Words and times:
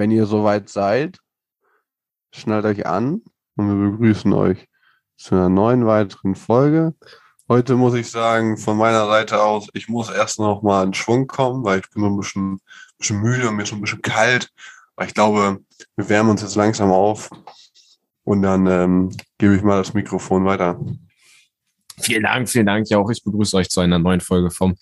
wenn 0.00 0.10
ihr 0.10 0.24
soweit 0.24 0.70
seid, 0.70 1.18
schnallt 2.34 2.64
euch 2.64 2.86
an 2.86 3.20
und 3.56 3.68
wir 3.68 3.90
begrüßen 3.90 4.32
euch 4.32 4.66
zu 5.18 5.34
einer 5.34 5.50
neuen 5.50 5.86
weiteren 5.86 6.36
Folge. 6.36 6.94
Heute 7.50 7.76
muss 7.76 7.92
ich 7.92 8.10
sagen, 8.10 8.56
von 8.56 8.78
meiner 8.78 9.04
Seite 9.08 9.42
aus, 9.42 9.68
ich 9.74 9.90
muss 9.90 10.08
erst 10.08 10.38
noch 10.38 10.62
mal 10.62 10.86
in 10.86 10.94
Schwung 10.94 11.26
kommen, 11.26 11.64
weil 11.64 11.80
ich 11.80 11.90
bin 11.90 12.02
so 12.02 12.08
ein 12.08 12.16
bisschen, 12.16 12.60
bisschen 12.96 13.20
müde 13.20 13.50
und 13.50 13.56
mir 13.56 13.66
schon 13.66 13.76
ein 13.76 13.82
bisschen 13.82 14.00
kalt. 14.00 14.48
Aber 14.96 15.06
ich 15.06 15.12
glaube, 15.12 15.58
wir 15.96 16.08
wärmen 16.08 16.30
uns 16.30 16.40
jetzt 16.40 16.56
langsam 16.56 16.90
auf 16.90 17.28
und 18.24 18.40
dann 18.40 18.66
ähm, 18.68 19.14
gebe 19.36 19.54
ich 19.54 19.62
mal 19.62 19.76
das 19.76 19.92
Mikrofon 19.92 20.46
weiter. 20.46 20.80
Vielen 22.00 22.22
Dank, 22.22 22.48
vielen 22.48 22.64
Dank. 22.64 22.88
Ja, 22.88 22.96
auch 22.96 23.10
ich 23.10 23.22
begrüße 23.22 23.54
euch 23.54 23.68
zu 23.68 23.80
einer 23.80 23.98
neuen 23.98 24.20
Folge 24.20 24.50
vom 24.50 24.76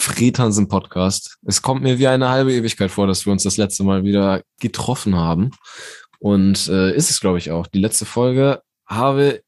Fred 0.00 0.36
Podcast. 0.68 1.38
Es 1.46 1.62
kommt 1.62 1.82
mir 1.82 1.98
wie 1.98 2.08
eine 2.08 2.28
halbe 2.28 2.52
Ewigkeit 2.52 2.90
vor, 2.90 3.06
dass 3.06 3.26
wir 3.26 3.32
uns 3.32 3.42
das 3.42 3.56
letzte 3.56 3.84
Mal 3.84 4.04
wieder 4.04 4.42
getroffen 4.58 5.16
haben. 5.16 5.50
Und 6.18 6.68
äh, 6.68 6.94
ist 6.94 7.10
es, 7.10 7.20
glaube 7.20 7.38
ich, 7.38 7.50
auch. 7.50 7.66
Die 7.66 7.78
letzte 7.78 8.04
Folge 8.04 8.62
habe, 8.86 9.42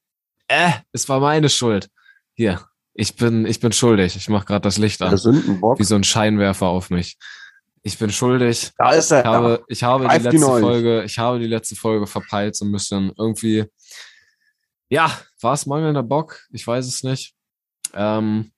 äh, 0.48 0.70
es 0.92 1.08
war 1.08 1.20
meine 1.20 1.48
Schuld. 1.48 1.88
Hier, 2.34 2.60
ich 2.94 3.16
bin, 3.16 3.46
ich 3.46 3.60
bin 3.60 3.72
schuldig. 3.72 4.16
Ich 4.16 4.28
mache 4.28 4.46
gerade 4.46 4.62
das 4.62 4.78
Licht 4.78 5.02
an. 5.02 5.12
Wie 5.12 5.84
so 5.84 5.94
ein 5.94 6.04
Scheinwerfer 6.04 6.66
auf 6.66 6.90
mich. 6.90 7.16
Ich 7.82 7.98
bin 7.98 8.10
schuldig. 8.10 8.70
Da 8.78 8.92
ist 8.92 9.10
er. 9.10 9.20
Ich 9.20 9.26
habe, 9.26 9.64
ich 9.68 9.82
habe 9.82 10.08
die 10.08 10.14
letzte 10.14 10.30
die 10.30 10.38
Folge, 10.38 11.02
ich 11.04 11.18
habe 11.18 11.38
die 11.40 11.46
letzte 11.46 11.76
Folge 11.76 12.06
verpeilt 12.06 12.56
so 12.56 12.64
ein 12.64 12.72
bisschen 12.72 13.12
irgendwie 13.18 13.66
ja, 14.92 15.10
war 15.40 15.54
es 15.54 15.64
mangelnder 15.64 16.02
Bock? 16.02 16.46
Ich 16.50 16.66
weiß 16.66 16.86
es 16.86 17.02
nicht. 17.02 17.34
Ähm, 17.94 18.52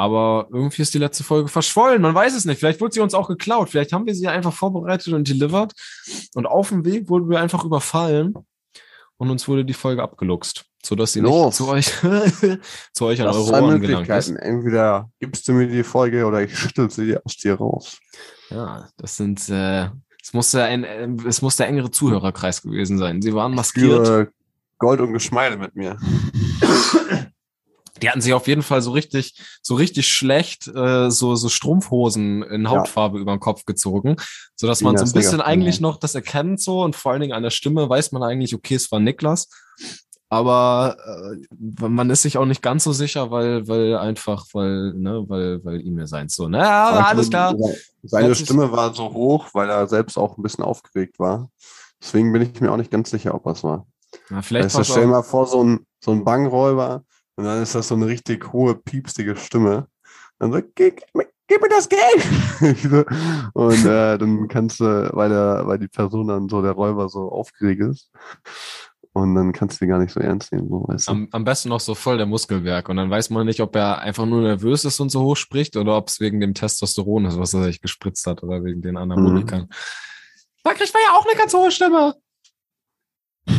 aber 0.00 0.48
irgendwie 0.50 0.80
ist 0.80 0.94
die 0.94 0.98
letzte 0.98 1.24
Folge 1.24 1.50
verschwollen. 1.50 2.00
Man 2.00 2.14
weiß 2.14 2.34
es 2.34 2.46
nicht. 2.46 2.58
Vielleicht 2.58 2.80
wurde 2.80 2.94
sie 2.94 3.00
uns 3.00 3.12
auch 3.12 3.28
geklaut. 3.28 3.68
Vielleicht 3.68 3.92
haben 3.92 4.06
wir 4.06 4.14
sie 4.14 4.28
einfach 4.28 4.54
vorbereitet 4.54 5.12
und 5.12 5.28
delivered. 5.28 5.74
Und 6.32 6.46
auf 6.46 6.70
dem 6.70 6.86
Weg 6.86 7.10
wurden 7.10 7.28
wir 7.28 7.38
einfach 7.38 7.66
überfallen. 7.66 8.32
Und 9.18 9.28
uns 9.28 9.46
wurde 9.46 9.62
die 9.62 9.74
Folge 9.74 10.02
abgeluchst, 10.02 10.64
sodass 10.82 11.12
sie 11.12 11.20
Los. 11.20 11.44
nicht 11.44 11.56
zu 11.56 11.68
euch, 11.68 11.92
zu 12.94 13.04
euch 13.04 13.20
an 13.20 13.26
das 13.26 13.36
eure 13.36 13.62
Ohren 13.62 13.80
gelangt 13.82 14.08
ist. 14.08 14.30
Entweder 14.30 15.10
gibst 15.18 15.46
du 15.46 15.52
mir 15.52 15.68
die 15.68 15.82
Folge 15.82 16.24
oder 16.24 16.44
ich 16.44 16.58
schüttel 16.58 16.88
sie 16.88 17.18
aus 17.18 17.36
dir 17.36 17.56
raus. 17.56 17.98
Ja, 18.48 18.88
das 18.96 19.18
sind, 19.18 19.50
äh, 19.50 19.90
es 20.22 20.32
musste 20.32 20.64
ein, 20.64 21.18
es 21.26 21.42
muss 21.42 21.56
der 21.56 21.68
engere 21.68 21.90
Zuhörerkreis 21.90 22.62
gewesen 22.62 22.96
sein. 22.96 23.20
Sie 23.20 23.34
waren 23.34 23.54
maskiert. 23.54 24.32
Gold 24.78 25.00
und 25.02 25.12
Geschmeide 25.12 25.58
mit 25.58 25.76
mir. 25.76 25.98
Die 28.00 28.08
hatten 28.08 28.20
sich 28.20 28.32
auf 28.32 28.46
jeden 28.46 28.62
Fall 28.62 28.82
so 28.82 28.92
richtig, 28.92 29.34
so 29.62 29.74
richtig 29.74 30.08
schlecht, 30.08 30.68
äh, 30.68 31.10
so, 31.10 31.36
so 31.36 31.48
Strumpfhosen 31.48 32.42
in 32.42 32.68
Hautfarbe 32.68 33.18
ja. 33.18 33.22
über 33.22 33.32
den 33.36 33.40
Kopf 33.40 33.64
gezogen, 33.64 34.16
so 34.56 34.66
dass 34.66 34.80
man 34.80 34.96
so 34.96 35.04
ein 35.04 35.12
bisschen 35.12 35.40
eigentlich 35.40 35.80
noch 35.80 35.98
das 35.98 36.14
erkennt 36.14 36.60
so 36.60 36.82
und 36.82 36.96
vor 36.96 37.12
allen 37.12 37.20
Dingen 37.20 37.34
an 37.34 37.42
der 37.42 37.50
Stimme 37.50 37.88
weiß 37.88 38.12
man 38.12 38.22
eigentlich, 38.22 38.54
okay, 38.54 38.74
es 38.74 38.90
war 38.90 39.00
Niklas. 39.00 39.48
Aber 40.32 40.96
äh, 41.04 41.88
man 41.88 42.08
ist 42.08 42.22
sich 42.22 42.38
auch 42.38 42.44
nicht 42.44 42.62
ganz 42.62 42.84
so 42.84 42.92
sicher, 42.92 43.32
weil, 43.32 43.66
weil 43.66 43.96
einfach, 43.96 44.46
weil, 44.52 44.94
ne, 44.94 45.24
weil, 45.26 45.64
weil 45.64 45.80
ihm 45.80 45.98
ja 45.98 46.06
sein 46.06 46.28
so, 46.28 46.46
ne, 46.46 46.64
aber 46.64 47.08
alles 47.08 47.30
klar. 47.30 47.56
Seine 48.04 48.34
Stimme 48.36 48.70
war 48.70 48.94
so 48.94 49.12
hoch, 49.12 49.48
weil 49.54 49.68
er 49.68 49.88
selbst 49.88 50.16
auch 50.16 50.38
ein 50.38 50.42
bisschen 50.42 50.62
aufgeregt 50.62 51.18
war. 51.18 51.50
Deswegen 52.00 52.32
bin 52.32 52.42
ich 52.42 52.60
mir 52.60 52.70
auch 52.70 52.76
nicht 52.76 52.92
ganz 52.92 53.10
sicher, 53.10 53.34
ob 53.34 53.44
es 53.46 53.64
war. 53.64 53.86
Ja, 54.30 54.40
vielleicht 54.40 54.66
weißt 54.66 54.78
du, 54.78 54.84
stell 54.84 55.02
dir 55.02 55.08
mal 55.10 55.22
vor, 55.24 55.46
so 55.46 55.64
ein, 55.64 55.86
so 55.98 56.12
ein 56.12 56.24
Bankräuber 56.24 57.02
und 57.40 57.46
dann 57.46 57.62
ist 57.62 57.74
das 57.74 57.88
so 57.88 57.94
eine 57.94 58.06
richtig 58.06 58.52
hohe, 58.52 58.74
piepstige 58.74 59.34
Stimme. 59.34 59.88
Dann 60.38 60.52
so, 60.52 60.60
gib, 60.74 61.00
gib 61.48 61.62
mir 61.62 61.68
das 61.70 61.88
Geld! 61.88 62.26
und 63.54 63.86
äh, 63.86 64.18
dann 64.18 64.46
kannst 64.46 64.80
du, 64.80 65.08
weil, 65.14 65.30
der, 65.30 65.62
weil 65.64 65.78
die 65.78 65.88
Person 65.88 66.28
dann 66.28 66.50
so, 66.50 66.60
der 66.60 66.72
Räuber 66.72 67.08
so 67.08 67.32
aufgeregt 67.32 67.80
ist, 67.80 68.10
und 69.14 69.34
dann 69.34 69.54
kannst 69.54 69.80
du 69.80 69.86
die 69.86 69.88
gar 69.88 69.98
nicht 69.98 70.12
so 70.12 70.20
ernst 70.20 70.52
nehmen. 70.52 70.68
So, 70.68 70.84
weißt 70.86 71.08
du? 71.08 71.12
am, 71.12 71.28
am 71.32 71.44
besten 71.44 71.70
noch 71.70 71.80
so 71.80 71.94
voll 71.94 72.18
der 72.18 72.26
Muskelwerk. 72.26 72.90
Und 72.90 72.98
dann 72.98 73.08
weiß 73.08 73.30
man 73.30 73.46
nicht, 73.46 73.60
ob 73.60 73.74
er 73.74 74.00
einfach 74.00 74.26
nur 74.26 74.42
nervös 74.42 74.84
ist 74.84 75.00
und 75.00 75.08
so 75.08 75.22
hoch 75.22 75.36
spricht 75.36 75.78
oder 75.78 75.96
ob 75.96 76.08
es 76.08 76.20
wegen 76.20 76.40
dem 76.40 76.52
Testosteron 76.52 77.24
ist, 77.24 77.38
was 77.38 77.54
er 77.54 77.64
sich 77.64 77.80
gespritzt 77.80 78.26
hat 78.26 78.42
oder 78.42 78.62
wegen 78.62 78.82
den 78.82 78.98
Anabolikern. 78.98 79.62
Mhm. 79.62 79.68
Da 80.62 80.74
kriegt 80.74 80.92
man 80.92 81.02
ja 81.08 81.14
auch 81.14 81.26
eine 81.26 81.38
ganz 81.38 81.54
hohe 81.54 81.70
Stimme. 81.70 82.16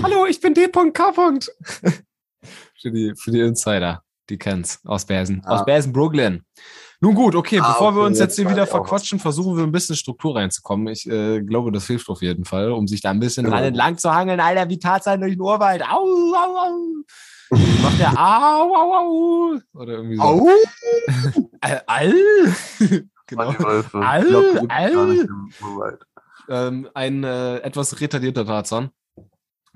Hallo, 0.03 0.27
ich 0.27 0.39
bin 0.39 0.53
D.K. 0.53 1.13
für, 2.79 2.91
die, 2.91 3.13
für 3.15 3.31
die 3.31 3.41
Insider, 3.41 4.03
die 4.29 4.37
kennt's, 4.37 4.79
aus 4.85 5.05
Bersen. 5.05 5.41
Ah. 5.45 5.55
Aus 5.55 5.65
Bersen, 5.65 5.93
Brooklyn. 5.93 6.43
Nun 7.03 7.15
gut, 7.15 7.33
okay, 7.33 7.59
ah, 7.59 7.71
bevor 7.71 7.87
okay, 7.87 7.97
wir 7.97 8.03
uns 8.03 8.19
jetzt 8.19 8.35
hier 8.35 8.47
wieder 8.47 8.67
verquatschen, 8.67 9.17
versuchen 9.17 9.57
wir 9.57 9.63
ein 9.63 9.71
bisschen 9.71 9.95
Struktur 9.95 10.35
reinzukommen. 10.35 10.87
Ich 10.87 11.09
äh, 11.09 11.41
glaube, 11.41 11.71
das 11.71 11.87
hilft 11.87 12.07
auf 12.09 12.21
jeden 12.21 12.45
Fall, 12.45 12.71
um 12.71 12.87
sich 12.87 13.01
da 13.01 13.09
ein 13.09 13.19
bisschen 13.19 13.45
genau. 13.45 13.57
entlang 13.57 13.97
zu 13.97 14.13
hangeln. 14.13 14.39
Alter, 14.39 14.69
wie 14.69 14.77
Tarzan 14.77 15.19
durch 15.19 15.33
den 15.33 15.41
Urwald. 15.41 15.81
Au, 15.81 15.97
au, 15.97 16.57
au. 16.57 17.03
Macht 17.81 17.99
der 17.99 18.11
Au, 18.11 18.75
au, 18.75 18.93
au. 18.93 19.59
Oder 19.73 19.93
irgendwie 19.93 20.17
so. 20.17 20.21
Au. 20.21 20.47
all, 21.61 21.81
all. 21.87 22.13
genau. 23.25 23.49
All, 23.93 24.67
all. 24.69 25.99
Ähm, 26.49 26.87
ein 26.93 27.23
äh, 27.23 27.57
etwas 27.59 27.99
retardierter 27.99 28.45
Tarzan. 28.45 28.91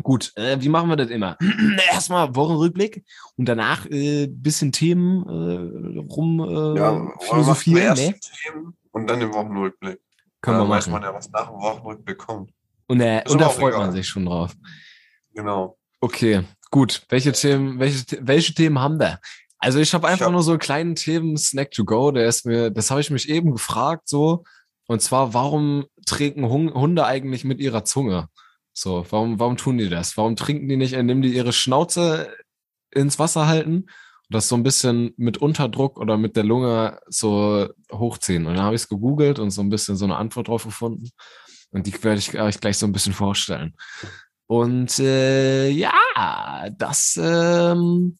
Gut, 0.03 0.33
äh, 0.35 0.57
wie 0.59 0.69
machen 0.69 0.89
wir 0.89 0.97
das 0.97 1.09
immer? 1.09 1.37
Erstmal 1.91 2.35
Wochenrückblick 2.35 3.05
und 3.37 3.45
danach 3.45 3.85
äh, 3.87 4.27
bisschen 4.27 4.71
Themen 4.71 5.23
äh, 5.27 5.99
rum 5.99 6.39
äh, 6.41 6.79
ja, 6.79 7.11
philosophieren. 7.21 7.95
Ne? 7.95 8.15
Themen 8.19 8.77
und 8.91 9.09
dann 9.09 9.19
den 9.19 9.33
Wochenrückblick. 9.33 9.99
Können 10.41 10.59
wir 10.59 10.69
weiß 10.69 10.87
man 10.87 11.01
ja, 11.01 11.13
was 11.13 11.31
nach 11.31 11.47
dem 11.47 11.55
Wochenrückblick 11.55 12.17
kommt. 12.17 12.51
Und, 12.87 12.99
äh, 12.99 13.23
und 13.27 13.41
da 13.41 13.49
freut 13.49 13.73
egal. 13.73 13.87
man 13.87 13.91
sich 13.93 14.07
schon 14.07 14.25
drauf. 14.25 14.53
Genau. 15.33 15.77
Okay, 16.01 16.43
gut. 16.69 17.03
Welche 17.09 17.31
Themen, 17.31 17.79
welche, 17.79 18.05
welche 18.21 18.53
Themen 18.53 18.79
haben 18.79 18.99
wir? 18.99 19.19
Also 19.57 19.79
ich 19.79 19.93
habe 19.93 20.07
einfach 20.07 20.19
ich 20.19 20.25
hab 20.25 20.31
nur 20.31 20.43
so 20.43 20.51
einen 20.51 20.59
kleinen 20.59 20.95
Themen 20.95 21.37
Snack 21.37 21.71
to 21.71 21.85
go. 21.85 22.11
Der 22.11 22.27
ist 22.27 22.45
mir, 22.45 22.69
das 22.69 22.91
habe 22.91 23.01
ich 23.01 23.09
mich 23.09 23.29
eben 23.29 23.51
gefragt 23.51 24.07
so. 24.07 24.43
Und 24.87 25.01
zwar, 25.01 25.33
warum 25.33 25.85
trinken 26.05 26.47
Hunde 26.47 27.05
eigentlich 27.05 27.43
mit 27.43 27.59
ihrer 27.59 27.83
Zunge? 27.83 28.29
So, 28.77 29.05
warum, 29.09 29.39
warum 29.39 29.55
tun 29.55 29.77
die 29.77 29.87
das? 29.89 30.17
Warum 30.17 30.35
trinken 30.35 30.67
die 30.67 30.75
nicht, 30.75 30.93
indem 30.93 31.21
die 31.21 31.33
ihre 31.33 31.53
Schnauze 31.53 32.35
ins 32.91 33.17
Wasser 33.19 33.47
halten 33.47 33.83
und 33.83 33.87
das 34.29 34.49
so 34.49 34.55
ein 34.55 34.63
bisschen 34.63 35.13
mit 35.15 35.37
Unterdruck 35.37 35.97
oder 35.97 36.17
mit 36.17 36.35
der 36.35 36.43
Lunge 36.43 36.99
so 37.07 37.69
hochziehen? 37.89 38.45
Und 38.45 38.55
dann 38.55 38.65
habe 38.65 38.75
ich 38.75 38.81
es 38.81 38.89
gegoogelt 38.89 39.39
und 39.39 39.51
so 39.51 39.61
ein 39.61 39.69
bisschen 39.69 39.95
so 39.95 40.03
eine 40.03 40.17
Antwort 40.17 40.49
drauf 40.49 40.65
gefunden. 40.65 41.09
Und 41.71 41.87
die 41.87 42.03
werde 42.03 42.19
ich 42.19 42.37
euch 42.37 42.59
gleich 42.59 42.77
so 42.77 42.85
ein 42.85 42.91
bisschen 42.91 43.13
vorstellen. 43.13 43.75
Und 44.47 44.99
äh, 44.99 45.69
ja, 45.69 46.69
das, 46.77 47.17
ähm, 47.21 48.19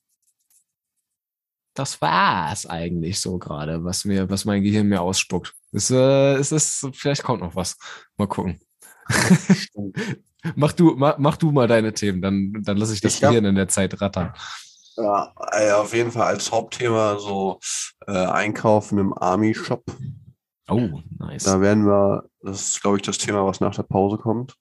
das 1.74 2.02
war's 2.02 2.66
eigentlich 2.66 3.20
so 3.20 3.38
gerade, 3.38 3.84
was 3.84 4.06
mir, 4.06 4.30
was 4.30 4.46
mein 4.46 4.64
Gehirn 4.64 4.88
mir 4.88 5.02
ausspuckt. 5.02 5.54
Es, 5.74 5.92
äh, 5.92 6.36
es 6.36 6.54
ist, 6.54 6.88
vielleicht 6.94 7.24
kommt 7.24 7.42
noch 7.42 7.56
was. 7.56 7.78
Mal 8.16 8.28
gucken. 8.28 8.62
Mach 10.56 10.74
du, 10.74 10.94
mach, 10.96 11.18
mach 11.18 11.38
du 11.38 11.52
mal 11.52 11.68
deine 11.68 11.94
Themen, 11.94 12.22
dann, 12.22 12.62
dann 12.64 12.78
lasse 12.78 12.94
ich 12.94 13.02
das 13.02 13.16
ich 13.16 13.22
Gehirn 13.22 13.46
in 13.46 13.56
der 13.56 13.68
Zeit 13.68 14.00
rattern. 14.00 14.32
Ja, 14.96 15.34
auf 15.82 15.94
jeden 15.94 16.12
Fall 16.12 16.28
als 16.28 16.52
Hauptthema 16.52 17.18
so 17.20 17.60
äh, 18.06 18.12
Einkaufen 18.12 19.00
im 19.00 19.18
Army-Shop. 19.18 19.84
Oh, 20.70 21.02
nice. 21.20 21.44
Da 21.44 21.62
werden 21.62 21.86
wir, 21.86 22.30
das 22.42 22.62
ist, 22.62 22.82
glaube 22.82 22.98
ich, 22.98 23.04
das 23.04 23.18
Thema, 23.18 23.46
was 23.46 23.60
nach 23.60 23.76
der 23.76 23.84
Pause 23.84 24.18
kommt, 24.18 24.56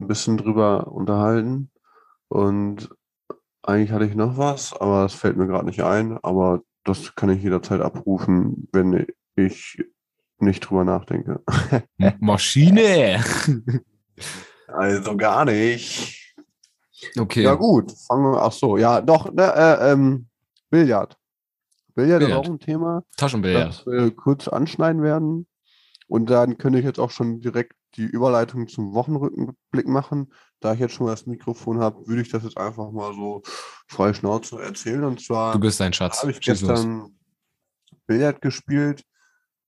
ein 0.00 0.08
bisschen 0.08 0.38
drüber 0.38 0.88
unterhalten. 0.88 1.70
Und 2.28 2.90
eigentlich 3.62 3.92
hatte 3.92 4.06
ich 4.06 4.14
noch 4.14 4.38
was, 4.38 4.72
aber 4.72 5.02
das 5.02 5.14
fällt 5.14 5.36
mir 5.36 5.46
gerade 5.46 5.66
nicht 5.66 5.82
ein. 5.82 6.18
Aber 6.22 6.62
das 6.84 7.14
kann 7.14 7.30
ich 7.30 7.42
jederzeit 7.42 7.80
abrufen, 7.80 8.68
wenn 8.72 9.06
ich 9.36 9.84
nicht 10.38 10.60
drüber 10.60 10.84
nachdenke. 10.84 11.42
Maschine! 12.20 13.24
Also 14.66 15.16
gar 15.16 15.44
nicht. 15.44 16.34
Okay. 17.18 17.42
Ja, 17.42 17.54
gut. 17.54 17.92
Fangen 18.06 18.32
wir, 18.32 18.42
ach 18.42 18.52
so, 18.52 18.76
ja, 18.76 19.00
doch, 19.00 19.32
ne, 19.32 19.52
äh, 19.54 19.92
ähm, 19.92 20.28
Billard. 20.70 21.16
Billard. 21.94 22.20
Billard 22.20 22.22
ist 22.22 22.32
auch 22.32 22.52
ein 22.52 22.58
Thema. 22.58 23.02
Taschenbillard. 23.16 23.68
Das 23.68 23.86
wir 23.86 24.10
kurz 24.10 24.48
anschneiden 24.48 25.02
werden. 25.02 25.46
Und 26.08 26.30
dann 26.30 26.58
könnte 26.58 26.78
ich 26.78 26.84
jetzt 26.84 26.98
auch 26.98 27.10
schon 27.10 27.40
direkt 27.40 27.72
die 27.96 28.04
Überleitung 28.04 28.68
zum 28.68 28.94
Wochenrückenblick 28.94 29.86
machen. 29.86 30.32
Da 30.60 30.74
ich 30.74 30.80
jetzt 30.80 30.94
schon 30.94 31.06
mal 31.06 31.12
das 31.12 31.26
Mikrofon 31.26 31.80
habe, 31.80 32.06
würde 32.06 32.22
ich 32.22 32.30
das 32.30 32.44
jetzt 32.44 32.56
einfach 32.56 32.90
mal 32.92 33.12
so 33.14 33.42
frei 33.88 34.12
Schnauze 34.12 34.60
erzählen. 34.60 35.04
Und 35.04 35.20
zwar. 35.20 35.52
Du 35.52 35.60
bist 35.60 35.80
ein 35.80 35.92
Schatz. 35.92 36.22
Habe 36.22 36.32
ich 36.32 36.40
gestern 36.40 37.16
Billard 38.06 38.40
gespielt. 38.40 39.02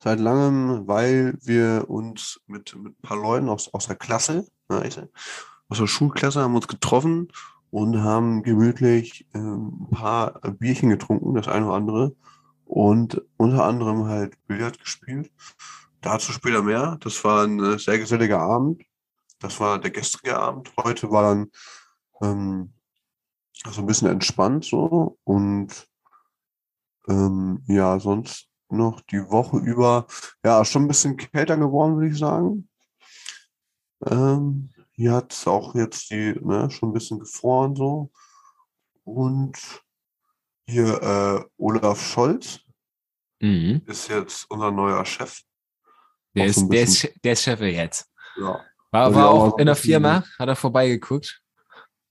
Seit 0.02 0.20
langem, 0.20 0.86
weil 0.86 1.36
wir 1.42 1.86
uns 1.88 2.40
mit, 2.46 2.74
mit 2.76 2.98
ein 2.98 3.02
paar 3.02 3.16
Leuten 3.16 3.48
aus, 3.48 3.72
aus 3.74 3.86
der 3.86 3.96
Klasse 3.96 4.46
aus 5.68 5.78
der 5.78 5.86
Schulklasse 5.86 6.40
haben 6.40 6.54
uns 6.54 6.68
getroffen 6.68 7.28
und 7.70 8.02
haben 8.02 8.42
gemütlich 8.42 9.26
äh, 9.34 9.38
ein 9.38 9.88
paar 9.90 10.40
Bierchen 10.58 10.88
getrunken, 10.88 11.34
das 11.34 11.48
eine 11.48 11.66
oder 11.66 11.74
andere. 11.74 12.16
Und 12.64 13.22
unter 13.36 13.64
anderem 13.64 14.06
halt 14.06 14.36
Billard 14.46 14.78
gespielt. 14.78 15.30
dazu 16.00 16.32
später 16.32 16.62
mehr. 16.62 16.96
Das 17.00 17.22
war 17.24 17.44
ein 17.44 17.62
äh, 17.62 17.78
sehr 17.78 17.98
geselliger 17.98 18.40
Abend. 18.40 18.82
Das 19.40 19.58
war 19.60 19.78
der 19.78 19.90
gestrige 19.90 20.38
Abend. 20.38 20.70
Heute 20.76 21.10
war 21.10 21.22
dann 21.22 21.50
ähm, 22.22 22.72
so 23.70 23.80
ein 23.80 23.86
bisschen 23.86 24.08
entspannt 24.08 24.64
so 24.64 25.18
und 25.24 25.88
ähm, 27.08 27.62
ja, 27.66 27.98
sonst 27.98 28.47
noch 28.70 29.00
die 29.02 29.28
Woche 29.30 29.58
über, 29.58 30.06
ja, 30.44 30.64
schon 30.64 30.84
ein 30.84 30.88
bisschen 30.88 31.16
kälter 31.16 31.56
geworden, 31.56 31.96
würde 31.96 32.08
ich 32.12 32.18
sagen. 32.18 32.68
Ähm, 34.06 34.70
hier 34.92 35.12
hat 35.12 35.32
es 35.32 35.46
auch 35.46 35.74
jetzt 35.74 36.10
die, 36.10 36.34
ne, 36.40 36.70
schon 36.70 36.90
ein 36.90 36.92
bisschen 36.92 37.18
gefroren 37.18 37.74
so. 37.76 38.10
Und 39.04 39.58
hier 40.66 41.02
äh, 41.02 41.44
Olaf 41.56 42.00
Scholz 42.00 42.60
Mhm. 43.40 43.82
ist 43.86 44.08
jetzt 44.08 44.50
unser 44.50 44.70
neuer 44.70 45.04
Chef. 45.04 45.42
Der, 46.34 46.44
Auch 46.44 46.48
ist, 46.48 46.58
so 46.60 46.68
der, 46.68 46.82
ist, 46.82 47.08
der 47.24 47.32
ist 47.32 47.42
Chef 47.42 47.60
jetzt. 47.60 48.10
Ja. 48.36 48.64
War, 48.90 49.06
Weil 49.06 49.14
war 49.14 49.30
auch 49.30 49.52
auch 49.52 49.58
in 49.58 49.66
der 49.66 49.76
Firma, 49.76 50.24
hat 50.38 50.48
er 50.48 50.56
vorbeigeguckt. 50.56 51.42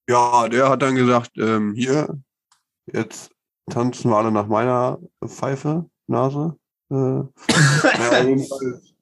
Ja, 0.08 0.48
der 0.48 0.70
hat 0.70 0.82
dann 0.82 0.96
gesagt, 0.96 1.32
ähm, 1.38 1.74
hier, 1.74 2.18
jetzt 2.86 3.32
tanzen 3.70 4.10
wir 4.10 4.18
alle 4.18 4.32
nach 4.32 4.48
meiner 4.48 5.00
Pfeife, 5.26 5.90
Nase. 6.08 6.56
Äh, 6.90 6.96
ja, 6.96 8.24
jedenfalls 8.24 8.94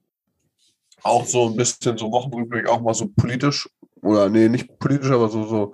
auch 1.03 1.25
so 1.25 1.47
ein 1.49 1.55
bisschen 1.55 1.97
so 1.97 2.11
Wochenrückblick, 2.11 2.67
auch 2.67 2.81
mal 2.81 2.95
so 2.95 3.07
politisch, 3.15 3.69
oder 4.01 4.27
nee, 4.29 4.49
nicht 4.49 4.79
politisch, 4.79 5.11
aber 5.11 5.29
so, 5.29 5.45
so 5.45 5.73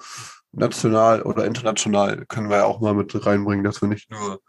national 0.52 1.22
oder 1.22 1.46
international 1.46 2.26
können 2.26 2.50
wir 2.50 2.58
ja 2.58 2.66
auch 2.66 2.82
mal 2.82 2.94
mit 2.94 3.26
reinbringen, 3.26 3.64
dass 3.64 3.82
wir 3.82 3.88
nicht 3.88 4.12
nur 4.12 4.42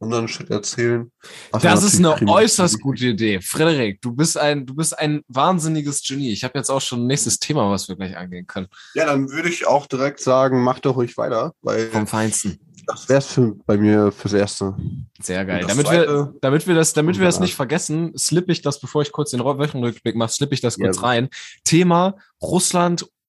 unseren 0.00 0.28
Shit 0.28 0.50
erzählen. 0.50 1.10
Ja 1.52 1.58
Das 1.60 1.82
ist 1.82 1.98
eine 1.98 2.12
prima- 2.14 2.32
äußerst 2.32 2.80
gute 2.80 3.06
Idee. 3.06 3.40
Frederik, 3.40 4.00
du 4.00 4.12
bist 4.12 4.36
ein, 4.38 4.64
du 4.66 4.74
bist 4.74 4.98
ein 4.98 5.22
wahnsinniges 5.28 6.02
Genie. 6.02 6.32
Ich 6.32 6.44
habe 6.44 6.56
jetzt 6.58 6.70
auch 6.70 6.80
schon 6.80 7.00
ein 7.04 7.06
nächstes 7.06 7.38
Thema, 7.38 7.70
was 7.70 7.88
wir 7.88 7.96
gleich 7.96 8.16
angehen 8.16 8.46
können. 8.46 8.68
Ja, 8.94 9.06
dann 9.06 9.30
würde 9.30 9.48
ich 9.48 9.66
auch 9.66 9.86
direkt 9.86 10.20
sagen, 10.20 10.62
mach 10.62 10.78
doch 10.80 10.96
ruhig 10.96 11.16
weiter, 11.16 11.52
weil 11.62 11.88
Vom 11.90 12.06
Feinsten. 12.06 12.58
Das 12.88 13.08
wär's 13.08 13.26
für, 13.26 13.54
bei 13.66 13.76
mir 13.76 14.10
fürs 14.10 14.32
Erste. 14.32 14.74
Sehr 15.20 15.44
geil. 15.44 15.64
Damit 15.68 15.88
wir, 15.90 16.34
damit 16.40 16.66
wir 16.66 16.74
das, 16.74 16.92
damit 16.94 17.18
wir 17.18 17.26
das 17.26 17.36
Ja. 17.36 17.42
nicht 17.42 17.54
vergessen, 17.54 18.12
slippe 18.18 18.50
ich 18.50 18.62
das, 18.62 18.80
bevor 18.80 19.02
ich 19.02 19.12
kurz 19.12 19.30
den 19.30 19.40
Wochenrückblick 19.44 20.16
mache, 20.16 20.32
slippe 20.32 20.54
ich 20.54 20.60
das 20.60 20.76
Ja. 20.78 20.86
kurz 20.86 21.02
rein. 21.02 21.28
Thema 21.64 22.16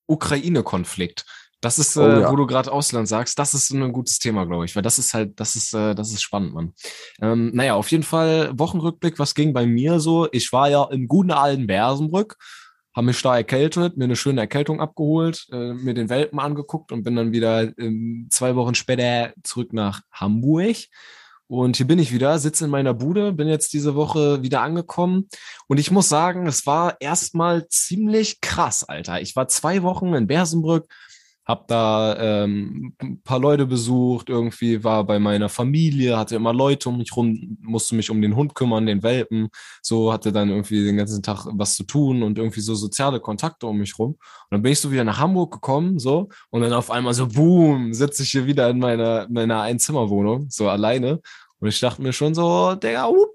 Russland-Ukraine-Konflikt. 0.08 1.26
Das 1.62 1.78
ist, 1.78 1.98
Oh 1.98 2.02
äh, 2.08 2.22
ja. 2.22 2.32
wo 2.32 2.38
du 2.38 2.48
gerade 2.48 2.72
Ausland 2.72 3.10
sagst, 3.10 3.38
das 3.38 3.54
ist 3.54 3.72
ein 3.72 3.92
gutes 3.92 4.18
Thema, 4.18 4.46
glaube 4.46 4.64
ich, 4.64 4.74
weil 4.78 4.82
das 4.82 4.98
ist 4.98 5.14
halt, 5.14 5.38
das 5.42 5.56
ist, 5.58 5.74
äh, 5.74 5.94
das 5.94 6.10
ist 6.12 6.22
spannend, 6.22 6.54
Mann. 6.54 6.74
Ähm, 7.22 7.52
naja, 7.54 7.74
auf 7.76 7.92
jeden 7.92 8.04
Fall 8.04 8.52
Wochenrückblick, 8.58 9.20
was 9.20 9.36
ging 9.36 9.52
bei 9.52 9.66
mir 9.66 10.00
so? 10.00 10.30
Ich 10.32 10.54
war 10.54 10.70
ja 10.70 10.86
im 10.86 11.10
guten 11.10 11.32
alten 11.32 11.68
Bersenbrück, 11.68 12.38
habe 12.95 13.07
mich 13.07 13.21
da 13.21 13.38
erkältet, 13.38 13.97
mir 13.97 14.06
eine 14.06 14.15
schöne 14.15 14.41
Erkältung 14.41 14.81
abgeholt, 14.81 15.47
äh, 15.51 15.74
mir 15.74 15.94
den 15.94 16.09
Welpen 16.09 16.39
angeguckt 16.39 16.91
und 16.91 17.03
bin 17.03 17.15
dann 17.15 17.31
wieder 17.31 17.71
ähm, 17.77 18.27
zwei 18.30 18.56
Wochen 18.56 18.75
später 18.75 19.33
zurück 19.44 19.74
nach 19.74 20.01
Hamburg. 20.12 20.77
Und 21.47 21.77
hier 21.77 21.88
bin 21.88 21.97
ich 21.97 22.13
wieder, 22.13 22.38
sitze 22.38 22.65
in 22.65 22.71
meiner 22.71 22.94
Bude, 22.94 23.33
bin 23.33 23.47
jetzt 23.47 23.74
diese 23.74 23.95
Woche 23.95 24.44
wieder 24.44 24.62
angekommen. 24.62 25.30
Und 25.68 25.80
ich 25.80 25.89
muss 25.89 26.07
sagen, 26.07 26.45
es 26.45 26.68
war 26.68 26.97
erstmal 27.00 27.68
ziemlich 27.69 28.39
krass, 28.39 28.83
Alter. 28.83 29.19
Ich 29.21 29.36
war 29.36 29.47
zwei 29.47 29.81
Wochen 29.81 30.13
in 30.13 30.27
Bersenbrück, 30.27 30.88
hab 31.50 31.68
da 31.68 32.16
ähm, 32.44 32.94
ein 33.00 33.24
paar 33.24 33.40
Leute 33.40 33.66
besucht, 33.66 34.30
irgendwie 34.30 34.84
war 34.84 35.04
bei 35.04 35.18
meiner 35.18 35.50
Familie, 35.50 36.16
hatte 36.16 36.36
immer 36.36 36.54
Leute 36.54 36.90
um 36.90 37.00
mich 37.00 37.12
rum, 37.16 37.57
musste 37.63 37.96
mich 37.96 38.12
um 38.12 38.22
den 38.22 38.36
Hund 38.36 38.54
kümmern, 38.54 38.86
den 38.86 39.01
Welpen, 39.01 39.50
so 39.81 40.13
hatte 40.13 40.31
dann 40.31 40.50
irgendwie 40.50 40.86
den 40.86 40.98
ganzen 40.98 41.24
Tag 41.24 41.48
was 41.54 41.74
zu 41.74 41.86
tun 41.86 42.22
und 42.22 42.38
irgendwie 42.38 42.62
so 42.62 42.75
soziale 42.75 43.19
Kontakte 43.19 43.66
um 43.66 43.80
mich 43.80 43.98
rum. 43.98 44.12
Und 44.12 44.19
dann 44.51 44.62
bin 44.62 44.74
ich 44.74 44.80
so 44.80 44.92
wieder 44.92 45.04
nach 45.04 45.18
Hamburg 45.18 45.51
gekommen, 45.51 45.98
so, 45.98 46.30
und 46.51 46.62
dann 46.62 46.72
auf 46.72 46.92
einmal 46.92 47.16
so, 47.16 47.28
boom, 47.28 47.96
sitze 47.96 48.22
ich 48.22 48.30
hier 48.30 48.46
wieder 48.46 48.69
in 48.69 48.78
meiner, 48.78 49.28
meiner 49.28 49.62
Einzimmerwohnung, 49.62 50.51
so 50.51 50.69
alleine. 50.69 51.19
Und 51.57 51.68
ich 51.68 51.80
dachte 51.80 52.04
mir 52.04 52.13
schon 52.13 52.36
so, 52.36 52.74
uh, 52.74 53.25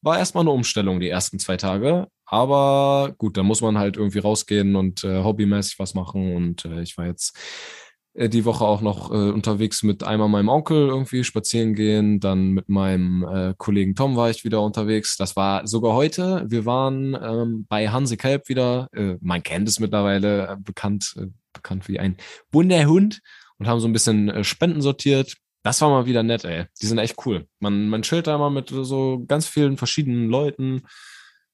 war 0.00 0.16
erstmal 0.16 0.42
eine 0.42 0.50
Umstellung 0.50 1.00
die 1.00 1.08
ersten 1.08 1.40
zwei 1.40 1.56
Tage. 1.56 2.06
Aber 2.30 3.14
gut, 3.16 3.38
da 3.38 3.42
muss 3.42 3.62
man 3.62 3.78
halt 3.78 3.96
irgendwie 3.96 4.18
rausgehen 4.18 4.76
und 4.76 5.02
äh, 5.02 5.24
hobbymäßig 5.24 5.78
was 5.78 5.94
machen. 5.94 6.36
Und 6.36 6.64
äh, 6.66 6.82
ich 6.82 6.98
war 6.98 7.06
jetzt 7.06 7.36
äh, 8.12 8.28
die 8.28 8.44
Woche 8.44 8.64
auch 8.64 8.82
noch 8.82 9.10
äh, 9.10 9.30
unterwegs 9.30 9.82
mit 9.82 10.02
einmal 10.02 10.28
meinem 10.28 10.50
Onkel 10.50 10.88
irgendwie 10.88 11.24
spazieren 11.24 11.74
gehen, 11.74 12.20
dann 12.20 12.50
mit 12.50 12.68
meinem 12.68 13.24
äh, 13.24 13.54
Kollegen 13.56 13.94
Tom 13.94 14.14
war 14.14 14.28
ich 14.28 14.44
wieder 14.44 14.60
unterwegs. 14.60 15.16
Das 15.16 15.36
war 15.36 15.66
sogar 15.66 15.94
heute. 15.94 16.44
Wir 16.48 16.66
waren 16.66 17.14
ähm, 17.14 17.66
bei 17.68 17.88
Hansi 17.88 18.18
Kelb 18.18 18.48
wieder. 18.48 18.88
Man 19.20 19.42
kennt 19.42 19.68
es 19.68 19.80
mittlerweile, 19.80 20.58
bekannt, 20.60 21.14
bekannt 21.52 21.88
wie 21.88 21.98
ein 21.98 22.16
bunter 22.50 22.84
Hund 22.86 23.20
und 23.58 23.66
haben 23.66 23.80
so 23.80 23.88
ein 23.88 23.92
bisschen 23.92 24.44
Spenden 24.44 24.82
sortiert. 24.82 25.34
Das 25.62 25.80
war 25.80 25.88
mal 25.88 26.06
wieder 26.06 26.22
nett, 26.22 26.44
ey. 26.44 26.66
Die 26.80 26.86
sind 26.86 26.98
echt 26.98 27.16
cool. 27.26 27.46
Man, 27.58 27.88
man 27.88 28.02
chillt 28.02 28.26
da 28.26 28.38
mal 28.38 28.50
mit 28.50 28.68
so 28.70 29.24
ganz 29.26 29.46
vielen 29.46 29.76
verschiedenen 29.76 30.28
Leuten. 30.28 30.82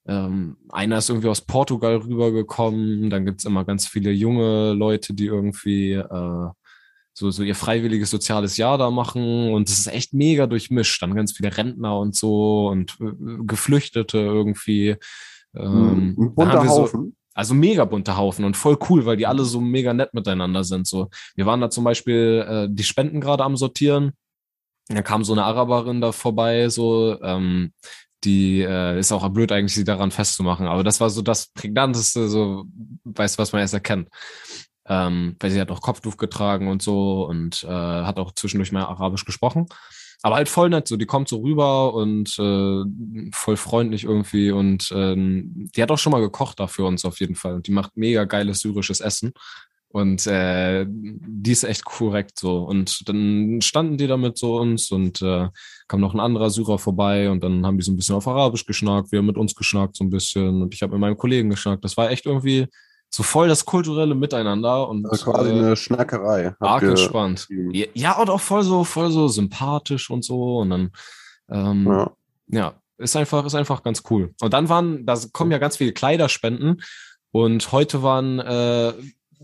Ähm, 0.06 0.56
einer 0.69 0.99
ist 0.99 1.09
irgendwie 1.09 1.29
aus 1.29 1.41
Portugal 1.41 1.97
rübergekommen. 1.97 3.11
Dann 3.11 3.25
gibt's 3.25 3.45
immer 3.45 3.65
ganz 3.65 3.87
viele 3.87 4.11
junge 4.11 4.73
Leute, 4.73 5.15
die 5.15 5.27
irgendwie 5.27 5.93
äh, 5.93 6.49
so, 7.15 7.31
so 7.31 7.43
ihr 7.43 7.55
freiwilliges 7.55 8.11
soziales 8.11 8.56
Jahr 8.56 8.77
da 8.77 8.91
machen. 8.91 9.53
Und 9.53 9.69
es 9.69 9.79
ist 9.79 9.87
echt 9.87 10.12
mega 10.12 10.47
durchmischt. 10.47 11.01
Dann 11.03 11.15
ganz 11.15 11.33
viele 11.33 11.56
Rentner 11.56 11.99
und 11.99 12.15
so 12.15 12.69
und 12.69 12.97
äh, 13.01 13.45
Geflüchtete 13.47 14.19
irgendwie. 14.19 14.97
Ähm, 15.56 16.15
ein 16.17 16.17
dann 16.17 16.35
bunter 16.35 16.53
haben 16.53 16.67
wir 16.67 16.73
so, 16.73 16.83
Haufen. 16.83 17.17
also 17.33 17.55
mega 17.55 17.85
bunter 17.85 18.17
Haufen 18.17 18.45
und 18.45 18.56
voll 18.56 18.77
cool, 18.91 19.06
weil 19.06 19.17
die 19.17 19.27
alle 19.27 19.45
so 19.45 19.61
mega 19.61 19.95
nett 19.95 20.12
miteinander 20.12 20.65
sind. 20.65 20.87
So, 20.87 21.09
wir 21.37 21.47
waren 21.47 21.61
da 21.61 21.71
zum 21.71 21.85
Beispiel 21.85 22.45
äh, 22.47 22.69
die 22.71 22.85
Spenden 22.85 23.21
gerade 23.21 23.45
am 23.45 23.56
Sortieren. 23.56 24.12
Da 24.89 25.01
kam 25.01 25.25
so 25.25 25.33
eine 25.33 25.45
Araberin 25.45 26.03
da 26.03 26.12
vorbei, 26.12 26.69
so, 26.69 27.19
ähm, 27.23 27.73
die 28.25 28.61
äh, 28.62 28.99
ist 28.99 29.12
auch 29.12 29.29
blöd 29.29 29.53
eigentlich, 29.53 29.75
sie 29.75 29.85
daran 29.85 30.11
festzumachen. 30.11 30.67
Aber 30.67 30.85
das 30.85 31.00
war 31.00 31.11
so 31.11 31.23
das 31.23 31.49
prägnanteste, 31.49 32.29
so, 32.29 32.65
weißt 33.05 33.38
was 33.38 33.53
man 33.53 33.61
erst 33.61 33.75
erkennt. 33.75 34.08
Ähm, 34.87 35.37
weil 35.41 35.51
sie 35.51 35.60
hat 35.60 35.70
auch 35.70 35.81
Kopftuch 35.81 36.17
getragen 36.17 36.69
und 36.69 36.82
so 36.82 37.27
und 37.27 37.65
äh, 37.65 37.69
hat 37.69 38.19
auch 38.19 38.32
zwischendurch 38.32 38.72
mal 38.72 38.84
Arabisch 38.84 39.25
gesprochen. 39.25 39.67
Aber 40.22 40.37
halt 40.37 40.49
voll 40.49 40.70
nett, 40.70 40.89
so 40.89 40.96
die 40.96 41.06
kommt 41.06 41.29
so 41.29 41.43
rüber 41.43 41.93
und 41.93 42.39
äh, 42.39 43.31
voll 43.32 43.56
freundlich 43.56 44.05
irgendwie 44.05 44.51
und 44.51 44.91
ähm, 44.94 45.70
die 45.77 45.82
hat 45.82 45.91
auch 45.91 45.99
schon 45.99 46.13
mal 46.13 46.20
gekocht 46.20 46.60
da 46.60 46.67
für 46.67 46.84
uns 46.84 47.05
auf 47.05 47.20
jeden 47.20 47.34
Fall 47.34 47.55
und 47.55 47.67
die 47.67 47.72
macht 47.72 47.96
mega 47.96 48.25
geiles 48.25 48.60
syrisches 48.60 49.01
Essen 49.01 49.34
und 49.94 50.27
äh, 50.27 50.84
die 50.89 51.53
ist 51.53 51.63
echt 51.63 51.84
korrekt 51.84 52.41
so 52.41 52.65
und 52.65 53.08
dann 53.08 53.60
standen 53.63 53.96
die 53.96 54.08
da 54.08 54.17
mit 54.17 54.36
so 54.36 54.56
uns 54.58 54.91
und 54.91 55.22
äh, 55.22 55.48
kam 55.86 56.01
noch 56.01 56.15
ein 56.15 56.20
anderer 56.20 56.51
Syrer 56.51 56.81
vorbei 56.81 57.31
und 57.31 57.44
dann 57.44 57.65
haben 57.65 57.79
die 57.79 57.84
so 57.84 57.93
ein 57.93 57.96
bisschen 57.96 58.17
auf 58.17 58.27
Arabisch 58.27 58.67
geschnackt, 58.67 59.13
wir 59.13 59.20
haben 59.20 59.27
mit 59.27 59.39
uns 59.39 59.55
geschnackt 59.55 59.94
so 59.94 60.03
ein 60.03 60.10
bisschen 60.10 60.63
und 60.63 60.74
ich 60.74 60.82
habe 60.82 60.94
mit 60.94 61.01
meinem 61.01 61.17
Kollegen 61.17 61.48
geschnackt. 61.48 61.84
Das 61.84 61.96
war 61.96 62.10
echt 62.10 62.27
irgendwie 62.27 62.67
so 63.08 63.22
voll 63.22 63.46
das 63.46 63.65
kulturelle 63.65 64.17
Miteinander 64.17 64.89
und 64.89 65.08
Also 65.08 65.31
quasi 65.31 65.51
äh, 65.51 65.53
eine 65.53 65.77
Schnackerei. 65.77 66.56
Arg 66.58 66.82
entspannt. 66.82 67.46
Ja, 67.48 67.86
ja, 67.94 68.20
und 68.20 68.29
auch 68.31 68.41
voll 68.41 68.65
so, 68.65 68.82
voll 68.82 69.13
so 69.13 69.29
sympathisch 69.29 70.10
und 70.10 70.24
so. 70.24 70.58
Und 70.58 70.70
dann, 70.70 70.91
ähm, 71.48 71.86
ja. 71.86 72.10
Ja. 72.48 72.74
ist 72.98 73.15
einfach, 73.15 73.46
ist 73.46 73.55
einfach 73.55 73.84
ganz 73.84 74.03
cool. 74.10 74.34
Und 74.41 74.53
dann 74.53 74.69
waren, 74.69 75.06
da 75.06 75.17
kommen 75.32 75.53
ja 75.53 75.58
ganz 75.58 75.77
viele 75.77 75.93
Kleiderspenden. 75.93 76.82
Und 77.31 77.70
heute 77.70 78.03
waren 78.03 78.41
äh, 78.41 78.93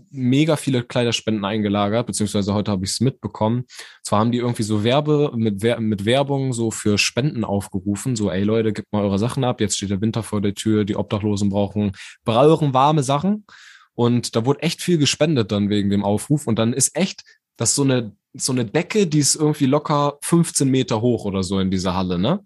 mega 0.09 0.55
viele 0.55 0.83
Kleiderspenden 0.83 1.45
eingelagert, 1.45 2.07
beziehungsweise 2.07 2.53
heute 2.53 2.71
habe 2.71 2.85
ich 2.85 2.91
es 2.91 2.99
mitbekommen. 2.99 3.65
Zwar 4.03 4.19
haben 4.19 4.31
die 4.31 4.39
irgendwie 4.39 4.63
so 4.63 4.83
Werbe 4.83 5.31
mit, 5.35 5.63
mit 5.79 6.05
Werbung 6.05 6.53
so 6.53 6.71
für 6.71 6.97
Spenden 6.97 7.43
aufgerufen, 7.43 8.15
so 8.15 8.29
ey 8.29 8.43
Leute, 8.43 8.73
gebt 8.73 8.91
mal 8.91 9.03
eure 9.03 9.19
Sachen 9.19 9.43
ab, 9.43 9.61
jetzt 9.61 9.77
steht 9.77 9.89
der 9.89 10.01
Winter 10.01 10.23
vor 10.23 10.41
der 10.41 10.53
Tür, 10.53 10.85
die 10.85 10.95
Obdachlosen 10.95 11.49
brauchen, 11.49 11.93
brauchen 12.23 12.73
warme 12.73 13.03
Sachen. 13.03 13.45
Und 13.93 14.35
da 14.35 14.45
wurde 14.45 14.61
echt 14.61 14.81
viel 14.81 14.97
gespendet 14.97 15.51
dann 15.51 15.69
wegen 15.69 15.89
dem 15.89 16.03
Aufruf. 16.03 16.47
Und 16.47 16.57
dann 16.57 16.73
ist 16.73 16.95
echt, 16.95 17.23
das 17.57 17.69
ist 17.69 17.75
so 17.75 17.83
eine, 17.83 18.15
so 18.33 18.51
eine 18.51 18.65
Decke, 18.65 19.07
die 19.07 19.19
ist 19.19 19.35
irgendwie 19.35 19.65
locker 19.65 20.17
15 20.21 20.67
Meter 20.69 21.01
hoch 21.01 21.25
oder 21.25 21.43
so 21.43 21.59
in 21.59 21.69
dieser 21.69 21.93
Halle, 21.95 22.17
ne? 22.17 22.43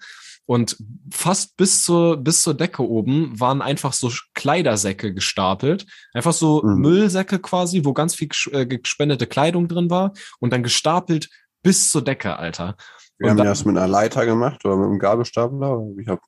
Und 0.48 0.78
fast 1.12 1.58
bis 1.58 1.84
zur, 1.84 2.18
bis 2.18 2.44
zur 2.44 2.54
Decke 2.54 2.88
oben 2.88 3.40
waren 3.40 3.62
einfach 3.62 3.94
so 3.94 4.12
Kleidersäcke 4.36 5.14
gestapelt. 5.14 5.86
Einfach 6.14 6.34
so 6.34 6.62
Mhm. 6.64 6.82
Müllsäcke 6.82 7.40
quasi, 7.40 7.84
wo 7.84 7.94
ganz 7.94 8.14
viel 8.16 8.30
äh, 8.52 8.66
gespendete 8.68 9.26
Kleidung 9.28 9.68
drin 9.68 9.90
war. 9.90 10.14
Und 10.40 10.54
dann 10.54 10.62
gestapelt 10.64 11.30
bis 11.64 11.90
zur 11.90 12.04
Decke, 12.04 12.38
Alter. 12.38 12.76
Wir 13.18 13.26
Und 13.26 13.30
haben 13.32 13.38
dann- 13.38 13.48
das 13.48 13.66
mit 13.66 13.76
einer 13.78 13.88
Leiter 13.88 14.26
gemacht 14.26 14.64
oder 14.66 14.76
mit 14.78 14.86
einem 14.88 15.00
Gabelstapler. 15.00 15.82
Ich 16.00 16.08
habe 16.08 16.22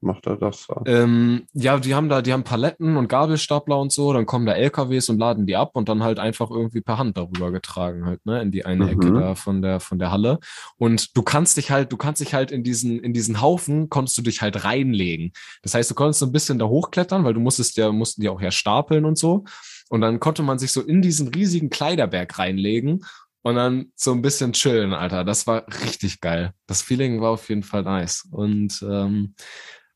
macht 0.00 0.26
er 0.26 0.36
das 0.36 0.66
da? 0.66 0.82
Ähm, 0.86 1.46
ja, 1.52 1.78
die 1.78 1.94
haben 1.94 2.08
da, 2.08 2.22
die 2.22 2.32
haben 2.32 2.44
Paletten 2.44 2.96
und 2.96 3.08
Gabelstapler 3.08 3.78
und 3.78 3.92
so, 3.92 4.12
dann 4.12 4.26
kommen 4.26 4.46
da 4.46 4.52
LKWs 4.52 5.08
und 5.08 5.18
laden 5.18 5.46
die 5.46 5.56
ab 5.56 5.70
und 5.74 5.88
dann 5.88 6.02
halt 6.02 6.18
einfach 6.18 6.50
irgendwie 6.50 6.80
per 6.80 6.98
Hand 6.98 7.16
darüber 7.16 7.50
getragen 7.50 8.06
halt, 8.06 8.24
ne, 8.26 8.40
in 8.42 8.50
die 8.50 8.64
eine 8.64 8.84
Mhm. 8.84 8.90
Ecke 8.90 9.12
da 9.12 9.34
von 9.34 9.60
der, 9.62 9.80
von 9.80 9.98
der 9.98 10.10
Halle. 10.10 10.38
Und 10.76 11.16
du 11.16 11.22
kannst 11.22 11.56
dich 11.56 11.70
halt, 11.70 11.92
du 11.92 11.96
kannst 11.96 12.20
dich 12.20 12.34
halt 12.34 12.50
in 12.50 12.62
diesen, 12.62 13.00
in 13.00 13.12
diesen 13.12 13.40
Haufen, 13.40 13.88
konntest 13.88 14.16
du 14.18 14.22
dich 14.22 14.40
halt 14.42 14.64
reinlegen. 14.64 15.32
Das 15.62 15.74
heißt, 15.74 15.90
du 15.90 15.94
konntest 15.94 16.20
so 16.20 16.26
ein 16.26 16.32
bisschen 16.32 16.58
da 16.58 16.66
hochklettern, 16.66 17.24
weil 17.24 17.34
du 17.34 17.40
musstest 17.40 17.76
ja, 17.76 17.90
mussten 17.92 18.22
die 18.22 18.28
auch 18.28 18.40
ja 18.40 18.50
stapeln 18.50 19.04
und 19.04 19.18
so. 19.18 19.44
Und 19.90 20.00
dann 20.02 20.20
konnte 20.20 20.42
man 20.42 20.58
sich 20.58 20.72
so 20.72 20.82
in 20.82 21.02
diesen 21.02 21.28
riesigen 21.28 21.70
Kleiderberg 21.70 22.38
reinlegen 22.38 23.04
und 23.42 23.54
dann 23.54 23.92
so 23.96 24.12
ein 24.12 24.20
bisschen 24.20 24.52
chillen, 24.52 24.92
Alter. 24.92 25.24
Das 25.24 25.46
war 25.46 25.64
richtig 25.82 26.20
geil. 26.20 26.52
Das 26.66 26.82
Feeling 26.82 27.20
war 27.22 27.30
auf 27.30 27.48
jeden 27.48 27.62
Fall 27.62 27.82
nice. 27.84 28.28
Und 28.30 28.84
ähm, 28.88 29.34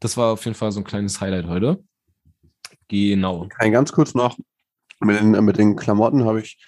das 0.03 0.17
war 0.17 0.33
auf 0.33 0.45
jeden 0.45 0.57
Fall 0.57 0.73
so 0.73 0.81
ein 0.81 0.85
kleines 0.85 1.21
Highlight 1.21 1.47
heute. 1.47 1.83
Genau. 2.89 3.47
Ich 3.63 3.73
ganz 3.73 3.93
kurz 3.93 4.15
noch, 4.15 4.37
mit 5.01 5.19
den, 5.19 5.31
mit 5.45 5.57
den 5.59 5.77
Klamotten 5.77 6.25
habe 6.25 6.41
ich 6.41 6.59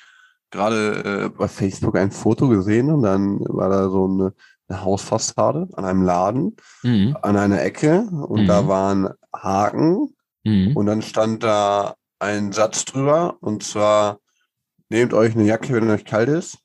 gerade 0.50 1.24
äh, 1.24 1.28
bei 1.28 1.48
Facebook 1.48 1.96
ein 1.96 2.10
Foto 2.10 2.48
gesehen 2.48 2.90
und 2.90 3.02
dann 3.02 3.40
war 3.40 3.68
da 3.68 3.88
so 3.90 4.04
eine, 4.06 4.34
eine 4.68 4.82
Hausfassade 4.82 5.68
an 5.74 5.84
einem 5.84 6.02
Laden, 6.02 6.56
Mhm. 6.82 7.16
an 7.22 7.36
einer 7.36 7.60
Ecke 7.62 8.00
und 8.28 8.42
Mhm. 8.42 8.46
da 8.46 8.68
waren 8.68 9.08
Haken 9.34 10.14
Mhm. 10.44 10.76
und 10.76 10.86
dann 10.86 11.02
stand 11.02 11.42
da 11.42 11.96
ein 12.20 12.52
Satz 12.52 12.84
drüber 12.84 13.36
und 13.40 13.62
zwar 13.64 14.20
nehmt 14.88 15.12
euch 15.12 15.34
eine 15.34 15.44
Jacke, 15.44 15.74
wenn 15.74 15.90
euch 15.90 16.04
kalt 16.04 16.28
ist 16.28 16.58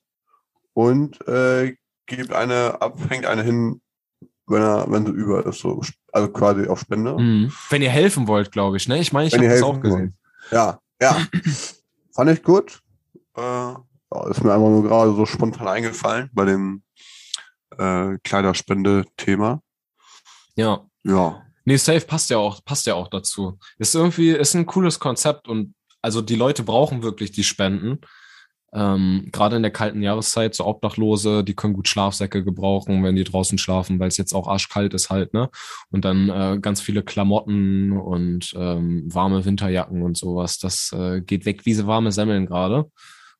und 0.72 1.26
äh, 1.26 1.74
gebt 2.06 2.32
eine 2.32 2.80
ab, 2.80 2.98
hängt 3.08 3.26
eine 3.26 3.42
hin, 3.42 3.80
wenn 4.50 4.62
er, 4.62 4.90
wenn 4.90 5.06
sie 5.06 5.12
über 5.12 5.46
ist, 5.46 5.60
so 5.60 5.80
also 6.12 6.28
quasi 6.28 6.66
auf 6.66 6.80
Spende. 6.80 7.16
Mhm. 7.16 7.52
Wenn 7.70 7.82
ihr 7.82 7.90
helfen 7.90 8.26
wollt, 8.28 8.52
glaube 8.52 8.76
ich, 8.76 8.88
ne? 8.88 8.98
Ich 8.98 9.12
meine, 9.12 9.28
ich 9.28 9.34
habe 9.34 9.48
das 9.48 9.62
auch 9.62 9.80
gesehen. 9.80 10.16
Ja, 10.50 10.80
ja. 11.00 11.16
Fand 12.14 12.30
ich 12.30 12.42
gut. 12.42 12.80
Äh, 13.36 13.40
ja, 13.40 14.28
ist 14.28 14.42
mir 14.42 14.52
einfach 14.52 14.68
nur 14.68 14.82
gerade 14.82 15.14
so 15.14 15.24
spontan 15.24 15.68
eingefallen 15.68 16.30
bei 16.32 16.44
dem 16.44 16.82
äh, 17.78 18.18
Kleiderspende-Thema. 18.24 19.62
Ja. 20.56 20.84
Ja. 21.04 21.42
Nee, 21.64 21.76
safe 21.76 22.00
passt 22.00 22.30
ja 22.30 22.38
auch, 22.38 22.64
passt 22.64 22.86
ja 22.86 22.94
auch 22.94 23.08
dazu. 23.08 23.58
Ist 23.78 23.94
irgendwie, 23.94 24.30
ist 24.30 24.54
ein 24.54 24.66
cooles 24.66 24.98
Konzept 24.98 25.46
und 25.46 25.74
also 26.02 26.22
die 26.22 26.36
Leute 26.36 26.62
brauchen 26.64 27.02
wirklich 27.02 27.30
die 27.30 27.44
Spenden. 27.44 28.00
Ähm, 28.72 29.28
Gerade 29.32 29.56
in 29.56 29.62
der 29.62 29.72
kalten 29.72 30.02
Jahreszeit, 30.02 30.54
so 30.54 30.64
Obdachlose, 30.64 31.42
die 31.42 31.54
können 31.54 31.74
gut 31.74 31.88
Schlafsäcke 31.88 32.44
gebrauchen, 32.44 33.02
wenn 33.02 33.16
die 33.16 33.24
draußen 33.24 33.58
schlafen, 33.58 33.98
weil 33.98 34.08
es 34.08 34.16
jetzt 34.16 34.32
auch 34.32 34.46
arschkalt 34.46 34.94
ist 34.94 35.10
halt, 35.10 35.34
ne? 35.34 35.50
Und 35.90 36.04
dann 36.04 36.28
äh, 36.28 36.58
ganz 36.60 36.80
viele 36.80 37.02
Klamotten 37.02 37.92
und 37.92 38.52
ähm, 38.56 39.12
warme 39.12 39.44
Winterjacken 39.44 40.02
und 40.02 40.16
sowas. 40.16 40.58
Das 40.58 40.92
äh, 40.92 41.20
geht 41.20 41.46
weg 41.46 41.66
wie 41.66 41.74
so 41.74 41.86
warme 41.86 42.12
Semmeln 42.12 42.46
gerade. 42.46 42.90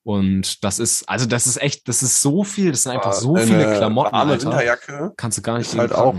Und 0.02 0.64
das 0.64 0.78
ist, 0.78 1.08
also 1.08 1.26
das 1.26 1.46
ist 1.46 1.62
echt, 1.62 1.86
das 1.86 2.02
ist 2.02 2.20
so 2.20 2.42
viel, 2.42 2.72
das 2.72 2.84
sind 2.84 2.92
einfach 2.92 3.12
so 3.12 3.36
Eine 3.36 3.46
viele 3.46 3.76
Klamotten, 3.76 4.12
warme 4.12 4.32
Alter. 4.32 4.46
Winterjacke 4.46 5.12
Kannst 5.16 5.38
du 5.38 5.42
gar 5.42 5.58
nicht 5.58 5.72
ist 5.72 5.78
halt 5.78 5.92
auch, 5.92 6.16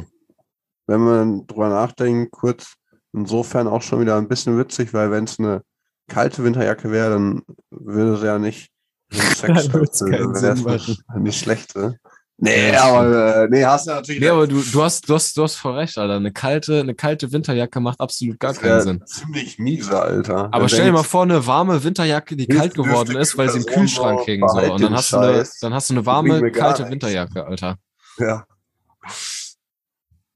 wenn 0.88 1.02
man 1.02 1.48
drüber 1.48 1.70
nachdenkt, 1.70 2.32
kurz 2.32 2.76
insofern 3.12 3.68
auch 3.68 3.82
schon 3.82 4.00
wieder 4.00 4.18
ein 4.18 4.28
bisschen 4.28 4.58
witzig, 4.58 4.94
weil 4.94 5.12
wenn 5.12 5.26
es 5.26 5.40
eine 5.40 5.64
kalte 6.08 6.44
Winterjacke 6.44 6.92
wäre, 6.92 7.12
dann 7.12 7.42
würde 7.72 8.18
sie 8.18 8.26
ja 8.26 8.38
nicht 8.38 8.72
so 9.12 9.22
einen 9.22 9.36
Sex 9.36 9.64
Dann 9.68 9.74
wird's 9.74 10.02
erfüllen. 10.02 10.34
keinen 10.34 10.34
Dann 10.34 10.42
wäre 10.44 10.56
Sinn 10.58 10.68
es 10.76 10.88
nicht, 10.88 11.16
nicht 11.16 11.40
schlechte. 11.40 12.00
Nee, 12.44 12.72
Ja, 12.72 12.86
aber 12.86 13.44
äh, 13.44 13.48
nee, 13.50 13.64
hast 13.64 13.86
du 13.86 13.92
natürlich 13.92 14.20
Nee, 14.20 14.30
aber 14.30 14.48
du, 14.48 14.64
du 14.64 14.82
hast, 14.84 15.08
du 15.08 15.14
hast, 15.14 15.38
du 15.38 15.44
hast 15.44 15.56
voll 15.58 15.76
recht, 15.76 15.96
Alter. 16.00 16.16
Eine 16.16 16.32
kalte, 16.34 16.80
eine 16.80 16.96
kalte 16.96 17.32
Winterjacke 17.32 17.80
macht 17.80 18.00
absolut 18.00 18.40
gar 18.40 18.56
keinen 18.56 18.64
wär 18.64 18.82
Sinn. 18.82 19.06
Ziemlich 19.06 19.60
miese, 19.60 20.02
Alter. 20.02 20.50
Aber 20.52 20.68
stell 20.68 20.86
dir 20.86 20.92
mal 20.92 21.04
vor, 21.04 21.22
eine 21.22 21.46
warme 21.46 21.84
Winterjacke, 21.84 22.36
die 22.36 22.48
kalt 22.48 22.74
geworden 22.74 23.16
ist, 23.16 23.38
weil 23.38 23.50
sie 23.50 23.60
im 23.60 23.66
Kühlschrank 23.68 24.22
hing, 24.22 24.48
so. 24.48 24.58
Und 24.60 24.82
dann 24.82 24.96
hast 24.96 25.14
du 25.14 25.18
eine, 25.18 25.48
dann 25.62 25.74
hast 25.76 25.92
du 25.92 25.94
eine 25.94 26.06
warme, 26.08 26.52
kalte 26.52 26.82
nichts. 26.82 26.92
Winterjacke, 26.94 27.46
Alter. 27.46 27.78
Ja. 28.18 28.46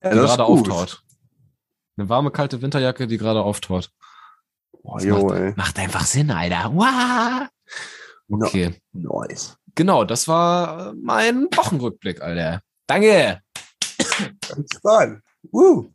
Ja, 0.04 0.10
Die 0.12 0.18
gerade 0.20 0.44
auftaut. 0.44 1.02
Eine 1.98 2.08
warme, 2.10 2.30
kalte 2.30 2.62
Winterjacke, 2.62 3.08
die 3.08 3.18
gerade 3.18 3.42
auftaut. 3.42 3.90
Boah, 4.84 5.02
jo, 5.02 5.26
macht, 5.26 5.40
ey. 5.40 5.54
macht 5.56 5.80
einfach 5.80 6.06
Sinn, 6.06 6.30
Alter. 6.30 6.70
Wow. 6.72 7.48
No, 8.28 8.46
Okay. 8.46 8.74
nice. 8.94 9.58
Genau, 9.76 10.04
das 10.04 10.28
war 10.28 10.90
äh, 10.90 10.94
mein 11.02 11.48
Wochenrückblick, 11.56 12.22
Alter. 12.22 12.62
Danke. 12.88 13.42
Ganz 14.48 14.70
fun. 14.82 15.22
Woo. 15.52 15.90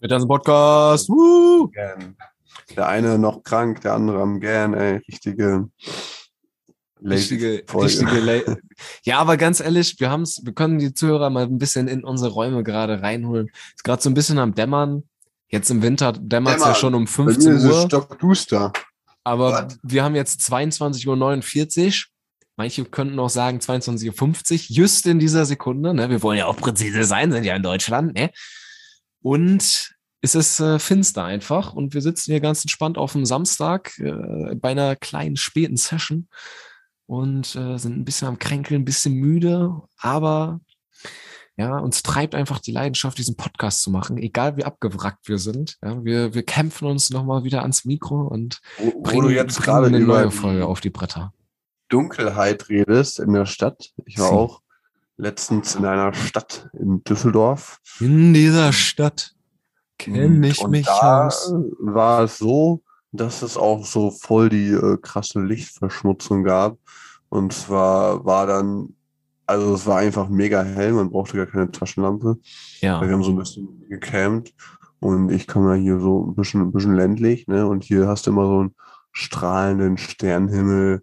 Mit 0.00 0.10
diesem 0.10 0.28
Podcast. 0.28 1.08
Woo. 1.08 1.70
Der 2.76 2.88
eine 2.88 3.18
noch 3.18 3.42
krank, 3.42 3.80
der 3.82 3.94
andere 3.94 4.20
am 4.20 4.40
gern, 4.40 4.74
ey. 4.74 5.00
Richtige 5.08 5.68
Richtige, 7.02 7.64
richtige 7.72 8.60
Ja, 9.04 9.18
aber 9.18 9.36
ganz 9.36 9.60
ehrlich, 9.60 9.98
wir 10.00 10.10
haben's, 10.10 10.40
wir 10.44 10.52
können 10.52 10.78
die 10.78 10.92
Zuhörer 10.92 11.30
mal 11.30 11.44
ein 11.44 11.58
bisschen 11.58 11.88
in 11.88 12.04
unsere 12.04 12.30
Räume 12.30 12.62
gerade 12.62 13.02
reinholen. 13.02 13.50
Ist 13.74 13.84
gerade 13.84 14.02
so 14.02 14.10
ein 14.10 14.14
bisschen 14.14 14.38
am 14.38 14.54
Dämmern. 14.54 15.04
Jetzt 15.48 15.70
im 15.70 15.82
Winter 15.82 16.12
dämmert 16.12 16.58
es 16.58 16.64
ja 16.64 16.74
schon 16.74 16.94
um 16.94 17.06
Bei 17.06 17.24
mir 17.24 17.32
15 17.32 17.52
ist 17.56 17.64
es 17.64 17.70
Uhr, 17.70 17.86
stockduster. 17.86 18.72
Aber 19.24 19.52
What? 19.52 19.78
wir 19.82 20.04
haben 20.04 20.14
jetzt 20.14 20.40
22.49 20.40 21.86
Uhr. 21.86 21.92
Manche 22.56 22.84
könnten 22.84 23.18
auch 23.18 23.30
sagen 23.30 23.58
22.50 23.58 24.52
Uhr, 24.52 24.60
just 24.68 25.06
in 25.06 25.18
dieser 25.18 25.46
Sekunde. 25.46 25.94
Ne? 25.94 26.10
Wir 26.10 26.22
wollen 26.22 26.38
ja 26.38 26.46
auch 26.46 26.56
präzise 26.56 27.04
sein, 27.04 27.32
sind 27.32 27.44
ja 27.44 27.56
in 27.56 27.62
Deutschland. 27.62 28.14
Ne? 28.14 28.30
Und 29.22 29.94
es 30.22 30.34
ist 30.34 30.60
äh, 30.60 30.78
finster 30.78 31.24
einfach 31.24 31.72
und 31.72 31.94
wir 31.94 32.02
sitzen 32.02 32.32
hier 32.32 32.40
ganz 32.40 32.62
entspannt 32.62 32.98
auf 32.98 33.12
dem 33.12 33.24
Samstag 33.24 33.98
äh, 33.98 34.54
bei 34.54 34.70
einer 34.70 34.96
kleinen 34.96 35.36
späten 35.36 35.76
Session 35.76 36.28
und 37.06 37.56
äh, 37.56 37.78
sind 37.78 37.96
ein 37.96 38.04
bisschen 38.04 38.28
am 38.28 38.38
Kränkeln, 38.38 38.82
ein 38.82 38.84
bisschen 38.84 39.14
müde, 39.14 39.80
aber 39.96 40.60
ja, 41.60 41.76
uns 41.78 42.02
treibt 42.02 42.34
einfach 42.34 42.58
die 42.58 42.72
Leidenschaft, 42.72 43.18
diesen 43.18 43.36
Podcast 43.36 43.82
zu 43.82 43.90
machen, 43.90 44.16
egal 44.16 44.56
wie 44.56 44.64
abgewrackt 44.64 45.28
wir 45.28 45.36
sind. 45.38 45.76
Ja, 45.84 46.02
wir, 46.02 46.32
wir 46.32 46.42
kämpfen 46.42 46.88
uns 46.88 47.10
nochmal 47.10 47.44
wieder 47.44 47.60
ans 47.60 47.84
Mikro 47.84 48.22
und 48.22 48.60
Wo, 48.78 48.86
wo 48.94 49.02
bringen, 49.02 49.30
jetzt 49.30 49.60
gerade 49.62 49.88
eine 49.88 50.00
neue 50.00 50.30
Folge 50.30 50.64
auf 50.66 50.80
die 50.80 50.88
Bretter. 50.88 51.34
Dunkelheit 51.90 52.68
redest 52.70 53.18
in 53.20 53.34
der 53.34 53.44
Stadt. 53.46 53.90
Ich 54.06 54.18
war 54.18 54.30
Hm. 54.30 54.36
auch 54.38 54.62
letztens 55.18 55.74
in 55.74 55.84
einer 55.84 56.14
Stadt 56.14 56.70
in 56.72 57.04
Düsseldorf. 57.04 57.78
In 58.00 58.32
dieser 58.32 58.72
Stadt 58.72 59.34
kenne 59.98 60.48
ich 60.48 60.60
Und 60.64 60.70
mich 60.70 60.86
da 60.86 61.26
aus. 61.26 61.52
war 61.78 62.22
es 62.24 62.38
so, 62.38 62.82
dass 63.12 63.42
es 63.42 63.58
auch 63.58 63.84
so 63.84 64.10
voll 64.10 64.48
die 64.48 64.70
äh, 64.70 64.96
krasse 65.02 65.40
Lichtverschmutzung 65.42 66.42
gab. 66.42 66.78
Und 67.28 67.52
zwar 67.52 68.24
war 68.24 68.46
dann, 68.46 68.94
also 69.50 69.74
es 69.74 69.86
war 69.86 69.98
einfach 69.98 70.28
mega 70.28 70.62
hell, 70.62 70.92
man 70.92 71.10
brauchte 71.10 71.36
gar 71.36 71.46
keine 71.46 71.70
Taschenlampe. 71.70 72.38
Ja. 72.80 73.00
Weil 73.00 73.08
wir 73.08 73.14
haben 73.14 73.24
so 73.24 73.32
ein 73.32 73.36
bisschen 73.36 73.88
gecampt 73.88 74.54
und 75.00 75.30
ich 75.30 75.46
komme 75.46 75.76
ja 75.76 75.82
hier 75.82 76.00
so 76.00 76.26
ein 76.26 76.34
bisschen, 76.34 76.60
ein 76.62 76.72
bisschen 76.72 76.94
ländlich, 76.94 77.46
ne? 77.48 77.66
Und 77.66 77.84
hier 77.84 78.06
hast 78.06 78.26
du 78.26 78.30
immer 78.30 78.46
so 78.46 78.60
einen 78.60 78.74
strahlenden 79.12 79.98
Sternenhimmel 79.98 81.02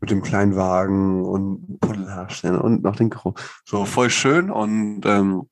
mit 0.00 0.10
dem 0.10 0.22
kleinen 0.22 0.56
Wagen 0.56 1.24
und 1.24 1.80
Polarstern 1.80 2.58
und 2.58 2.82
noch 2.82 2.96
den 2.96 3.10
Grau. 3.10 3.34
So 3.64 3.84
voll 3.86 4.10
schön 4.10 4.50
und 4.50 5.02
ähm, 5.06 5.48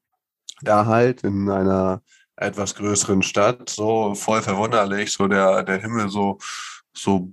da 0.62 0.86
halt 0.86 1.24
in 1.24 1.48
einer 1.48 2.02
etwas 2.36 2.74
größeren 2.74 3.22
Stadt, 3.22 3.70
so 3.70 4.14
voll 4.14 4.42
verwunderlich, 4.42 5.12
so 5.12 5.28
der, 5.28 5.62
der 5.62 5.78
Himmel 5.78 6.08
so, 6.10 6.38
so 6.92 7.30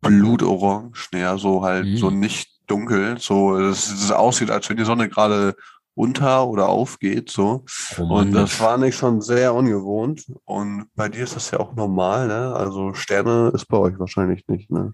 blutorange, 0.00 0.92
ja, 1.12 1.36
so 1.36 1.62
halt, 1.62 1.86
Mhm. 1.86 1.96
so 1.96 2.10
nicht 2.10 2.53
dunkel, 2.66 3.18
so, 3.18 3.58
dass 3.58 3.90
es 3.90 4.10
aussieht, 4.10 4.50
als 4.50 4.68
wenn 4.68 4.76
die 4.76 4.84
Sonne 4.84 5.08
gerade 5.08 5.56
unter 5.94 6.48
oder 6.48 6.68
aufgeht, 6.68 7.30
so. 7.30 7.64
Und 7.98 8.32
das 8.32 8.58
war 8.60 8.76
nicht 8.78 8.96
schon 8.96 9.20
sehr 9.20 9.54
ungewohnt. 9.54 10.26
Und 10.44 10.86
bei 10.96 11.08
dir 11.08 11.22
ist 11.22 11.36
das 11.36 11.50
ja 11.52 11.60
auch 11.60 11.74
normal, 11.74 12.26
ne? 12.26 12.54
Also 12.54 12.94
Sterne 12.94 13.52
ist 13.54 13.66
bei 13.66 13.76
euch 13.76 13.98
wahrscheinlich 13.98 14.46
nicht, 14.48 14.70
ne? 14.70 14.92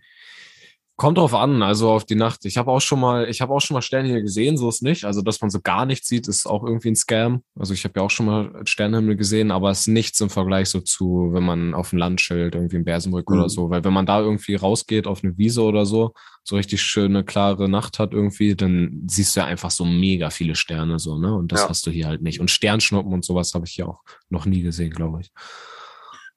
Kommt 1.01 1.17
drauf 1.17 1.33
an, 1.33 1.63
also 1.63 1.91
auf 1.91 2.05
die 2.05 2.15
Nacht. 2.15 2.45
Ich 2.45 2.59
habe 2.59 2.71
auch 2.71 2.83
schon 2.83 3.01
mal, 3.01 3.27
ich 3.31 3.41
habe 3.41 3.55
auch 3.55 3.61
schon 3.63 3.75
mal 3.75 3.81
Sterne 3.81 4.07
hier 4.11 4.21
gesehen, 4.21 4.59
so 4.59 4.69
ist 4.69 4.83
nicht. 4.83 5.07
Also, 5.07 5.23
dass 5.23 5.41
man 5.41 5.49
so 5.49 5.59
gar 5.63 5.87
nichts 5.87 6.09
sieht, 6.09 6.29
ist 6.29 6.45
auch 6.45 6.63
irgendwie 6.63 6.91
ein 6.91 6.95
Scam. 6.95 7.43
Also 7.59 7.73
ich 7.73 7.85
habe 7.85 7.99
ja 7.99 8.05
auch 8.05 8.11
schon 8.11 8.27
mal 8.27 8.61
Sternenhimmel 8.67 9.17
gesehen, 9.17 9.51
aber 9.51 9.71
es 9.71 9.81
ist 9.81 9.87
nichts 9.87 10.21
im 10.21 10.29
Vergleich 10.29 10.69
so 10.69 10.83
zu, 10.83 11.31
wenn 11.33 11.43
man 11.43 11.73
auf 11.73 11.89
dem 11.89 11.99
Land 12.01 12.21
chillt, 12.21 12.55
irgendwie 12.55 12.77
in 12.77 12.85
Bersenbrück 12.85 13.31
Mhm. 13.31 13.35
oder 13.39 13.49
so. 13.49 13.71
Weil 13.71 13.83
wenn 13.83 13.95
man 13.95 14.05
da 14.05 14.21
irgendwie 14.21 14.57
rausgeht 14.57 15.07
auf 15.07 15.25
eine 15.25 15.39
Wiese 15.39 15.63
oder 15.63 15.87
so, 15.87 16.13
so 16.45 16.57
richtig 16.57 16.83
schöne, 16.83 17.25
klare 17.25 17.67
Nacht 17.71 17.99
hat 17.99 18.13
irgendwie, 18.13 18.55
dann 18.55 19.05
siehst 19.09 19.35
du 19.35 19.41
ja 19.41 19.47
einfach 19.47 19.71
so 19.71 19.87
mega 19.87 20.29
viele 20.29 20.55
Sterne 20.55 20.99
so, 20.99 21.17
ne? 21.19 21.35
Und 21.35 21.51
das 21.51 21.63
Ja. 21.63 21.69
hast 21.71 21.87
du 21.87 21.91
hier 21.91 22.09
halt 22.09 22.21
nicht. 22.21 22.41
Und 22.41 22.51
Sternschnuppen 22.51 23.15
und 23.15 23.25
sowas 23.25 23.55
habe 23.55 23.65
ich 23.67 23.73
hier 23.73 23.89
auch 23.89 24.03
noch 24.29 24.45
nie 24.45 24.61
gesehen, 24.61 24.91
glaube 24.91 25.23
ich. 25.23 25.31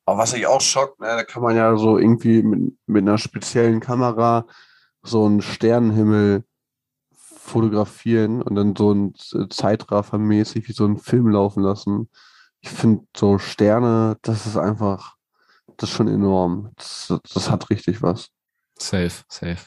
Aber 0.05 0.17
was 0.19 0.33
ich 0.33 0.45
auch 0.47 0.61
schockt, 0.61 0.99
ne, 0.99 1.07
da 1.07 1.23
kann 1.23 1.41
man 1.43 1.55
ja 1.55 1.75
so 1.77 1.97
irgendwie 1.97 2.43
mit, 2.43 2.73
mit 2.87 3.01
einer 3.03 3.17
speziellen 3.17 3.79
Kamera 3.79 4.45
so 5.01 5.25
einen 5.25 5.41
Sternenhimmel 5.41 6.43
fotografieren 7.15 8.41
und 8.41 8.55
dann 8.55 8.75
so 8.75 8.91
ein 8.93 9.13
Zeitraffer-mäßig 9.15 10.67
wie 10.67 10.73
so 10.73 10.85
einen 10.85 10.97
Film 10.97 11.27
laufen 11.29 11.61
lassen. 11.63 12.09
ich 12.61 12.69
finde 12.69 13.05
so 13.15 13.37
Sterne, 13.39 14.17
das 14.21 14.45
ist 14.45 14.55
einfach, 14.57 15.15
das 15.77 15.89
ist 15.89 15.95
schon 15.95 16.07
enorm. 16.07 16.71
Das, 16.77 17.13
das 17.33 17.49
hat 17.51 17.69
richtig 17.69 18.01
was. 18.01 18.29
Safe, 18.79 19.11
safe. 19.29 19.57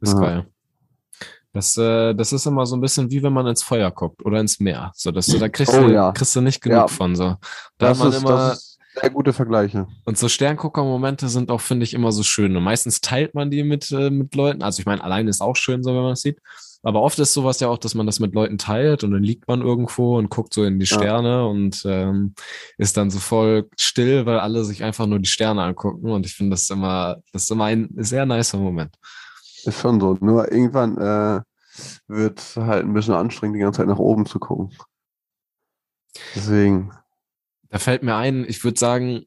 Ist 0.00 0.14
Ja. 0.14 0.20
geil. 0.20 0.46
Das, 1.52 1.76
äh, 1.76 2.14
das 2.14 2.32
ist 2.32 2.46
immer 2.46 2.66
so 2.66 2.76
ein 2.76 2.80
bisschen 2.80 3.10
wie 3.10 3.22
wenn 3.22 3.32
man 3.32 3.46
ins 3.46 3.62
Feuer 3.62 3.90
guckt 3.90 4.24
oder 4.24 4.40
ins 4.40 4.58
Meer. 4.60 4.90
So, 4.94 5.10
dass 5.12 5.26
du, 5.26 5.38
da 5.38 5.48
kriegst, 5.48 5.72
Oh 5.74 5.82
du, 5.86 5.92
ja. 5.92 6.10
kriegst 6.12 6.34
du 6.34 6.40
nicht 6.40 6.60
genug 6.60 6.76
Ja. 6.78 6.88
von. 6.88 7.14
So. 7.14 7.24
Da 7.24 7.38
Das 7.78 7.98
hat 7.98 8.04
man 8.04 8.12
ist, 8.12 8.22
immer, 8.22 8.56
sehr 9.00 9.10
gute 9.10 9.32
Vergleiche. 9.32 9.86
und 10.04 10.16
so 10.18 10.28
Sterngucker-Momente 10.28 11.28
sind 11.28 11.50
auch, 11.50 11.60
finde 11.60 11.84
ich, 11.84 11.94
immer 11.94 12.12
so 12.12 12.22
schön. 12.22 12.56
Und 12.56 12.62
meistens 12.62 13.00
teilt 13.00 13.34
man 13.34 13.50
die 13.50 13.64
mit, 13.64 13.90
äh, 13.90 14.10
mit 14.10 14.34
Leuten. 14.34 14.62
Also 14.62 14.80
ich 14.80 14.86
meine, 14.86 15.02
alleine 15.02 15.30
ist 15.30 15.40
auch 15.40 15.56
schön, 15.56 15.82
so 15.82 15.94
wenn 15.94 16.02
man 16.02 16.12
es 16.12 16.22
sieht. 16.22 16.38
Aber 16.86 17.00
oft 17.00 17.18
ist 17.18 17.32
sowas 17.32 17.60
ja 17.60 17.68
auch, 17.68 17.78
dass 17.78 17.94
man 17.94 18.04
das 18.04 18.20
mit 18.20 18.34
Leuten 18.34 18.58
teilt 18.58 19.04
und 19.04 19.10
dann 19.12 19.22
liegt 19.22 19.48
man 19.48 19.62
irgendwo 19.62 20.18
und 20.18 20.28
guckt 20.28 20.52
so 20.52 20.64
in 20.64 20.78
die 20.78 20.84
Ja. 20.86 20.98
Sterne 20.98 21.46
und 21.48 21.82
ähm, 21.86 22.34
ist 22.76 22.98
dann 22.98 23.10
so 23.10 23.18
voll 23.20 23.68
still, 23.78 24.26
weil 24.26 24.38
alle 24.38 24.64
sich 24.64 24.84
einfach 24.84 25.06
nur 25.06 25.18
die 25.18 25.28
Sterne 25.28 25.62
angucken. 25.62 26.10
Und 26.10 26.26
ich 26.26 26.34
finde 26.34 26.50
das 26.50 26.68
immer, 26.68 27.16
das 27.32 27.44
ist 27.44 27.50
immer 27.50 27.64
ein 27.64 27.88
sehr 27.96 28.26
nicer 28.26 28.58
Moment. 28.58 28.94
Ist 29.64 29.80
schon 29.80 29.98
so. 29.98 30.18
Nur 30.20 30.52
irgendwann 30.52 30.98
äh, 30.98 31.40
wird 32.06 32.42
halt 32.56 32.84
ein 32.84 32.92
bisschen 32.92 33.14
anstrengend, 33.14 33.56
die 33.56 33.60
ganze 33.60 33.78
Zeit 33.78 33.88
nach 33.88 33.98
oben 33.98 34.26
zu 34.26 34.38
gucken. 34.38 34.70
Deswegen. 36.34 36.92
Da 37.74 37.80
fällt 37.80 38.04
mir 38.04 38.14
ein, 38.14 38.44
ich 38.48 38.62
würde 38.62 38.78
sagen, 38.78 39.26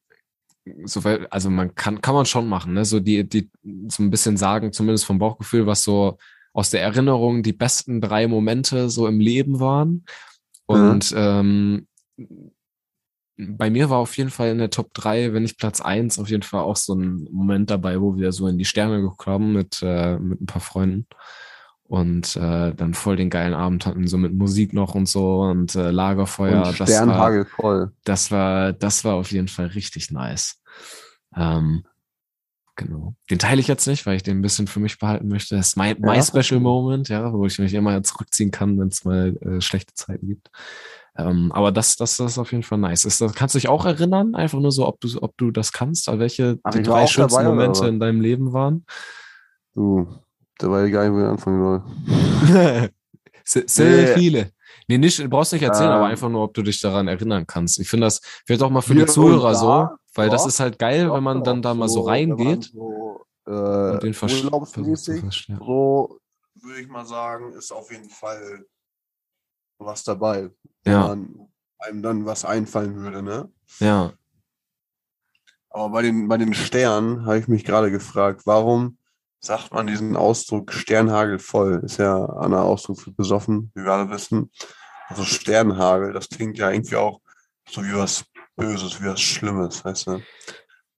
so, 0.85 1.01
also 1.01 1.49
man 1.49 1.75
kann, 1.75 1.99
kann 1.99 2.15
man 2.15 2.25
schon 2.25 2.47
machen, 2.47 2.75
ne? 2.75 2.85
So 2.85 3.01
die, 3.01 3.27
die, 3.27 3.51
so 3.89 4.01
ein 4.01 4.09
bisschen 4.09 4.37
sagen, 4.37 4.71
zumindest 4.71 5.03
vom 5.03 5.19
Bauchgefühl, 5.19 5.67
was 5.67 5.83
so 5.83 6.17
aus 6.53 6.69
der 6.69 6.81
Erinnerung 6.81 7.43
die 7.43 7.51
besten 7.51 7.99
drei 7.99 8.25
Momente 8.25 8.89
so 8.89 9.05
im 9.05 9.19
Leben 9.19 9.59
waren. 9.59 10.05
Und 10.65 11.13
ähm, 11.13 11.87
bei 13.35 13.69
mir 13.69 13.89
war 13.89 13.97
auf 13.97 14.15
jeden 14.15 14.29
Fall 14.29 14.51
in 14.51 14.59
der 14.59 14.69
Top 14.69 14.93
3, 14.93 15.33
wenn 15.33 15.43
nicht 15.43 15.59
Platz 15.59 15.81
1, 15.81 16.17
auf 16.17 16.29
jeden 16.29 16.43
Fall 16.43 16.61
auch 16.61 16.77
so 16.77 16.95
ein 16.95 17.27
Moment 17.29 17.69
dabei, 17.69 17.99
wo 17.99 18.15
wir 18.15 18.31
so 18.31 18.47
in 18.47 18.57
die 18.57 18.63
Sterne 18.63 19.13
haben 19.25 19.51
mit, 19.51 19.81
äh, 19.81 20.17
mit 20.19 20.39
ein 20.39 20.45
paar 20.45 20.61
Freunden. 20.61 21.05
Und 21.87 22.35
äh, 22.35 22.73
dann 22.73 22.93
voll 22.93 23.15
den 23.15 23.29
geilen 23.29 23.53
Abend 23.53 23.85
hatten, 23.85 24.07
so 24.07 24.17
mit 24.17 24.33
Musik 24.33 24.73
noch 24.73 24.93
und 24.93 25.07
so 25.07 25.41
und 25.41 25.73
äh, 25.75 25.89
Lagerfeuer. 25.89 26.57
und 26.57 26.67
das 26.67 26.79
war, 26.79 26.87
Sternhagel 26.87 27.45
voll. 27.45 27.91
das 28.03 28.29
war, 28.29 28.73
das 28.73 29.05
war 29.05 29.15
auf 29.15 29.31
jeden 29.31 29.47
Fall 29.47 29.67
richtig 29.67 30.11
nice. 30.11 30.59
Ähm, 31.33 31.85
genau. 32.75 33.15
Den 33.29 33.39
teile 33.39 33.61
ich 33.61 33.67
jetzt 33.67 33.87
nicht, 33.87 34.05
weil 34.05 34.17
ich 34.17 34.23
den 34.23 34.39
ein 34.39 34.41
bisschen 34.41 34.67
für 34.67 34.81
mich 34.81 34.99
behalten 34.99 35.29
möchte. 35.29 35.55
Das 35.55 35.69
ist 35.69 35.75
mein, 35.77 35.95
my 35.99 36.15
Ja. 36.17 36.23
Special 36.23 36.59
Moment, 36.59 37.07
ja, 37.07 37.31
wo 37.31 37.45
ich 37.45 37.57
mich 37.57 37.73
immer 37.73 38.03
zurückziehen 38.03 38.51
kann, 38.51 38.77
wenn 38.77 38.89
es 38.89 39.05
mal 39.05 39.37
äh, 39.37 39.61
schlechte 39.61 39.93
Zeiten 39.93 40.27
gibt. 40.27 40.49
Ähm, 41.17 41.51
aber 41.53 41.71
das, 41.71 41.95
das, 41.95 42.17
das 42.17 42.33
ist 42.33 42.37
auf 42.37 42.51
jeden 42.51 42.63
Fall 42.63 42.77
nice. 42.77 43.05
Ist, 43.05 43.21
das, 43.21 43.33
kannst 43.33 43.55
du 43.55 43.59
dich 43.59 43.69
auch 43.69 43.85
erinnern? 43.85 44.35
Einfach 44.35 44.59
nur 44.59 44.71
so, 44.71 44.87
ob 44.87 44.99
du, 44.99 45.07
ob 45.21 45.35
du 45.37 45.51
das 45.51 45.71
kannst, 45.71 46.07
welche 46.07 46.59
Ach, 46.63 46.71
die 46.71 46.83
drei 46.83 47.07
schönsten 47.07 47.39
dabei, 47.39 47.49
Momente 47.49 47.87
in 47.87 47.99
deinem 47.99 48.21
Leben 48.21 48.53
waren? 48.53 48.85
Du, 49.73 50.07
da 50.59 50.69
weiß 50.71 50.87
ich 50.87 50.93
gar 50.93 51.03
nicht, 51.03 51.13
wo 51.13 51.19
ich 51.19 51.25
anfangen 51.25 51.59
soll. 51.61 52.89
sehr, 53.43 53.63
sehr 53.67 54.07
Nee. 54.07 54.13
viele. 54.13 54.51
Nee, 54.87 54.97
nicht, 54.97 55.19
du 55.19 55.27
brauchst 55.27 55.51
nicht 55.53 55.61
erzählen, 55.63 55.91
aber 55.91 56.05
Ähm. 56.05 56.11
einfach 56.11 56.29
nur, 56.29 56.43
ob 56.43 56.53
du 56.53 56.61
dich 56.61 56.79
daran 56.79 57.07
erinnern 57.07 57.45
kannst. 57.45 57.79
Ich 57.79 57.89
finde 57.89 58.05
das 58.07 58.21
vielleicht 58.45 58.61
auch 58.63 58.69
mal 58.69 58.81
für 58.81 58.95
die 58.95 59.05
Zuhörer 59.05 59.53
so, 59.55 59.89
weil 60.15 60.29
das 60.29 60.43
doch, 60.43 60.47
ist 60.47 60.59
halt 60.59 60.79
geil, 60.79 61.11
wenn 61.11 61.23
man 61.23 61.43
dann 61.43 61.61
da 61.61 61.73
mal 61.73 61.89
so 61.89 62.05
wenn 62.05 62.05
man 62.05 62.13
reingeht 62.13 62.71
So, 62.73 63.25
äh, 63.45 63.51
und 63.51 64.03
den 64.03 64.13
urlaubsmäßig, 64.21 65.23
so 65.59 66.19
würde 66.61 66.81
ich 66.81 66.87
mal 66.87 67.05
sagen, 67.05 67.53
ist 67.53 67.71
auf 67.71 67.91
jeden 67.91 68.09
Fall 68.09 68.65
was 69.79 70.03
dabei. 70.03 70.49
Wenn 70.83 70.93
Ja, 70.93 71.07
man 71.07 71.49
einem 71.79 72.01
dann 72.01 72.25
was 72.25 72.45
einfallen 72.45 72.95
würde, 72.95 73.21
ne? 73.21 73.51
ja. 73.79 74.13
Aber 75.69 75.89
bei 75.89 76.01
den, 76.01 76.27
bei 76.27 76.37
den 76.37 76.53
Sternen 76.53 77.25
habe 77.25 77.37
ich 77.37 77.47
mich 77.47 77.63
gerade 77.63 77.91
gefragt, 77.91 78.43
warum 78.45 78.96
sagt 79.39 79.73
man 79.73 79.87
diesen 79.87 80.15
Ausdruck 80.15 80.73
Sternhagel 80.73 81.39
voll? 81.39 81.81
Ist 81.83 81.97
ja 81.97 82.25
ein 82.39 82.53
Ausdruck 82.53 82.99
für 82.99 83.11
besoffen, 83.11 83.71
wie 83.75 83.83
wir 83.83 83.91
alle 83.91 84.09
wissen. 84.09 84.51
Also 85.07 85.23
Sternhagel, 85.23 86.13
das 86.13 86.29
klingt 86.29 86.57
ja 86.57 86.69
irgendwie 86.69 86.97
auch 86.97 87.21
so 87.69 87.83
wie 87.83 87.93
was 87.93 88.25
Böses, 88.55 89.01
wie 89.01 89.07
was 89.07 89.21
Schlimmes, 89.21 89.85
weißt 89.85 90.07
du? 90.07 90.21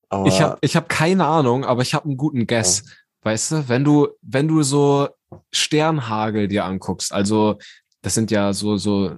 Aber 0.09 0.27
Ich 0.27 0.41
habe 0.41 0.57
ich 0.61 0.75
hab 0.75 0.89
keine 0.89 1.25
Ahnung, 1.25 1.65
aber 1.65 1.81
ich 1.81 1.93
habe 1.93 2.05
einen 2.05 2.17
guten 2.17 2.47
Guess. 2.47 2.83
Weißt 3.21 3.51
du, 3.51 3.69
wenn 3.69 3.83
du, 3.83 4.07
wenn 4.21 4.47
du 4.47 4.63
so 4.63 5.09
Sternhagel 5.51 6.47
dir 6.47 6.65
anguckst, 6.65 7.11
also 7.11 7.57
das 8.01 8.13
sind 8.13 8.31
ja 8.31 8.53
so, 8.53 8.77
so 8.77 9.13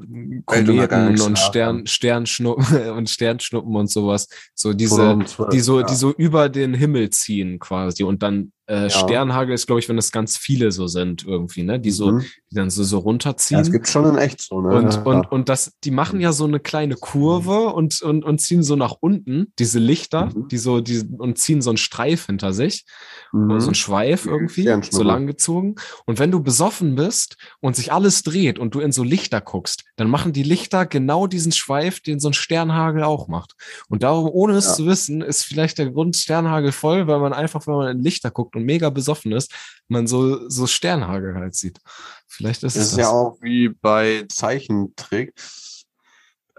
Kometen 0.46 1.22
und 1.22 1.38
Stern, 1.38 1.86
Sternschnuppen 1.86 2.90
und 2.98 3.10
Sternschnuppen 3.10 3.76
und 3.76 3.92
sowas, 3.92 4.28
so 4.56 4.74
diese, 4.74 4.96
2012, 4.96 5.50
die 5.52 5.60
so, 5.60 5.80
ja. 5.80 5.86
die 5.86 5.96
so 5.96 6.12
über 6.12 6.50
den 6.50 6.74
Himmel 6.74 7.12
ziehen 7.12 7.60
quasi. 7.60 8.04
Und 8.04 8.24
dann 8.24 8.52
äh, 8.72 8.84
Ja. 8.84 8.90
Sternhagel 8.90 9.54
ist, 9.54 9.68
glaube 9.68 9.80
ich, 9.80 9.90
wenn 9.90 9.98
es 9.98 10.12
ganz 10.12 10.38
viele 10.38 10.72
so 10.72 10.88
sind 10.88 11.26
irgendwie, 11.28 11.64
ne? 11.64 11.80
Die 11.80 11.92
so, 11.92 12.12
Mhm. 12.14 12.26
die 12.52 12.56
dann 12.56 12.70
so, 12.70 12.84
so 12.84 12.98
Ja, 12.98 13.04
runterziehen. 13.04 13.60
es 13.60 13.72
gibt 13.72 13.88
schon 13.88 14.06
in 14.06 14.18
echt 14.18 14.40
so, 14.42 14.62
ne? 14.62 14.70
Und, 14.76 14.94
Ja. 14.94 15.02
und, 15.02 15.32
und 15.32 15.50
das, 15.50 15.74
die 15.84 15.92
machen 15.92 16.20
ja 16.22 16.32
so 16.32 16.46
eine 16.46 16.60
kleine 16.60 16.96
Kurve 16.96 17.74
und, 17.74 18.02
und, 18.02 18.24
und 18.24 18.40
ziehen 18.40 18.64
so 18.64 18.76
nach 18.76 18.96
unten, 19.02 19.52
diese 19.60 19.80
Lichter, 19.80 20.28
Mhm. 20.28 20.48
die 20.48 20.58
so, 20.58 20.80
die, 20.80 21.04
und 21.18 21.38
ziehen 21.38 21.62
so 21.62 21.70
einen 21.70 21.78
Streif 21.78 22.28
hinter 22.28 22.54
sich, 22.54 22.86
Mhm. 23.34 23.60
so 23.60 23.68
einen 23.68 23.76
Schweif 23.76 24.26
irgendwie, 24.26 24.64
so 24.90 25.04
lang 25.04 25.28
gezogen. 25.28 25.76
Und 26.06 26.20
wenn 26.20 26.32
du 26.32 26.42
besoffen 26.42 26.96
bist 26.96 27.36
und 27.60 27.76
sich 27.76 27.92
alles 27.92 28.24
dreht 28.24 28.58
und 28.58 28.74
du 28.76 28.80
in 28.80 28.92
so 28.94 29.04
Lichter 29.04 29.42
guckst, 29.42 29.84
dann 29.98 30.10
machen 30.10 30.32
die 30.34 30.44
Lichter 30.44 30.86
genau 30.86 31.28
diesen 31.28 31.52
Schweif, 31.52 32.00
den 32.00 32.20
so 32.20 32.30
ein 32.30 32.34
Sternhagel 32.34 33.04
auch 33.04 33.28
macht. 33.28 33.54
Und 33.90 34.04
darum, 34.04 34.30
ohne 34.32 34.54
es 34.54 34.66
Ja. 34.68 34.74
zu 34.76 34.86
wissen, 34.86 35.22
ist 35.22 35.44
vielleicht 35.44 35.78
der 35.78 35.90
Grund 35.92 36.16
Sternhagel 36.16 36.72
voll, 36.72 37.08
weil 37.08 37.20
man 37.20 37.34
einfach, 37.34 37.68
wenn 37.68 37.76
man 37.76 37.98
in 37.98 38.04
Lichter 38.04 38.32
guckt 38.32 38.56
und 38.62 38.66
mega 38.66 38.90
besoffen 38.90 39.32
ist, 39.34 39.54
man 39.88 40.08
so, 40.08 40.48
so 40.50 40.68
Sternhagel 40.68 41.36
halt 41.36 41.56
sieht. 41.56 41.80
Vielleicht 42.28 42.64
ist 42.64 42.76
Das 42.76 42.84
es 42.84 42.90
ist 42.90 42.98
das. 42.98 43.08
ja 43.08 43.10
auch 43.10 43.38
wie 43.42 43.70
bei 43.70 44.26
Zeichentricks, 44.30 45.86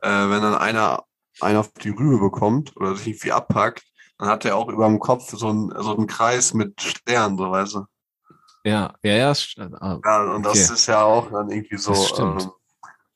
äh, 0.02 0.08
wenn 0.08 0.42
dann 0.42 0.54
einer 0.54 1.04
einen 1.40 1.56
auf 1.58 1.72
die 1.72 1.88
Rübe 1.90 2.18
bekommt 2.18 2.76
oder 2.76 2.94
sich 2.94 3.08
irgendwie 3.08 3.32
abpackt, 3.32 3.82
dann 4.18 4.28
hat 4.28 4.44
er 4.44 4.56
auch 4.56 4.68
über 4.68 4.86
dem 4.86 5.00
Kopf 5.00 5.30
so 5.30 5.48
einen, 5.48 5.70
so 5.82 5.96
einen 5.96 6.06
Kreis 6.06 6.54
mit 6.54 6.80
Sternen, 6.80 7.38
so 7.38 7.50
weißt 7.50 7.74
du. 7.74 7.84
Ja, 8.64 8.94
ja, 9.02 9.12
ja. 9.14 9.32
st- 9.32 9.74
ah, 9.80 9.98
Ja, 10.04 10.34
und 10.34 10.44
das 10.44 10.70
ist 10.70 10.86
ja 10.86 11.02
auch 11.02 11.30
dann 11.32 11.50
irgendwie 11.50 11.78
so, 11.78 11.92
Das 11.92 12.18
ähm, 12.20 12.50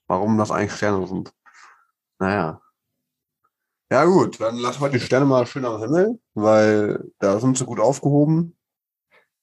warum 0.08 0.38
das 0.38 0.50
eigentlich 0.50 0.72
Sterne 0.72 1.06
sind. 1.06 1.32
Naja. 2.18 2.60
Ja 3.90 4.04
gut, 4.04 4.40
dann 4.40 4.56
lass 4.56 4.80
heute 4.80 4.98
die 4.98 5.04
Sterne 5.04 5.26
mal 5.26 5.46
schön 5.46 5.64
am 5.64 5.80
Himmel, 5.80 6.18
weil 6.34 7.04
da 7.20 7.38
sind 7.38 7.56
sie 7.56 7.64
gut 7.64 7.78
aufgehoben 7.78 8.55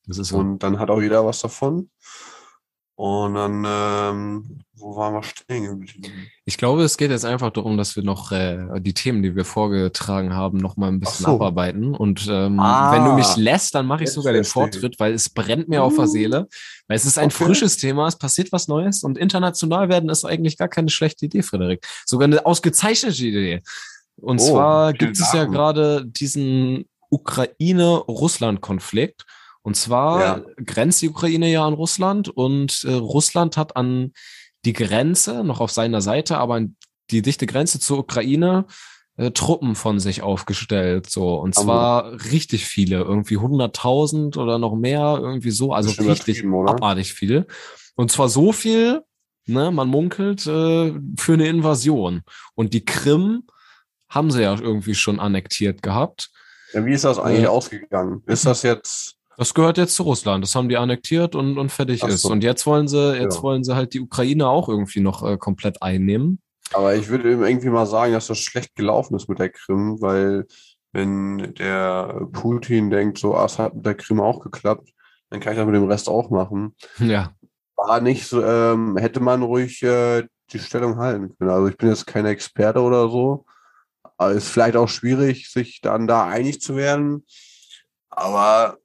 so. 0.08 0.38
und 0.38 0.60
dann 0.60 0.80
hat 0.80 0.90
auch 0.90 1.02
jeder 1.02 1.26
was 1.26 1.42
davon. 1.42 1.90
Und 2.96 3.34
dann, 3.34 3.66
ähm, 3.68 4.60
wo 4.76 4.96
waren 4.96 5.16
wir 5.16 5.24
stehen 5.24 5.64
geblieben? 5.66 6.28
Ich 6.46 6.58
glaube, 6.58 6.84
es 6.84 6.96
geht 6.96 7.10
jetzt 7.10 7.26
einfach 7.26 7.50
darum, 7.50 7.76
dass 7.76 7.96
wir 7.96 8.04
noch 8.04 8.32
äh, 8.32 8.80
die 8.82 8.94
Themen, 8.94 9.24
die 9.24 9.36
wir 9.36 9.46
vorgetragen 9.46 10.36
haben, 10.36 10.60
noch 10.60 10.78
mal 10.78 10.90
ein 10.90 11.00
bisschen 11.00 11.26
so. 11.26 11.32
abarbeiten. 11.34 11.96
Und 11.96 12.28
ähm, 12.30 12.60
Ah. 12.60 12.92
wenn 12.94 13.04
du 13.04 13.14
mich 13.14 13.36
lässt, 13.36 13.74
dann 13.74 13.88
mache 13.88 14.04
ich 14.04 14.12
sogar 14.12 14.32
den. 14.32 14.44
Vortritt, 14.44 15.00
weil 15.00 15.14
es 15.14 15.28
brennt 15.30 15.70
mir 15.70 15.82
auf 15.82 15.96
der 15.96 16.04
Uh. 16.04 16.08
Seele. 16.08 16.48
Weil 16.88 16.96
es 16.98 17.06
ist 17.06 17.18
ein 17.18 17.32
Okay. 17.32 17.46
frisches 17.46 17.78
Thema, 17.78 18.06
es 18.08 18.16
passiert 18.16 18.52
was 18.52 18.68
Neues 18.68 19.02
und 19.04 19.18
international 19.18 19.90
werden 19.90 20.10
ist 20.12 20.24
eigentlich 20.24 20.58
gar 20.60 20.68
keine 20.68 20.92
schlechte 20.92 21.26
Idee, 21.26 21.42
Frederik. 21.42 21.84
Sogar 22.06 22.26
eine 22.28 22.46
ausgezeichnete 22.46 23.26
Idee. 23.26 23.64
Und 24.18 24.40
Oh, 24.40 24.52
zwar 24.52 24.94
gibt 24.94 25.18
es 25.20 25.34
ja 25.34 25.46
gerade 25.46 26.06
diesen 26.06 26.86
Ukraine-Russland-Konflikt. 27.10 29.26
Und 29.64 29.76
zwar 29.76 30.20
Ja. 30.20 30.42
grenzt 30.64 31.02
die 31.02 31.10
Ukraine 31.10 31.50
ja 31.52 31.66
an 31.66 31.74
Russland 31.74 32.30
und 32.30 32.84
äh, 32.84 32.94
Russland 32.94 33.58
hat 33.58 33.76
an 33.76 34.14
die 34.66 34.74
Grenze 34.74 35.44
noch 35.44 35.60
auf 35.60 35.72
seiner 35.72 36.02
Seite, 36.02 36.38
aber 36.38 36.56
an 36.56 36.76
die 37.12 37.22
dichte 37.22 37.46
Grenze 37.48 37.80
zur 37.80 38.00
Ukraine 38.00 38.66
äh, 39.18 39.32
Truppen 39.32 39.76
von 39.76 40.00
sich 40.00 40.22
aufgestellt. 40.22 41.10
So 41.10 41.36
und 41.36 41.56
zwar 41.56 42.12
richtig 42.32 42.66
viele, 42.66 42.98
irgendwie 43.02 43.38
100.000 43.38 44.38
oder 44.38 44.58
noch 44.60 44.76
mehr, 44.76 45.18
irgendwie 45.22 45.52
so, 45.52 45.74
also 45.74 45.92
richtig 46.10 46.44
abartig 46.46 47.14
viel. 47.14 47.46
Und 47.96 48.12
zwar 48.12 48.28
so 48.30 48.52
viel, 48.52 49.02
ne, 49.46 49.72
man 49.72 49.88
munkelt, 49.88 50.46
äh, 50.48 50.94
für 51.18 51.34
eine 51.34 51.48
Invasion. 51.48 52.24
Und 52.56 52.74
die 52.74 52.86
Krim 52.86 53.44
haben 54.10 54.32
sie 54.32 54.42
ja 54.44 54.58
irgendwie 54.60 54.96
schon 54.96 55.20
annektiert 55.20 55.82
gehabt. 55.84 56.32
Ja, 56.74 56.86
wie 56.86 56.94
ist 56.94 57.04
das 57.04 57.20
eigentlich 57.20 57.44
Äh, 57.44 57.48
ausgegangen? 57.48 58.24
Ist 58.26 58.46
das 58.46 58.64
jetzt, 58.64 59.16
Das 59.38 59.54
gehört 59.54 59.78
jetzt 59.78 59.96
zu 59.96 60.04
Russland. 60.04 60.44
Das 60.44 60.54
haben 60.56 60.70
die 60.70 60.78
annektiert 60.78 61.36
und, 61.36 61.58
und 61.58 61.72
fertig 61.72 62.04
Ach 62.04 62.08
ist. 62.10 62.22
so. 62.22 62.30
Und 62.30 62.44
jetzt 62.44 62.66
wollen 62.66 62.88
sie, 62.88 63.16
jetzt 63.18 63.38
Ja. 63.38 63.44
wollen 63.44 63.64
sie 63.64 63.76
halt 63.76 63.94
die 63.94 64.00
Ukraine 64.02 64.48
auch 64.48 64.70
irgendwie 64.70 65.00
noch 65.00 65.24
äh, 65.28 65.38
komplett 65.38 65.82
einnehmen. 65.82 66.40
aber 66.74 66.96
ich 66.96 67.08
würde 67.10 67.32
eben 67.32 67.44
irgendwie 67.44 67.70
mal 67.70 67.86
sagen, 67.86 68.14
dass 68.14 68.28
das 68.28 68.40
schlecht 68.40 68.76
gelaufen 68.76 69.16
ist 69.16 69.28
mit 69.30 69.40
der 69.40 69.50
Krim, 69.50 69.98
weil 70.02 70.46
wenn 70.92 71.54
der 71.56 72.28
Putin 72.32 72.90
denkt, 72.92 73.18
so, 73.18 73.36
ah, 73.36 73.46
es 73.46 73.58
hat 73.60 73.76
mit 73.76 73.86
der 73.86 73.96
Krim 73.96 74.20
auch 74.22 74.40
geklappt, 74.42 74.90
dann 75.30 75.40
kann 75.40 75.54
ich 75.54 75.58
das 75.60 75.66
mit 75.66 75.76
dem 75.76 75.90
Rest 75.90 76.08
auch 76.10 76.30
machen. 76.30 76.76
Ja. 77.00 77.32
War 77.76 78.00
nicht 78.02 78.28
so, 78.28 78.44
ähm, 78.44 78.98
hätte 78.98 79.20
man 79.20 79.42
ruhig 79.42 79.82
äh, 79.84 80.24
die 80.52 80.60
Stellung 80.60 80.98
halten 80.98 81.36
können. 81.38 81.50
Also 81.50 81.68
ich 81.68 81.78
bin 81.78 81.90
jetzt 81.90 82.06
kein 82.06 82.26
Experte 82.28 82.80
oder 82.82 83.10
so, 83.10 83.46
Aber 84.18 84.32
ist 84.34 84.48
vielleicht 84.50 84.76
auch 84.76 84.88
schwierig, 84.90 85.50
sich 85.50 85.82
dann 85.82 86.06
da 86.08 86.26
einig 86.28 86.62
zu 86.62 86.76
werden. 86.76 87.26
Aber 88.10 88.78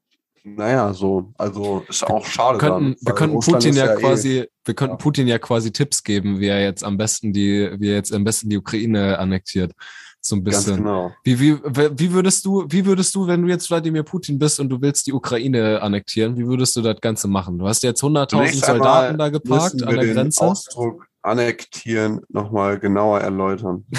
naja, 0.56 0.92
so, 0.92 1.32
also 1.38 1.84
ist 1.88 2.04
auch 2.04 2.24
schade. 2.24 2.60
Wir 2.60 2.68
könnten, 2.68 2.84
dann, 2.84 2.96
wir 3.00 3.14
könnten 3.14 3.40
Putin 3.40 3.70
ist 3.70 3.76
ja, 3.76 3.94
eh- 3.94 4.00
quasi, 4.00 4.48
wir 4.64 4.74
könnten 4.74 4.94
ja. 4.94 4.96
Putin 4.96 5.28
ja 5.28 5.38
quasi 5.38 5.72
Tipps 5.72 6.02
geben, 6.02 6.40
wie 6.40 6.46
er 6.46 6.62
jetzt 6.62 6.84
am 6.84 6.96
besten 6.96 7.32
die, 7.32 7.70
wie 7.78 7.88
er 7.88 7.96
jetzt 7.96 8.12
am 8.12 8.24
besten 8.24 8.48
die 8.50 8.58
Ukraine 8.58 9.18
annektiert. 9.18 9.72
So 10.20 10.36
ein 10.36 10.44
Ganz 10.44 10.64
bisschen. 10.64 10.78
genau. 10.78 11.12
Wie, 11.24 11.38
wie, 11.40 11.58
wie 11.62 12.12
würdest 12.12 12.44
du, 12.44 12.66
wie 12.68 12.84
würdest 12.84 13.14
du, 13.14 13.26
wenn 13.26 13.42
du 13.42 13.48
jetzt 13.48 13.70
Wladimir 13.70 14.02
Putin 14.02 14.38
bist 14.38 14.58
und 14.60 14.68
du 14.68 14.80
willst 14.80 15.06
die 15.06 15.12
Ukraine 15.12 15.80
annektieren, 15.80 16.36
wie 16.36 16.46
würdest 16.46 16.74
du 16.76 16.82
das 16.82 17.00
Ganze 17.00 17.28
machen? 17.28 17.58
Du 17.58 17.66
hast 17.66 17.82
jetzt 17.82 18.02
100.000 18.02 18.28
Zunächst 18.28 18.64
Soldaten 18.64 19.16
da 19.16 19.28
geparkt 19.28 19.82
an 19.82 19.94
der 19.94 20.02
den 20.02 20.14
Grenze. 20.14 20.44
Ausdruck 20.44 21.06
annektieren 21.22 22.20
nochmal 22.28 22.78
genauer 22.78 23.20
erläutern. 23.20 23.86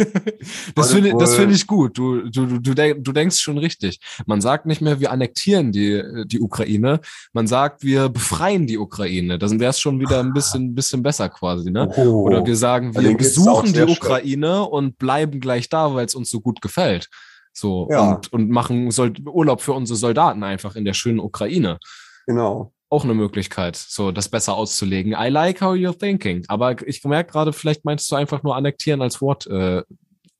das 0.74 0.92
finde 0.92 1.26
finde 1.26 1.54
ich 1.54 1.66
gut. 1.66 1.96
Du, 1.98 2.28
du, 2.28 2.46
du, 2.46 2.58
du, 2.58 2.74
denk, 2.74 3.04
du 3.04 3.12
denkst 3.12 3.38
schon 3.38 3.58
richtig. 3.58 4.00
Man 4.26 4.40
sagt 4.40 4.66
nicht 4.66 4.80
mehr, 4.80 5.00
wir 5.00 5.10
annektieren 5.10 5.72
die, 5.72 6.02
die 6.26 6.40
Ukraine. 6.40 7.00
Man 7.32 7.46
sagt, 7.46 7.82
wir 7.82 8.08
befreien 8.08 8.66
die 8.66 8.78
Ukraine. 8.78 9.38
Dann 9.38 9.60
wäre 9.60 9.70
es 9.70 9.80
schon 9.80 10.00
wieder 10.00 10.20
ein 10.20 10.32
bisschen, 10.32 10.74
bisschen 10.74 11.02
besser 11.02 11.28
quasi, 11.28 11.70
ne? 11.70 11.90
Oh. 11.96 12.22
Oder 12.22 12.44
wir 12.44 12.56
sagen, 12.56 12.94
wir 12.94 13.16
besuchen 13.16 13.72
die. 13.72 13.80
Ukraine 13.80 14.62
und 14.62 14.98
bleiben 14.98 15.40
gleich 15.40 15.68
da, 15.68 15.94
weil 15.94 16.06
es 16.06 16.14
uns 16.14 16.30
so 16.30 16.40
gut 16.40 16.60
gefällt. 16.60 17.08
So, 17.52 17.88
Ja. 17.90 18.12
und, 18.12 18.32
und 18.32 18.50
machen 18.50 18.90
Sol 18.90 19.12
Urlaub 19.24 19.60
für 19.60 19.72
unsere 19.72 19.96
Soldaten 19.96 20.42
einfach 20.44 20.76
in 20.76 20.84
der 20.84 20.94
schönen 20.94 21.18
Ukraine. 21.18 21.78
Genau. 22.26 22.72
Auch 22.90 23.04
eine 23.04 23.14
Möglichkeit, 23.14 23.76
so 23.76 24.10
das 24.10 24.28
besser 24.28 24.54
auszulegen. 24.56 25.12
I 25.12 25.28
like 25.28 25.60
how 25.60 25.74
you're 25.74 25.96
thinking. 25.96 26.44
Aber 26.48 26.86
ich 26.86 27.02
merke 27.04 27.32
gerade, 27.32 27.52
vielleicht 27.52 27.84
meinst 27.84 28.10
du 28.10 28.16
einfach 28.16 28.42
nur 28.42 28.56
annektieren 28.56 29.00
als 29.00 29.20
Wort 29.20 29.46
äh, 29.46 29.82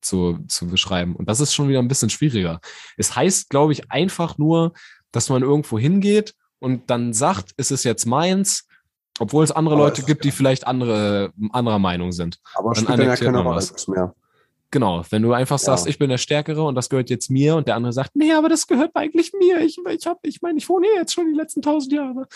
zu, 0.00 0.38
zu 0.48 0.66
beschreiben. 0.66 1.14
Und 1.14 1.28
das 1.28 1.38
ist 1.40 1.54
schon 1.54 1.68
wieder 1.68 1.78
ein 1.78 1.88
bisschen 1.88 2.10
schwieriger. 2.10 2.60
Es 2.96 3.14
heißt, 3.14 3.50
glaube 3.50 3.72
ich, 3.72 3.90
einfach 3.92 4.36
nur, 4.36 4.72
dass 5.12 5.28
man 5.28 5.42
irgendwo 5.42 5.78
hingeht 5.78 6.34
und 6.58 6.90
dann 6.90 7.12
sagt, 7.12 7.52
es 7.56 7.70
ist 7.70 7.84
jetzt 7.84 8.04
meins, 8.06 8.66
obwohl 9.20 9.44
es 9.44 9.52
andere 9.52 9.76
Aber 9.76 9.84
Leute 9.84 10.02
gibt, 10.02 10.24
die 10.24 10.28
ja- 10.28 10.34
vielleicht 10.34 10.66
andere, 10.66 11.32
anderer 11.52 11.78
Meinung 11.78 12.10
sind. 12.10 12.38
Aber 12.54 12.72
Dann 12.72 12.84
spielt 12.84 12.98
dann 12.98 13.06
ja 13.06 13.16
keine 13.16 13.38
Rolle 13.42 13.56
was. 13.56 13.86
mehr. 13.88 14.14
Genau, 14.72 15.04
wenn 15.10 15.22
du 15.22 15.32
einfach 15.32 15.58
sagst, 15.58 15.86
Ja. 15.86 15.90
ich 15.90 15.98
bin 15.98 16.10
der 16.10 16.18
Stärkere 16.18 16.62
und 16.62 16.74
das 16.76 16.88
gehört 16.88 17.10
jetzt 17.10 17.28
mir 17.30 17.56
und 17.56 17.66
der 17.66 17.74
andere 17.74 17.92
sagt, 17.92 18.14
nee, 18.14 18.32
aber 18.32 18.48
das 18.48 18.66
gehört 18.66 18.92
eigentlich 18.94 19.32
mir. 19.32 19.60
Ich, 19.60 19.78
ich 19.88 20.06
hab, 20.06 20.18
ich 20.24 20.40
meine, 20.42 20.58
ich 20.58 20.68
wohne 20.68 20.86
hier 20.86 20.96
jetzt 20.96 21.12
schon 21.12 21.26
die 21.26 21.36
letzten 21.36 21.60
tausend 21.62 21.92
Jahre. 21.92 22.26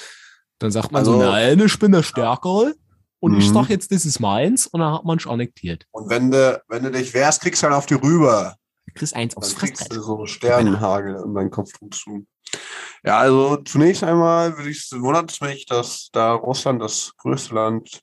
Dann 0.59 0.71
sagt 0.73 0.91
man 0.93 1.05
so, 1.05 1.13
Also- 1.15 1.25
nein, 1.31 1.61
ich 1.61 1.79
bin 1.79 1.93
der 1.93 2.03
Stärkere 2.03 2.75
und 3.21 3.39
ich 3.39 3.49
Mhm. 3.51 3.55
sag 3.55 3.69
jetzt, 3.71 3.93
das 3.93 4.05
ist 4.05 4.19
meins 4.19 4.67
und 4.67 4.81
dann 4.81 4.93
hat 4.95 5.05
man 5.05 5.19
schon 5.21 5.33
annektiert. 5.33 5.87
Und 5.93 6.11
wenn 6.11 6.31
du, 6.31 6.61
wenn 6.69 6.83
du 6.83 6.91
dich 6.91 7.15
wehrst, 7.15 7.41
kriegst 7.41 7.63
du 7.63 7.67
dann 7.69 7.75
auf 7.77 7.87
die 7.87 7.95
rüber. 7.95 8.57
Du 8.87 8.95
kriegst 8.95 9.15
eins 9.15 9.37
aufs 9.37 9.51
Dann 9.51 9.59
kriegst 9.61 9.81
du 9.83 9.87
Fressbrett. 9.95 10.05
so 10.05 10.27
Sternenhagel 10.27 11.23
in 11.25 11.35
deinen 11.35 11.51
Kopf 11.51 11.71
zu. 11.93 12.27
Ja, 13.05 13.19
also 13.19 13.57
zunächst 13.59 14.03
einmal 14.05 14.57
würde 14.57 14.71
ich, 14.71 14.89
wundert 14.93 15.31
es 15.31 15.41
mich, 15.41 15.67
dass 15.67 16.09
da 16.13 16.33
Russland 16.35 16.81
das 16.83 17.13
größte 17.17 17.55
Land 17.55 18.01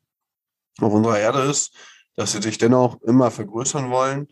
auf 0.80 0.94
unserer 0.94 1.20
Erde 1.20 1.42
ist, 1.44 1.74
dass 2.16 2.34
sie 2.34 2.42
sich 2.42 2.58
dennoch 2.58 3.02
immer 3.02 3.32
vergrößern 3.32 3.90
wollen, 3.90 4.28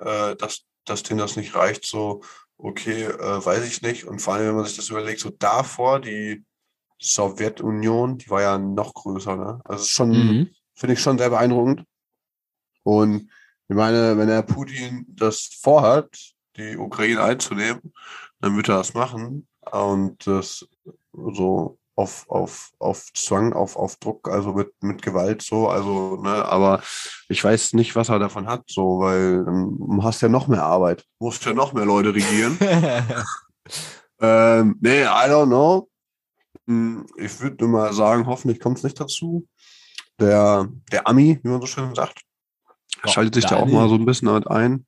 äh, 0.00 0.36
dass, 0.36 0.64
dass 0.84 1.02
denen 1.02 1.18
das 1.20 1.36
nicht 1.36 1.54
reicht, 1.54 1.86
so, 1.86 2.22
okay, 2.58 3.04
äh, 3.04 3.44
weiß 3.44 3.66
ich 3.66 3.82
nicht. 3.82 4.04
Und 4.04 4.20
vor 4.20 4.34
allem, 4.34 4.48
wenn 4.48 4.56
man 4.56 4.64
sich 4.64 4.76
das 4.76 4.88
überlegt, 4.88 5.20
so 5.20 5.30
davor, 5.30 6.00
die 6.00 6.44
Sowjetunion, 7.00 8.18
die 8.18 8.30
war 8.30 8.42
ja 8.42 8.58
noch 8.58 8.94
größer, 8.94 9.36
ne? 9.36 9.60
Also 9.64 9.84
schon, 9.84 10.10
Mhm. 10.10 10.50
finde 10.74 10.94
ich 10.94 11.00
schon 11.00 11.18
sehr 11.18 11.30
beeindruckend. 11.30 11.84
Und 12.84 13.30
ich 13.68 13.76
meine, 13.76 14.16
wenn 14.16 14.28
der 14.28 14.42
Putin 14.42 15.04
das 15.08 15.48
vorhat, 15.60 16.08
die 16.56 16.76
Ukraine 16.76 17.22
einzunehmen, 17.22 17.92
dann 18.40 18.56
wird 18.56 18.68
er 18.68 18.76
das 18.76 18.94
machen 18.94 19.48
und 19.70 20.26
das 20.26 20.66
so 21.12 21.78
auf, 21.94 22.24
auf, 22.28 22.70
auf 22.78 23.12
Zwang, 23.14 23.52
auf, 23.52 23.76
auf 23.76 23.96
Druck, 23.96 24.28
also 24.28 24.52
mit, 24.54 24.72
mit 24.82 25.02
Gewalt 25.02 25.42
so, 25.42 25.68
also, 25.68 26.16
ne, 26.22 26.44
aber 26.46 26.82
ich 27.28 27.42
weiß 27.44 27.74
nicht, 27.74 27.94
was 27.96 28.08
er 28.08 28.18
davon 28.18 28.46
hat, 28.46 28.62
so, 28.66 29.00
weil 29.00 29.44
dann 29.44 30.02
hast 30.02 30.22
ja 30.22 30.28
noch 30.28 30.48
mehr 30.48 30.62
Arbeit, 30.64 31.04
musst 31.18 31.44
ja 31.44 31.52
noch 31.52 31.72
mehr 31.74 31.84
Leute 31.84 32.14
regieren. 32.14 32.58
ähm, 34.20 34.76
nee, 34.80 35.02
I 35.02 35.28
don't 35.28 35.46
know. 35.46 35.88
Hm, 36.66 37.06
Ich 37.16 37.40
würde 37.40 37.56
nur 37.64 37.68
mal 37.80 37.92
sagen, 37.92 38.26
hoffentlich 38.26 38.60
kommt 38.60 38.78
es 38.78 38.84
nicht 38.84 38.98
dazu. 38.98 39.46
Der, 40.18 40.68
der 40.92 41.06
Ami, 41.08 41.40
wie 41.42 41.48
man 41.48 41.60
so 41.60 41.66
schön 41.66 41.94
sagt, 41.94 42.20
Ja, 43.04 43.10
schaltet 43.10 43.34
sich 43.34 43.46
da 43.46 43.56
auch 43.56 43.62
Ami. 43.62 43.72
mal 43.72 43.88
so 43.88 43.96
ein 43.96 44.04
bisschen 44.06 44.28
damit 44.28 44.46
ein. 44.48 44.86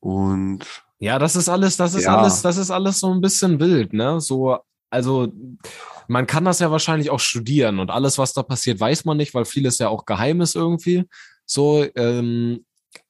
Und 0.00 0.60
Ja, 0.98 1.18
das 1.18 1.36
ist 1.36 1.48
alles, 1.48 1.76
das 1.76 1.94
ist 1.94 2.04
Ja. 2.04 2.16
alles, 2.16 2.42
das 2.42 2.56
ist 2.56 2.70
alles 2.70 3.00
so 3.00 3.12
ein 3.12 3.20
bisschen 3.20 3.58
wild, 3.60 3.92
ne? 3.92 4.20
So, 4.20 4.58
also 4.90 5.32
man 6.08 6.26
kann 6.26 6.44
das 6.44 6.60
ja 6.60 6.70
wahrscheinlich 6.70 7.10
auch 7.10 7.20
studieren 7.20 7.78
und 7.78 7.90
alles, 7.90 8.18
was 8.18 8.32
da 8.32 8.42
passiert, 8.42 8.80
weiß 8.80 9.04
man 9.04 9.16
nicht, 9.16 9.34
weil 9.34 9.44
vieles 9.44 9.78
ja 9.78 9.88
auch 9.88 10.06
geheim 10.06 10.40
ist 10.40 10.56
irgendwie. 10.56 11.04
So, 11.44 11.86
ähm, 11.94 12.64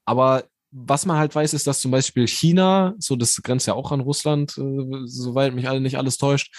aber 0.05 0.45
was 0.71 1.07
man 1.07 1.17
halt 1.17 1.35
weiß, 1.35 1.55
ist, 1.55 1.67
dass 1.67 1.81
zum 1.81 1.91
Beispiel 1.91 2.27
China, 2.29 2.95
so 2.99 3.17
das 3.17 3.37
grenzt 3.43 3.67
ja 3.67 3.75
auch 3.75 3.91
an 3.93 4.01
Russland, 4.01 4.59
äh, 4.59 5.07
soweit 5.07 5.55
mich 5.55 5.69
alle 5.69 5.81
nicht 5.81 5.97
alles 5.97 6.19
täuscht, 6.19 6.53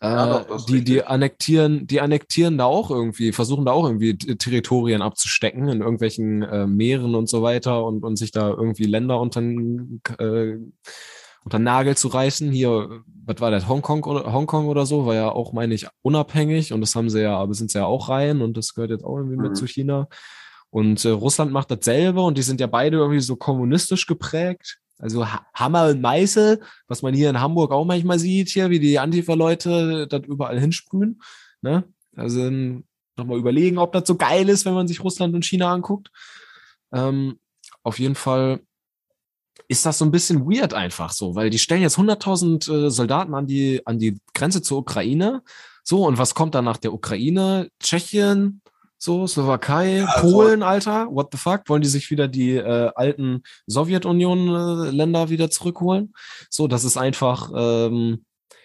äh, 0.00 0.06
Ja, 0.06 0.44
doch, 0.44 0.64
die, 0.64 0.82
die 0.82 1.04
annektieren, 1.04 1.86
die 1.86 2.00
annektieren 2.00 2.56
da 2.56 2.64
auch 2.64 2.90
irgendwie, 2.90 3.32
versuchen 3.32 3.66
da 3.66 3.72
auch 3.72 3.84
irgendwie 3.84 4.16
Territorien 4.16 5.02
abzustecken 5.02 5.68
in 5.68 5.80
irgendwelchen 5.80 6.42
äh, 6.42 6.66
Meeren 6.66 7.14
und 7.14 7.28
so 7.28 7.42
weiter 7.42 7.84
und, 7.84 8.02
und 8.02 8.16
sich 8.16 8.32
da 8.32 8.48
irgendwie 8.48 8.84
Länder 8.84 9.20
unter, 9.20 9.42
äh, 9.42 10.56
unter 11.44 11.58
Nagel 11.58 11.96
zu 11.96 12.08
reißen. 12.08 12.50
Hier, 12.50 13.02
was 13.26 13.40
war 13.40 13.50
das, 13.50 13.68
Hongkong 13.68 14.02
oder 14.04 14.32
Hongkong 14.32 14.66
oder 14.68 14.86
so, 14.86 15.06
war 15.06 15.14
ja 15.14 15.30
auch, 15.30 15.52
meine 15.52 15.74
ich, 15.74 15.86
unabhängig 16.02 16.72
und 16.72 16.80
das 16.80 16.94
haben 16.94 17.10
sie 17.10 17.22
ja, 17.22 17.36
aber 17.36 17.54
sind 17.54 17.70
sie 17.70 17.78
ja 17.78 17.86
auch 17.86 18.08
rein 18.08 18.40
und 18.42 18.56
das 18.56 18.74
gehört 18.74 18.90
jetzt 18.90 19.04
auch 19.04 19.16
irgendwie 19.16 19.36
mit 19.36 19.50
Mhm. 19.52 19.54
zu 19.54 19.66
China. 19.66 20.08
Und 20.70 21.04
äh, 21.04 21.08
Russland 21.10 21.50
macht 21.52 21.70
dasselbe 21.70 22.20
und 22.20 22.38
die 22.38 22.42
sind 22.42 22.60
ja 22.60 22.66
beide 22.68 22.98
irgendwie 22.98 23.20
so 23.20 23.36
kommunistisch 23.36 24.06
geprägt. 24.06 24.78
Also 24.98 25.26
Ha- 25.26 25.46
Hammer 25.54 25.88
und 25.88 26.00
Meißel, 26.00 26.60
was 26.86 27.02
man 27.02 27.14
hier 27.14 27.30
in 27.30 27.40
Hamburg 27.40 27.72
auch 27.72 27.84
manchmal 27.84 28.18
sieht, 28.18 28.50
hier, 28.50 28.70
wie 28.70 28.78
die 28.78 28.98
Antifa-Leute 28.98 30.06
das 30.06 30.22
überall 30.26 30.60
hinsprühen. 30.60 31.20
Ne? 31.62 31.84
Also 32.14 32.40
ähm, 32.46 32.84
nochmal 33.16 33.38
überlegen, 33.38 33.78
ob 33.78 33.92
das 33.92 34.06
so 34.06 34.14
geil 34.14 34.48
ist, 34.48 34.64
wenn 34.66 34.74
man 34.74 34.86
sich 34.86 35.02
Russland 35.02 35.34
und 35.34 35.44
China 35.44 35.72
anguckt. 35.72 36.10
Ähm, 36.92 37.38
auf 37.82 37.98
jeden 37.98 38.14
Fall 38.14 38.60
ist 39.70 39.86
das 39.86 39.98
so 39.98 40.04
ein 40.04 40.10
bisschen 40.10 40.46
weird 40.50 40.74
einfach 40.74 41.12
so, 41.12 41.36
weil 41.36 41.48
die 41.48 41.60
stellen 41.60 41.82
jetzt 41.82 41.96
100.000 41.96 42.86
äh, 42.86 42.90
Soldaten 42.90 43.34
an 43.34 43.46
die, 43.46 43.80
an 43.86 44.00
die 44.00 44.18
Grenze 44.34 44.62
zur 44.62 44.78
Ukraine. 44.78 45.42
So, 45.84 46.04
und 46.06 46.18
was 46.18 46.34
kommt 46.34 46.56
dann 46.56 46.64
nach 46.64 46.76
der 46.76 46.92
Ukraine? 46.92 47.68
Tschechien, 47.80 48.62
so, 48.98 49.28
Slowakei, 49.28 50.04
also- 50.04 50.28
Polen, 50.28 50.64
Alter, 50.64 51.06
what 51.12 51.28
the 51.30 51.38
fuck? 51.38 51.68
Wollen 51.68 51.82
die 51.82 51.88
sich 51.88 52.10
wieder 52.10 52.26
die 52.26 52.56
äh, 52.56 52.90
alten 52.96 53.44
Sowjetunion-Länder 53.68 55.30
wieder 55.30 55.50
zurückholen? 55.50 56.14
So, 56.50 56.66
das 56.66 56.82
ist 56.82 56.96
einfach, 56.96 57.52
ähm, 57.54 58.24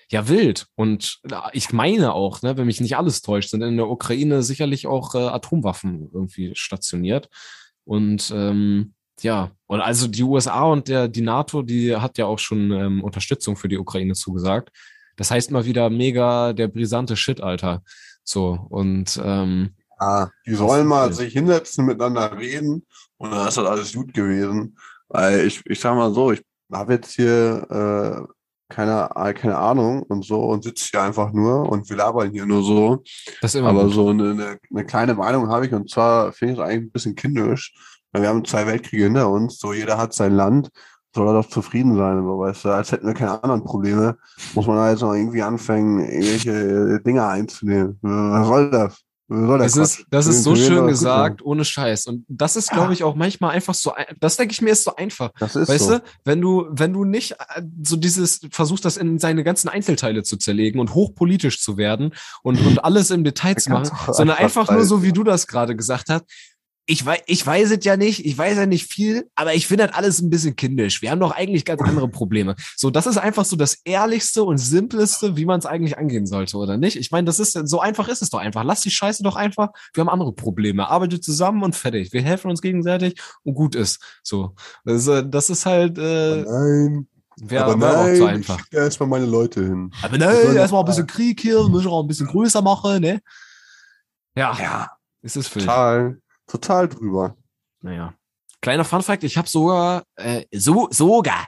ja, 0.09 0.27
wild. 0.27 0.65
Und 0.73 1.19
ich 1.53 1.71
meine 1.71 2.15
auch, 2.15 2.41
ne, 2.41 2.57
wenn 2.57 2.65
mich 2.65 2.81
nicht 2.81 2.97
alles 2.97 3.21
täuscht, 3.21 3.51
sind 3.51 3.61
in 3.61 3.77
der 3.77 3.89
Ukraine 3.89 4.41
sicherlich 4.41 4.87
auch 4.87 5.13
äh, 5.13 5.19
Atomwaffen 5.19 6.09
irgendwie 6.11 6.53
stationiert. 6.55 7.29
Und 7.83 8.33
ähm, 8.35 8.95
ja, 9.21 9.51
und 9.67 9.81
also 9.81 10.07
die 10.07 10.23
USA 10.23 10.63
und 10.63 10.87
der, 10.87 11.07
die 11.07 11.21
NATO, 11.21 11.61
die 11.61 11.95
hat 11.95 12.17
ja 12.17 12.25
auch 12.25 12.39
schon 12.39 12.71
ähm, 12.71 13.03
Unterstützung 13.03 13.55
für 13.55 13.67
die 13.67 13.77
Ukraine 13.77 14.13
zugesagt. 14.13 14.69
Das 15.15 15.31
heißt 15.31 15.51
mal 15.51 15.65
wieder 15.65 15.89
mega 15.89 16.53
der 16.53 16.67
brisante 16.67 17.15
Shit, 17.15 17.41
Alter. 17.41 17.81
So, 18.23 18.59
und 18.69 19.19
ähm, 19.23 19.71
ah, 19.99 20.27
die 20.45 20.55
sollen 20.55 20.87
mal 20.87 21.13
sich 21.13 21.33
hinsetzen, 21.33 21.85
miteinander 21.85 22.37
reden 22.37 22.85
und 23.17 23.31
dann 23.31 23.47
ist 23.47 23.57
das 23.57 23.65
alles 23.65 23.93
gut 23.93 24.13
gewesen. 24.13 24.77
Weil 25.07 25.45
ich, 25.45 25.61
ich 25.65 25.79
sag 25.79 25.95
mal 25.95 26.13
so, 26.13 26.31
ich 26.31 26.41
habe 26.71 26.93
jetzt 26.93 27.13
hier 27.13 27.67
äh, 28.27 28.33
keine, 28.67 29.09
keine 29.35 29.57
Ahnung 29.57 30.03
und 30.03 30.25
so 30.25 30.43
und 30.43 30.63
sitze 30.63 30.89
hier 30.91 31.03
einfach 31.03 31.31
nur 31.31 31.69
und 31.69 31.87
wir 31.89 31.97
labern 31.97 32.31
hier 32.31 32.45
nur 32.45 32.63
so. 32.63 33.03
das 33.41 33.53
ist 33.53 33.59
immer 33.59 33.69
Aber 33.69 33.83
gut. 33.85 33.93
so 33.93 34.09
eine, 34.09 34.31
eine, 34.31 34.59
eine 34.71 34.85
kleine 34.85 35.13
Meinung 35.13 35.49
habe 35.49 35.67
ich 35.67 35.73
und 35.73 35.89
zwar 35.89 36.33
finde 36.33 36.53
ich 36.53 36.59
es 36.59 36.65
eigentlich 36.65 36.89
ein 36.89 36.91
bisschen 36.91 37.15
kindisch. 37.15 37.73
Wir 38.21 38.29
haben 38.29 38.45
zwei 38.45 38.65
Weltkriege 38.67 39.03
hinter 39.03 39.29
uns, 39.29 39.59
so 39.59 39.73
jeder 39.73 39.97
hat 39.97 40.13
sein 40.13 40.33
Land, 40.33 40.69
soll 41.13 41.27
er 41.27 41.41
doch 41.41 41.49
zufrieden 41.49 41.95
sein, 41.95 42.23
so 42.23 42.39
weißt 42.39 42.65
du, 42.65 42.69
als 42.69 42.91
hätten 42.91 43.07
wir 43.07 43.13
keine 43.13 43.41
anderen 43.41 43.63
Probleme, 43.63 44.17
muss 44.53 44.67
man 44.67 44.77
da 44.77 44.91
jetzt 44.91 45.01
noch 45.01 45.13
irgendwie 45.13 45.41
anfangen, 45.41 45.99
irgendwelche 45.99 47.01
Dinge 47.01 47.25
einzunehmen. 47.25 47.97
Was 48.01 48.47
soll 48.47 48.71
das? 48.71 49.05
Das 49.27 49.75
ist, 49.75 50.05
das 50.11 50.27
ist 50.27 50.43
so 50.43 50.55
schön 50.55 50.85
gesagt, 50.85 51.43
ohne 51.43 51.65
Scheiß. 51.65 52.05
Und 52.05 52.25
das 52.27 52.55
ist, 52.55 52.69
glaube 52.69 52.93
ich, 52.93 53.03
auch 53.03 53.15
manchmal 53.15 53.55
einfach 53.55 53.73
so, 53.73 53.91
das 54.19 54.37
denke 54.37 54.51
ich 54.51 54.61
mir 54.61 54.69
ist 54.69 54.83
so 54.83 54.95
einfach. 54.95 55.31
Das 55.39 55.55
ist 55.55 55.67
Weißt 55.67 55.85
so. 55.85 55.97
du, 55.97 56.03
wenn 56.25 56.41
du, 56.41 56.67
wenn 56.69 56.93
du 56.93 57.05
nicht 57.05 57.31
äh, 57.31 57.63
so 57.81 57.95
dieses, 57.95 58.41
versuchst 58.51 58.85
das 58.85 58.97
in 58.97 59.17
seine 59.17 59.43
ganzen 59.43 59.67
Einzelteile 59.67 60.21
zu 60.21 60.37
zerlegen 60.37 60.79
und 60.79 60.93
hochpolitisch 60.93 61.59
zu 61.59 61.75
werden 61.75 62.13
und, 62.43 62.63
und 62.63 62.83
alles 62.85 63.09
im 63.09 63.23
Detail 63.23 63.55
zu 63.55 63.71
machen, 63.71 63.89
sondern 64.13 64.37
einfach 64.37 64.69
nur 64.69 64.85
so, 64.85 65.01
wie 65.01 65.11
du 65.11 65.23
das 65.23 65.47
gerade 65.47 65.75
gesagt 65.75 66.09
hast, 66.09 66.25
ich 66.87 67.03
weiß, 67.03 67.21
ich 67.25 67.45
weiß 67.45 67.71
es 67.71 67.83
ja 67.83 67.97
nicht, 67.97 68.25
ich 68.25 68.37
weiß 68.37 68.57
ja 68.57 68.65
nicht 68.67 68.91
viel, 68.91 69.27
aber 69.33 69.55
ich 69.55 69.65
finde 69.67 69.87
das 69.87 69.95
alles 69.95 70.21
ein 70.21 70.29
bisschen 70.29 70.55
kindisch. 70.55 71.01
Wir 71.01 71.09
haben 71.09 71.19
doch 71.19 71.31
eigentlich 71.31 71.65
ganz 71.65 71.81
andere 71.81 72.07
Probleme. 72.09 72.55
So, 72.75 72.91
das 72.91 73.07
ist 73.07 73.17
einfach 73.17 73.43
so 73.43 73.55
das 73.55 73.79
ehrlichste 73.85 74.43
und 74.43 74.59
simpleste, 74.59 75.35
wie 75.35 75.45
man 75.45 75.59
es 75.59 75.65
eigentlich 75.65 75.97
angehen 75.97 76.27
sollte, 76.27 76.57
oder 76.57 76.77
nicht? 76.77 76.97
Ich 76.97 77.09
meine, 77.09 77.25
das 77.25 77.39
ist 77.39 77.53
so 77.53 77.79
einfach 77.79 78.07
ist 78.07 78.21
es 78.21 78.29
doch 78.29 78.39
einfach. 78.39 78.63
Lass 78.63 78.81
die 78.81 78.91
Scheiße 78.91 79.23
doch 79.23 79.35
einfach. 79.35 79.69
Wir 79.93 80.01
haben 80.01 80.09
andere 80.09 80.33
Probleme. 80.33 80.87
Arbeitet 80.87 81.23
zusammen 81.23 81.63
und 81.63 81.75
fertig. 81.75 82.13
Wir 82.13 82.21
helfen 82.21 82.51
uns 82.51 82.61
gegenseitig 82.61 83.19
und 83.43 83.55
gut 83.55 83.73
ist. 83.73 83.99
So, 84.21 84.53
das, 84.83 85.07
äh, 85.07 85.27
das 85.27 85.49
ist 85.49 85.65
halt. 85.65 85.97
Äh, 85.97 86.43
nein. 86.43 87.07
Wäre 87.37 87.65
aber 87.65 87.81
wär 87.81 87.99
auch 87.99 88.05
nein, 88.05 88.15
zu 88.15 88.25
einfach. 88.25 88.59
ich 88.71 88.77
erstmal 88.77 89.09
meine 89.09 89.25
Leute 89.25 89.61
hin. 89.61 89.91
Aber 90.03 90.17
nein, 90.17 90.55
erstmal 90.55 90.83
ein 90.83 90.85
bisschen 90.85 91.07
Krieg 91.07 91.39
hier, 91.41 91.67
müssen 91.67 91.85
wir 91.85 91.91
auch 91.91 92.03
ein 92.03 92.07
bisschen 92.07 92.27
größer 92.27 92.61
machen, 92.61 93.01
ne? 93.01 93.21
Ja, 94.37 94.55
Ja, 94.57 94.91
es 95.21 95.35
ist 95.35 95.53
wild. 95.53 95.65
total, 95.65 96.17
total 96.47 96.87
drüber. 96.87 97.35
Naja. 97.81 98.13
Kleiner 98.61 98.85
Funfact, 98.85 99.23
ich 99.23 99.37
habe 99.37 99.47
sogar, 99.47 100.03
äh, 100.15 100.45
so, 100.51 100.87
sogar, 100.91 101.47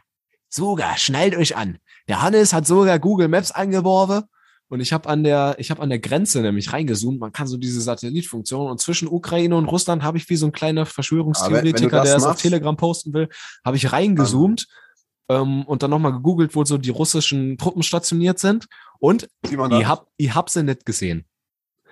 sogar, 0.50 0.98
schnallt 0.98 1.36
euch 1.36 1.56
an. 1.56 1.80
Der 2.08 2.22
Hannes 2.22 2.54
hat 2.54 2.68
sogar 2.68 3.00
Google 3.00 3.28
Maps 3.28 3.52
angeworfen 3.52 4.24
und 4.70 4.82
ich 4.82 4.94
habe 4.94 5.10
an 5.10 5.24
der, 5.24 5.56
ich 5.58 5.72
habe 5.72 5.82
an 5.82 5.90
der 5.90 6.00
Grenze 6.00 6.42
nämlich 6.42 6.74
reingezoomt. 6.74 7.20
Man 7.20 7.32
kann 7.32 7.48
so 7.48 7.58
diese 7.58 7.82
Satellitfunktion 7.82 8.70
und 8.70 8.80
zwischen 8.80 9.08
Ukraine 9.08 9.56
und 9.56 9.66
Russland 9.66 10.04
habe 10.04 10.18
ich 10.18 10.30
wie 10.30 10.36
so 10.36 10.46
ein 10.46 10.52
kleiner 10.52 10.86
Verschwörungstheoretiker, 10.86 11.98
das 11.98 12.10
der 12.10 12.18
es 12.18 12.26
auf 12.26 12.42
Telegram 12.42 12.78
posten 12.78 13.14
will, 13.14 13.30
habe 13.66 13.78
ich 13.78 13.92
reingezoomt 13.92 14.68
ähm, 15.30 15.64
und 15.64 15.84
dann 15.84 15.90
nochmal 15.90 16.14
gegoogelt, 16.14 16.56
wo 16.56 16.64
so 16.66 16.78
die 16.78 16.90
russischen 16.90 17.58
Truppen 17.58 17.84
stationiert 17.84 18.40
sind 18.40 18.68
und 19.00 19.28
ich 19.44 19.58
das? 19.58 19.86
hab, 19.86 20.08
ich 20.18 20.36
hab 20.36 20.50
sie 20.50 20.64
nicht 20.64 20.86
gesehen. 20.86 21.26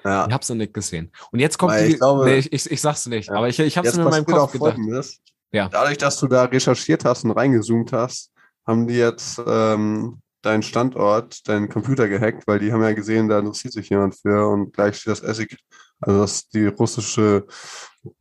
Ja. 0.06 0.28
Ich 0.28 0.34
hab 0.34 0.44
sie 0.44 0.56
nicht 0.56 0.74
gesehen. 0.74 1.12
Und 1.32 1.40
jetzt 1.40 1.58
kommt 1.58 1.74
Weil 1.74 1.88
die, 1.88 1.94
ich 1.94 2.00
glaube- 2.00 2.26
nee, 2.26 2.38
ich, 2.38 2.54
ich, 2.54 2.72
ich 2.72 2.82
sag's 2.82 3.06
nicht, 3.08 3.30
Ja. 3.30 3.36
aber 3.36 3.50
ich, 3.50 3.60
ich 3.60 3.78
hab's 3.78 3.88
Jetzt 3.88 3.98
mir 3.98 4.04
in 4.04 4.10
meinem 4.10 4.26
Kopf 4.26 4.52
gedacht. 4.52 4.76
Folgendes. 4.76 5.20
Ja. 5.52 5.70
Dadurch, 5.70 5.98
dass 5.98 6.20
du 6.20 6.28
da 6.28 6.44
recherchiert 6.46 7.04
hast 7.06 7.24
und 7.24 7.32
reingezoomt 7.32 7.92
hast, 7.94 8.32
haben 8.68 8.88
die 8.88 8.96
jetzt 8.98 9.42
ähm, 9.46 10.20
deinen 10.42 10.64
Standort, 10.64 11.48
deinen 11.48 11.70
Computer 11.70 12.08
gehackt, 12.08 12.46
weil 12.48 12.60
die 12.60 12.72
haben 12.72 12.84
ja 12.84 12.94
gesehen, 12.94 13.28
da 13.30 13.40
interessiert 13.40 13.74
sich 13.74 13.90
jemand 13.90 14.16
für 14.16 14.48
und 14.48 14.74
gleich 14.74 14.98
steht 14.98 15.12
das 15.12 15.22
Essig, 15.22 15.58
also 16.02 16.20
das 16.22 16.34
ist 16.34 16.54
die 16.54 16.68
russische 16.68 17.46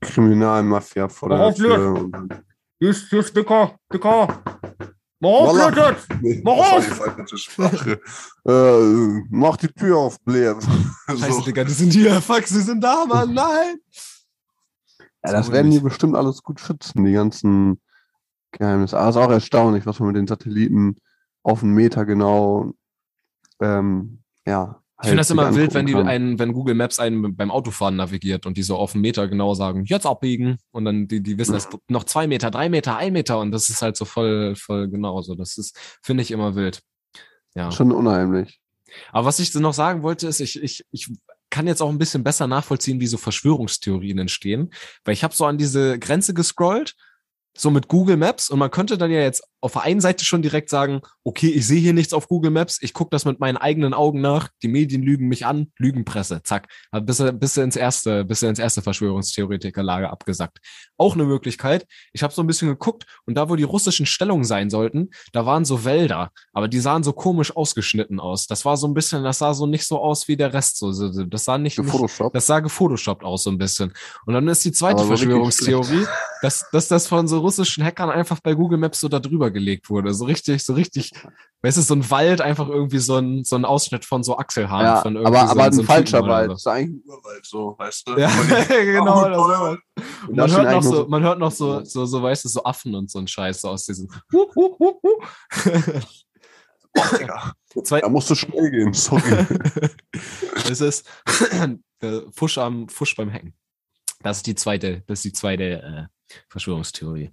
Kriminalmafia 0.01 1.09
vor 1.09 1.29
der 1.31 1.55
Tür. 1.55 2.11
Just, 2.81 3.11
just, 3.13 3.37
Dicker, 3.37 3.75
Dicker. 3.93 4.43
Warum 5.21 5.57
Wallah. 5.57 5.71
blödet? 5.71 6.23
nee, 6.23 6.41
Mach 6.45 6.57
das 6.57 6.67
war 6.71 6.77
auf! 6.77 6.85
die 6.85 6.91
falsche 7.15 7.39
Sprache. 7.39 8.01
äh, 8.47 9.23
mach 9.31 9.57
die 9.57 9.69
Tür 9.69 9.97
auf, 9.99 10.21
Blair. 10.21 10.59
Scheiße, 11.09 11.33
so. 11.33 11.41
Digga, 11.43 11.65
die 11.65 11.73
sind 11.73 11.93
hier. 11.93 12.21
Fuck, 12.21 12.47
sie 12.47 12.61
sind 12.61 12.83
da, 12.83 13.07
Mann. 13.07 13.33
Nein. 13.33 13.77
Ja, 15.25 15.33
das 15.33 15.47
So 15.47 15.53
werden 15.53 15.71
die 15.71 15.81
bestimmt 15.81 16.17
alles 16.17 16.43
gut 16.43 16.61
schützen, 16.61 17.05
die 17.05 17.13
ganzen 17.13 17.81
Geheimnisse. 18.53 18.99
Aber 18.99 19.09
es 19.09 19.17
ist 19.17 19.23
auch 19.23 19.31
erstaunlich, 19.31 19.87
was 19.87 19.99
man 19.99 20.09
mit 20.09 20.17
den 20.17 20.27
Satelliten 20.27 20.97
auf 21.43 21.63
einen 21.63 21.73
Meter 21.75 22.05
genau, 22.05 22.73
ähm, 23.61 24.23
ja. 24.47 24.81
Ich 25.05 25.09
finde 25.11 25.21
das 25.21 25.31
halt 25.31 25.39
immer 25.39 25.55
wild, 25.55 25.75
wenn 25.75 25.87
die 25.87 25.93
kann. 25.93 26.09
einen, 26.09 26.39
wenn 26.39 26.53
Google 26.53 26.75
Maps 26.75 26.99
einen 26.99 27.37
beim 27.37 27.51
Autofahren 27.51 27.97
navigiert 27.97 28.47
und 28.47 28.57
die 28.57 28.63
so 28.63 28.77
auf 28.77 28.95
einen 28.95 29.03
Meter 29.03 29.29
genau 29.29 29.55
sagen, 29.55 29.85
jetzt 29.85 30.07
abbiegen. 30.07 30.59
Und 30.73 30.85
dann 30.85 31.09
die, 31.09 31.23
die 31.23 31.39
wissen, 31.39 31.55
ist 31.55 31.69
noch 31.89 32.05
zwei 32.05 32.27
Meter, 32.27 32.51
drei 32.51 32.69
Meter, 32.69 32.97
ein 32.97 33.13
Meter 33.13 33.39
und 33.41 33.51
das 33.51 33.69
ist 33.69 33.83
halt 33.83 33.97
so 33.97 34.05
voll, 34.05 34.55
voll 34.57 34.89
genau 34.89 35.21
so. 35.23 35.35
Das 35.35 35.59
ist, 35.59 35.79
finde 36.03 36.23
ich 36.23 36.31
immer 36.31 36.55
wild. 36.55 36.81
Ja. 37.55 37.71
Schon 37.71 37.93
unheimlich. 37.93 38.61
Aber 39.13 39.27
was 39.27 39.39
ich 39.39 39.55
noch 39.55 39.75
sagen 39.75 40.03
wollte, 40.03 40.27
ist, 40.27 40.41
ich, 40.41 40.63
ich, 40.63 40.85
ich 40.91 41.11
kann 41.51 41.67
jetzt 41.67 41.83
auch 41.83 41.89
ein 41.89 41.99
bisschen 41.99 42.25
besser 42.25 42.47
nachvollziehen, 42.47 43.01
wie 43.01 43.07
so 43.07 43.17
Verschwörungstheorien 43.17 44.19
entstehen. 44.19 44.73
Weil 45.05 45.15
ich 45.15 45.25
habe 45.25 45.35
so 45.35 45.47
an 45.47 45.59
diese 45.59 45.99
Grenze 45.99 46.35
gescrollt, 46.35 46.95
so 47.57 47.71
mit 47.71 47.89
Google 47.89 48.17
Maps, 48.17 48.51
und 48.51 48.59
man 48.59 48.71
könnte 48.71 48.99
dann 48.99 49.11
ja 49.11 49.21
jetzt 49.21 49.45
auf 49.65 49.73
der 49.73 49.83
einen 49.83 50.03
Seite 50.03 50.27
schon 50.27 50.43
direkt 50.43 50.69
sagen, 50.69 51.01
okay, 51.25 51.49
ich 51.49 51.67
sehe 51.67 51.81
hier 51.81 51.95
nichts 51.95 52.13
auf 52.13 52.29
Google 52.29 52.51
Maps, 52.51 52.77
ich 52.83 52.93
gucke 52.93 53.09
das 53.09 53.25
mit 53.25 53.41
meinen 53.41 53.57
eigenen 53.57 53.95
Augen 53.95 54.21
nach, 54.21 54.51
die 54.63 54.69
Medien 54.69 55.03
lügen 55.03 55.27
mich 55.27 55.47
an, 55.47 55.73
Lügenpresse, 55.79 56.43
zack. 56.43 56.69
Bis, 57.05 57.25
bis 57.33 57.57
ins 57.57 57.75
erste, 57.75 58.27
bis 58.27 58.43
ins 58.43 58.59
erste 58.59 58.83
Verschwörungstheoretikerlager 58.83 60.11
abgesagt. 60.11 60.59
Auch 60.99 61.15
eine 61.15 61.25
Möglichkeit. 61.25 61.87
Ich 62.13 62.23
habe 62.23 62.35
so 62.35 62.43
ein 62.43 62.47
bisschen 62.47 62.69
geguckt 62.69 63.07
und 63.25 63.37
da, 63.37 63.49
wo 63.49 63.57
die 63.57 63.63
russischen 63.63 64.05
Stellungen 64.05 64.45
sein 64.45 64.69
sollten, 64.69 65.09
da 65.33 65.47
waren 65.47 65.65
so 65.65 65.87
Wälder, 65.87 66.31
aber 66.53 66.69
die 66.69 66.81
sahen 66.81 67.03
so 67.03 67.15
komisch 67.15 67.57
ausgeschnitten 67.57 68.21
aus. 68.21 68.47
Das 68.47 68.67
war 68.67 68.77
so 68.77 68.87
ein 68.87 68.93
bisschen, 68.93 69.25
das 69.25 69.39
sah 69.39 69.55
so 69.55 69.65
nicht 69.65 69.87
so 69.87 69.99
aus 69.99 70.29
wie 70.29 70.37
der 70.37 70.53
Rest. 70.53 70.77
So, 70.77 70.93
das 71.25 71.45
sah 71.45 71.57
nicht, 71.57 71.79
nicht 71.79 72.21
das 72.35 72.47
sah 72.47 72.61
gefotoshoppt 72.61 73.25
aus 73.25 73.45
so 73.45 73.51
ein 73.51 73.57
bisschen. 73.57 73.95
Und 74.27 74.35
dann 74.35 74.47
ist 74.47 74.63
die 74.63 74.73
zweite 74.73 75.05
Verschwörungstheorie, 75.05 76.05
dass, 76.43 76.69
dass 76.71 76.89
das 76.89 77.07
von 77.07 77.27
so 77.27 77.39
russischen 77.39 77.83
Hackern 77.83 78.11
einfach 78.11 78.41
bei 78.41 78.53
Google 78.53 78.77
Maps 78.77 79.01
so 79.01 79.09
da 79.09 79.21
drüber 79.21 79.54
gelegt 79.55 79.89
wurde. 79.89 80.13
So 80.13 80.27
richtig, 80.27 80.63
so 80.63 80.75
richtig, 80.75 81.13
weißt 81.63 81.79
du, 81.79 81.83
so 81.83 81.95
ein 81.95 82.11
Wald, 82.11 82.43
einfach 82.43 82.69
irgendwie 82.69 82.99
so 82.99 83.17
ein, 83.17 83.43
so 83.45 83.57
ein 83.57 83.65
Ausschnitt 83.65 84.05
von 84.05 84.23
so 84.23 84.37
Achselhaaren. 84.37 84.87
Ja, 84.87 85.01
von 85.01 85.17
aber, 85.17 85.47
so, 85.47 85.53
aber 85.53 85.73
so 85.73 85.81
ein 85.81 85.87
falscher 85.87 86.23
Wald. 86.27 86.49
so. 86.49 86.53
Das 86.53 86.61
ist 86.61 86.67
eigentlich 86.67 87.03
ein 87.07 87.09
Urwald, 87.09 87.47
so, 87.47 87.75
weißt 87.79 88.09
du? 88.09 88.19
Ja, 88.19 88.29
genau. 88.69 89.29
Das 89.31 89.79
Und 90.29 90.37
man 90.37 90.53
hört 90.53 90.71
noch 90.71 90.83
nur 90.83 90.93
so, 90.93 91.09
man 91.09 91.23
hört 91.23 91.39
noch 91.39 91.53
so, 91.53 91.83
so, 91.85 92.05
so, 92.05 92.23
weißt 92.23 92.45
du, 92.45 92.51
so 92.51 92.63
Affen 92.65 92.95
und 92.95 93.11
so 93.11 93.19
ein 93.19 93.27
Scheiß 93.27 93.63
so 93.63 93.71
aus 93.71 93.87
diesem. 93.87 94.09
Boah, 96.95 97.19
Digga. 97.19 97.55
Zwei, 97.83 98.01
Da 98.01 98.09
musst 98.09 98.31
du 98.31 98.35
schnell 98.35 98.71
gehen, 98.71 98.93
sorry. 98.93 99.23
es 100.71 100.81
ist 100.81 101.09
der 102.01 102.23
Fusch 102.33 102.59
am 102.59 102.89
Fusch 102.89 103.17
beim 103.17 103.33
Hacken. 103.33 103.55
Das 104.23 104.39
ist 104.39 104.47
die 104.47 104.55
zweite, 104.55 105.03
das 105.07 105.19
ist 105.19 105.25
die 105.25 105.33
zweite 105.33 105.83
äh, 105.83 106.35
Verschwörungstheorie. 106.49 107.33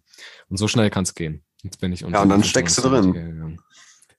Und 0.49 0.57
so 0.57 0.67
schnell 0.67 0.89
kann 0.89 1.03
es 1.03 1.13
gehen. 1.13 1.43
Jetzt 1.63 1.79
bin 1.79 1.93
ich 1.93 2.01
Ja, 2.01 2.21
und 2.21 2.29
dann 2.29 2.43
steckst 2.43 2.77
du 2.77 2.81
drin. 2.81 3.13
Gegangen. 3.13 3.61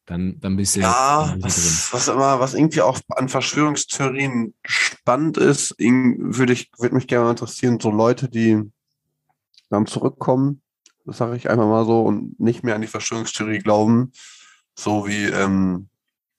Dann, 0.06 0.40
dann 0.40 0.56
bist 0.56 0.76
du 0.76 0.80
Ja, 0.80 1.28
dann 1.28 1.40
bist 1.40 1.58
du 1.58 1.62
was, 1.62 1.92
was 1.92 2.08
immer, 2.08 2.40
was 2.40 2.54
irgendwie 2.54 2.82
auch 2.82 2.98
an 3.08 3.28
Verschwörungstheorien 3.28 4.54
spannend 4.64 5.36
ist, 5.38 5.76
würde 5.78 6.52
ich, 6.52 6.70
würde 6.78 6.94
mich 6.96 7.06
gerne 7.06 7.24
mal 7.24 7.30
interessieren, 7.30 7.78
so 7.80 7.90
Leute, 7.90 8.28
die 8.28 8.60
dann 9.70 9.86
zurückkommen, 9.86 10.60
das 11.04 11.18
sage 11.18 11.36
ich 11.36 11.48
einfach 11.48 11.66
mal 11.66 11.84
so, 11.84 12.02
und 12.02 12.38
nicht 12.38 12.64
mehr 12.64 12.74
an 12.74 12.80
die 12.80 12.88
Verschwörungstheorie 12.88 13.60
glauben, 13.60 14.12
so 14.74 15.06
wie, 15.06 15.24
ähm, 15.24 15.88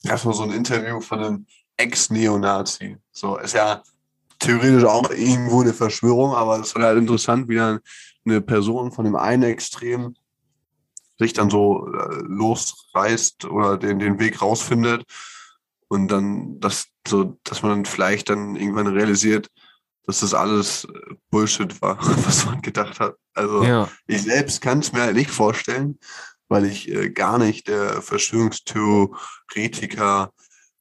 erstmal 0.04 0.36
so 0.36 0.44
ein 0.44 0.52
Interview 0.52 1.00
von 1.00 1.24
einem 1.24 1.46
Ex-Neonazi. 1.78 2.98
So, 3.12 3.38
ist 3.38 3.56
ja 3.56 3.82
theoretisch 4.40 4.84
auch 4.84 5.10
irgendwo 5.10 5.62
eine 5.62 5.74
Verschwörung, 5.74 6.34
aber 6.34 6.60
es 6.60 6.68
ist 6.68 6.76
halt 6.76 6.98
interessant, 6.98 7.48
wie 7.48 7.56
dann 7.56 7.80
eine 8.26 8.42
Person 8.42 8.92
von 8.92 9.06
dem 9.06 9.16
einen 9.16 9.44
Extrem 9.44 10.16
sich 11.18 11.34
dann 11.34 11.50
so 11.50 11.88
äh, 11.88 12.22
losreißt 12.22 13.46
oder 13.46 13.78
den, 13.78 14.00
den 14.00 14.20
Weg 14.20 14.42
rausfindet 14.42 15.04
und 15.88 16.08
dann 16.08 16.60
das 16.60 16.88
so, 17.08 17.38
dass 17.44 17.62
man 17.62 17.72
dann 17.72 17.86
vielleicht 17.86 18.30
dann 18.30 18.56
irgendwann 18.56 18.88
realisiert, 18.88 19.50
dass 20.06 20.22
das 20.22 20.34
alles 20.34 20.88
Bullshit 21.30 21.82
war, 21.82 21.98
was 22.26 22.46
man 22.46 22.62
gedacht 22.62 23.00
hat. 23.00 23.16
Also 23.34 23.64
Ja, 23.64 23.90
ich 24.08 24.24
selbst 24.24 24.62
kann 24.62 24.80
es 24.80 24.92
mir 24.92 25.02
halt 25.02 25.16
nicht 25.16 25.32
vorstellen, 25.32 26.00
weil 26.48 26.66
ich 26.66 26.90
äh, 26.90 27.10
gar 27.10 27.38
nicht 27.38 27.68
der 27.68 28.02
Verschwörungstheoretiker 28.02 30.34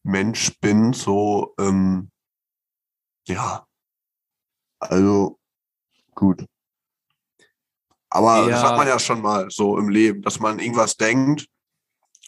Mensch 0.02 0.58
bin. 0.60 0.92
So, 0.92 1.54
ähm, 1.58 2.10
ja, 3.26 3.66
also 4.80 5.38
gut. 6.14 6.44
Aber 8.14 8.46
das 8.48 8.60
Ja. 8.62 8.68
hat 8.70 8.76
man 8.76 8.86
ja 8.86 8.98
schon 8.98 9.22
mal 9.22 9.46
so 9.50 9.78
im 9.78 9.88
Leben, 9.88 10.20
dass 10.22 10.38
man 10.38 10.58
irgendwas 10.58 10.96
denkt, 10.96 11.46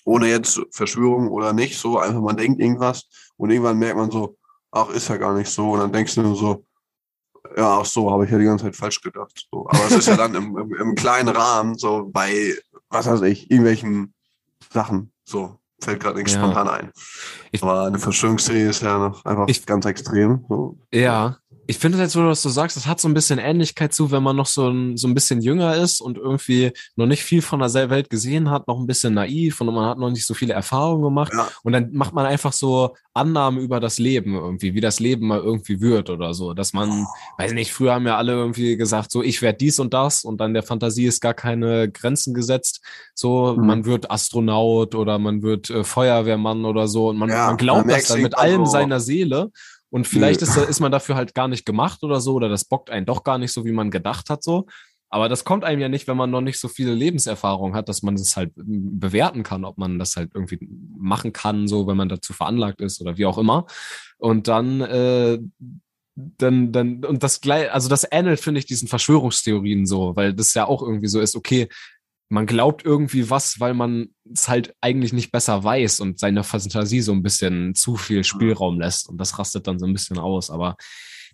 ohne 0.04 0.28
jetzt 0.28 0.60
Verschwörung 0.70 1.28
oder 1.28 1.52
nicht, 1.52 1.78
so 1.78 1.98
einfach 1.98 2.20
man 2.20 2.36
denkt 2.36 2.58
irgendwas 2.60 3.04
und 3.36 3.50
irgendwann 3.50 3.78
merkt 3.78 3.96
man 3.98 4.10
so, 4.10 4.36
ach, 4.70 4.88
ist 4.90 5.08
ja 5.08 5.16
gar 5.18 5.34
nicht 5.34 5.50
so. 5.50 5.72
Und 5.72 5.80
dann 5.80 5.92
denkst 5.92 6.14
du 6.14 6.22
nur 6.22 6.36
so, 6.36 6.64
ja, 7.56 7.80
ach 7.80 7.84
so, 7.84 8.10
habe 8.10 8.24
ich 8.24 8.30
ja 8.30 8.38
die 8.38 8.44
ganze 8.46 8.64
Zeit 8.64 8.76
falsch 8.76 9.00
gedacht. 9.02 9.46
So. 9.50 9.66
Aber 9.68 9.84
es 9.86 9.92
ist 9.92 10.08
ja 10.08 10.16
dann 10.16 10.34
im, 10.34 10.56
im, 10.56 10.74
im 10.74 10.94
kleinen 10.94 11.28
Rahmen, 11.28 11.76
so 11.76 12.08
bei, 12.10 12.54
was 12.88 13.06
weiß 13.06 13.20
ich, 13.22 13.50
irgendwelchen 13.50 14.14
Sachen. 14.72 15.12
So, 15.24 15.58
fällt 15.80 16.00
gerade 16.00 16.16
nichts 16.18 16.32
Ja. 16.32 16.40
spontan 16.40 16.68
ein. 16.68 16.90
Ich- 17.52 17.62
Aber 17.62 17.82
eine 17.84 17.98
Verschwörungstheorie 17.98 18.62
ist 18.62 18.82
ja 18.82 18.98
noch 18.98 19.24
einfach 19.26 19.48
Ich- 19.48 19.64
ganz 19.66 19.84
extrem. 19.84 20.44
So. 20.48 20.78
ja. 20.92 21.36
Ich 21.66 21.78
finde 21.78 21.98
jetzt, 21.98 22.14
wo 22.14 22.20
du 22.20 22.28
das 22.28 22.42
so 22.42 22.50
sagst, 22.50 22.76
das 22.76 22.86
hat 22.86 23.00
so 23.00 23.08
ein 23.08 23.14
bisschen 23.14 23.38
Ähnlichkeit 23.38 23.94
zu, 23.94 24.10
wenn 24.10 24.22
man 24.22 24.36
noch 24.36 24.46
so 24.46 24.68
ein, 24.68 24.96
so 24.98 25.08
ein 25.08 25.14
bisschen 25.14 25.40
jünger 25.40 25.76
ist 25.76 26.00
und 26.00 26.18
irgendwie 26.18 26.72
noch 26.96 27.06
nicht 27.06 27.22
viel 27.22 27.40
von 27.40 27.60
der 27.60 27.72
Welt 27.90 28.10
gesehen 28.10 28.50
hat, 28.50 28.68
noch 28.68 28.78
ein 28.78 28.86
bisschen 28.86 29.14
naiv 29.14 29.60
und 29.60 29.72
man 29.74 29.86
hat 29.88 29.98
noch 29.98 30.10
nicht 30.10 30.26
so 30.26 30.34
viele 30.34 30.52
Erfahrungen 30.52 31.02
gemacht. 31.02 31.32
Ja. 31.34 31.48
Und 31.62 31.72
dann 31.72 31.92
macht 31.92 32.12
man 32.12 32.26
einfach 32.26 32.52
so 32.52 32.94
Annahmen 33.14 33.60
über 33.60 33.80
das 33.80 33.98
Leben 33.98 34.34
irgendwie, 34.34 34.74
wie 34.74 34.80
das 34.80 35.00
Leben 35.00 35.26
mal 35.28 35.38
irgendwie 35.40 35.80
wird 35.80 36.10
oder 36.10 36.34
so. 36.34 36.52
Dass 36.52 36.72
man, 36.72 37.06
weiß 37.38 37.52
nicht, 37.52 37.72
früher 37.72 37.94
haben 37.94 38.06
ja 38.06 38.16
alle 38.18 38.32
irgendwie 38.32 38.76
gesagt, 38.76 39.10
so 39.10 39.22
ich 39.22 39.40
werde 39.40 39.58
dies 39.58 39.78
und 39.78 39.94
das 39.94 40.24
und 40.24 40.40
dann 40.40 40.52
der 40.52 40.64
Fantasie 40.64 41.06
ist 41.06 41.20
gar 41.20 41.34
keine 41.34 41.90
Grenzen 41.90 42.34
gesetzt. 42.34 42.80
So, 43.14 43.54
Mhm. 43.56 43.66
man 43.66 43.84
wird 43.86 44.10
Astronaut 44.10 44.94
oder 44.94 45.18
man 45.18 45.42
wird 45.42 45.70
äh, 45.70 45.84
Feuerwehrmann 45.84 46.64
oder 46.64 46.88
so 46.88 47.08
und 47.08 47.16
man, 47.16 47.30
Ja, 47.30 47.46
man 47.46 47.56
glaubt 47.56 47.86
man 47.86 47.94
das 47.96 48.08
dann 48.08 48.20
mit 48.22 48.36
allem 48.36 48.66
so. 48.66 48.72
seiner 48.72 49.00
Seele. 49.00 49.50
Und 49.94 50.08
vielleicht 50.08 50.40
Nö. 50.40 50.48
ist, 50.48 50.56
ist 50.56 50.80
man 50.80 50.90
dafür 50.90 51.14
halt 51.14 51.36
gar 51.36 51.46
nicht 51.46 51.64
gemacht 51.64 52.02
oder 52.02 52.20
so, 52.20 52.34
oder 52.34 52.48
das 52.48 52.64
bockt 52.64 52.90
einen 52.90 53.06
doch 53.06 53.22
gar 53.22 53.38
nicht 53.38 53.52
so, 53.52 53.64
wie 53.64 53.70
man 53.70 53.92
gedacht 53.92 54.28
hat, 54.28 54.42
so. 54.42 54.66
Aber 55.08 55.28
das 55.28 55.44
kommt 55.44 55.62
einem 55.62 55.80
ja 55.80 55.88
nicht, 55.88 56.08
wenn 56.08 56.16
man 56.16 56.32
noch 56.32 56.40
nicht 56.40 56.58
so 56.58 56.66
viele 56.66 56.92
Lebenserfahrung 56.92 57.76
hat, 57.76 57.88
dass 57.88 58.02
man 58.02 58.16
das 58.16 58.36
halt 58.36 58.50
bewerten 58.56 59.44
kann, 59.44 59.64
ob 59.64 59.78
man 59.78 60.00
das 60.00 60.16
halt 60.16 60.32
irgendwie 60.34 60.58
machen 60.98 61.32
kann, 61.32 61.68
so, 61.68 61.86
wenn 61.86 61.96
man 61.96 62.08
dazu 62.08 62.32
veranlagt 62.32 62.80
ist 62.80 63.00
oder 63.00 63.18
wie 63.18 63.24
auch 63.24 63.38
immer. 63.38 63.66
Und 64.18 64.48
dann, 64.48 64.80
äh, 64.80 65.38
dann, 66.16 66.72
dann, 66.72 67.04
und 67.04 67.22
das 67.22 67.40
gleich, 67.40 67.72
also 67.72 67.88
das 67.88 68.04
ähnelt, 68.10 68.40
finde 68.40 68.58
ich, 68.58 68.66
diesen 68.66 68.88
Verschwörungstheorien 68.88 69.86
so, 69.86 70.16
weil 70.16 70.34
das 70.34 70.54
ja 70.54 70.66
auch 70.66 70.82
irgendwie 70.82 71.06
so 71.06 71.20
ist, 71.20 71.36
okay, 71.36 71.68
man 72.34 72.46
glaubt 72.46 72.84
irgendwie 72.84 73.30
was, 73.30 73.60
weil 73.60 73.74
man 73.74 74.08
es 74.30 74.48
halt 74.48 74.74
eigentlich 74.80 75.12
nicht 75.12 75.30
besser 75.30 75.62
weiß 75.62 76.00
und 76.00 76.18
seine 76.18 76.42
Fantasie 76.42 77.00
so 77.00 77.12
ein 77.12 77.22
bisschen 77.22 77.76
zu 77.76 77.96
viel 77.96 78.24
Spielraum 78.24 78.80
lässt 78.80 79.08
und 79.08 79.18
das 79.18 79.38
rastet 79.38 79.68
dann 79.68 79.78
so 79.78 79.86
ein 79.86 79.92
bisschen 79.92 80.18
aus. 80.18 80.50
Aber 80.50 80.76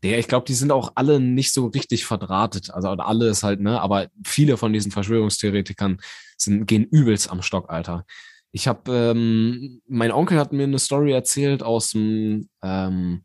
der, 0.03 0.19
ich 0.19 0.29
glaube, 0.29 0.45
die 0.47 0.55
sind 0.55 0.71
auch 0.71 0.93
alle 0.97 1.19
nicht 1.19 1.55
so 1.55 1.69
richtig 1.69 2.05
verdrahtet. 2.05 2.71
Also 2.71 2.89
alle 2.89 3.29
ist 3.29 3.43
halt, 3.43 3.61
ne, 3.61 3.81
aber 3.81 4.09
viele 4.27 4.59
von 4.59 4.75
diesen 4.75 4.93
Verschwörungstheoretikern 4.93 5.99
sind, 6.37 6.67
gehen 6.67 6.85
übelst 6.85 7.31
am 7.31 7.41
Stock, 7.41 7.71
Alter. 7.71 8.05
Ich 8.53 8.69
habe, 8.69 8.93
ähm, 8.93 9.81
mein 9.89 10.13
Onkel 10.13 10.39
hat 10.39 10.53
mir 10.53 10.65
eine 10.65 10.79
Story 10.79 11.13
erzählt 11.13 11.63
aus 11.63 11.91
dem, 11.91 12.51
ähm, 12.63 13.25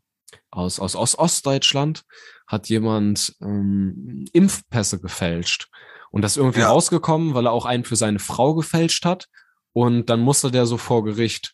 aus, 0.50 0.80
aus, 0.80 0.96
aus 0.96 1.18
Ostdeutschland, 1.18 2.04
hat 2.46 2.70
jemand 2.70 3.36
ähm, 3.42 4.24
Impfpässe 4.32 4.98
gefälscht. 4.98 5.68
Und 6.10 6.22
das 6.22 6.32
ist 6.32 6.36
irgendwie 6.38 6.60
Ja. 6.60 6.68
rausgekommen, 6.68 7.34
weil 7.34 7.46
er 7.46 7.52
auch 7.52 7.66
einen 7.66 7.84
für 7.84 7.96
seine 7.96 8.18
Frau 8.18 8.54
gefälscht 8.54 9.04
hat. 9.04 9.28
Und 9.72 10.08
dann 10.08 10.20
musste 10.20 10.50
der 10.50 10.66
so 10.66 10.78
vor 10.78 11.04
Gericht. 11.04 11.52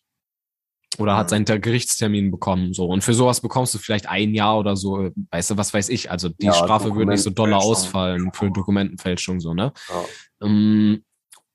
Oder 0.99 1.17
hat 1.17 1.27
Mhm. 1.29 1.31
seinen 1.31 1.47
Ter- 1.47 1.59
Gerichtstermin 1.59 2.31
bekommen. 2.31 2.75
So. 2.75 2.85
Und 2.87 3.03
für 3.03 3.15
sowas 3.15 3.41
bekommst 3.41 3.73
du 3.75 3.79
vielleicht 3.79 4.09
ein 4.09 4.35
Jahr 4.35 4.59
oder 4.59 4.77
so, 4.77 5.01
äh, 5.07 5.13
weißt 5.31 5.51
du, 5.53 5.57
was 5.57 5.73
weiß 5.73 5.89
ich. 5.89 6.11
Also 6.11 6.29
die 6.29 6.47
Ja, 6.47 6.53
Strafe 6.53 6.95
würde 6.95 7.13
nicht 7.13 7.23
so 7.23 7.31
doller 7.31 7.57
ausfallen 7.59 8.31
für 8.35 8.51
Dokumentenfälschung, 8.51 9.41
so, 9.41 9.55
ne? 9.55 9.73
Ja. 9.89 10.05
Ähm, 10.47 11.03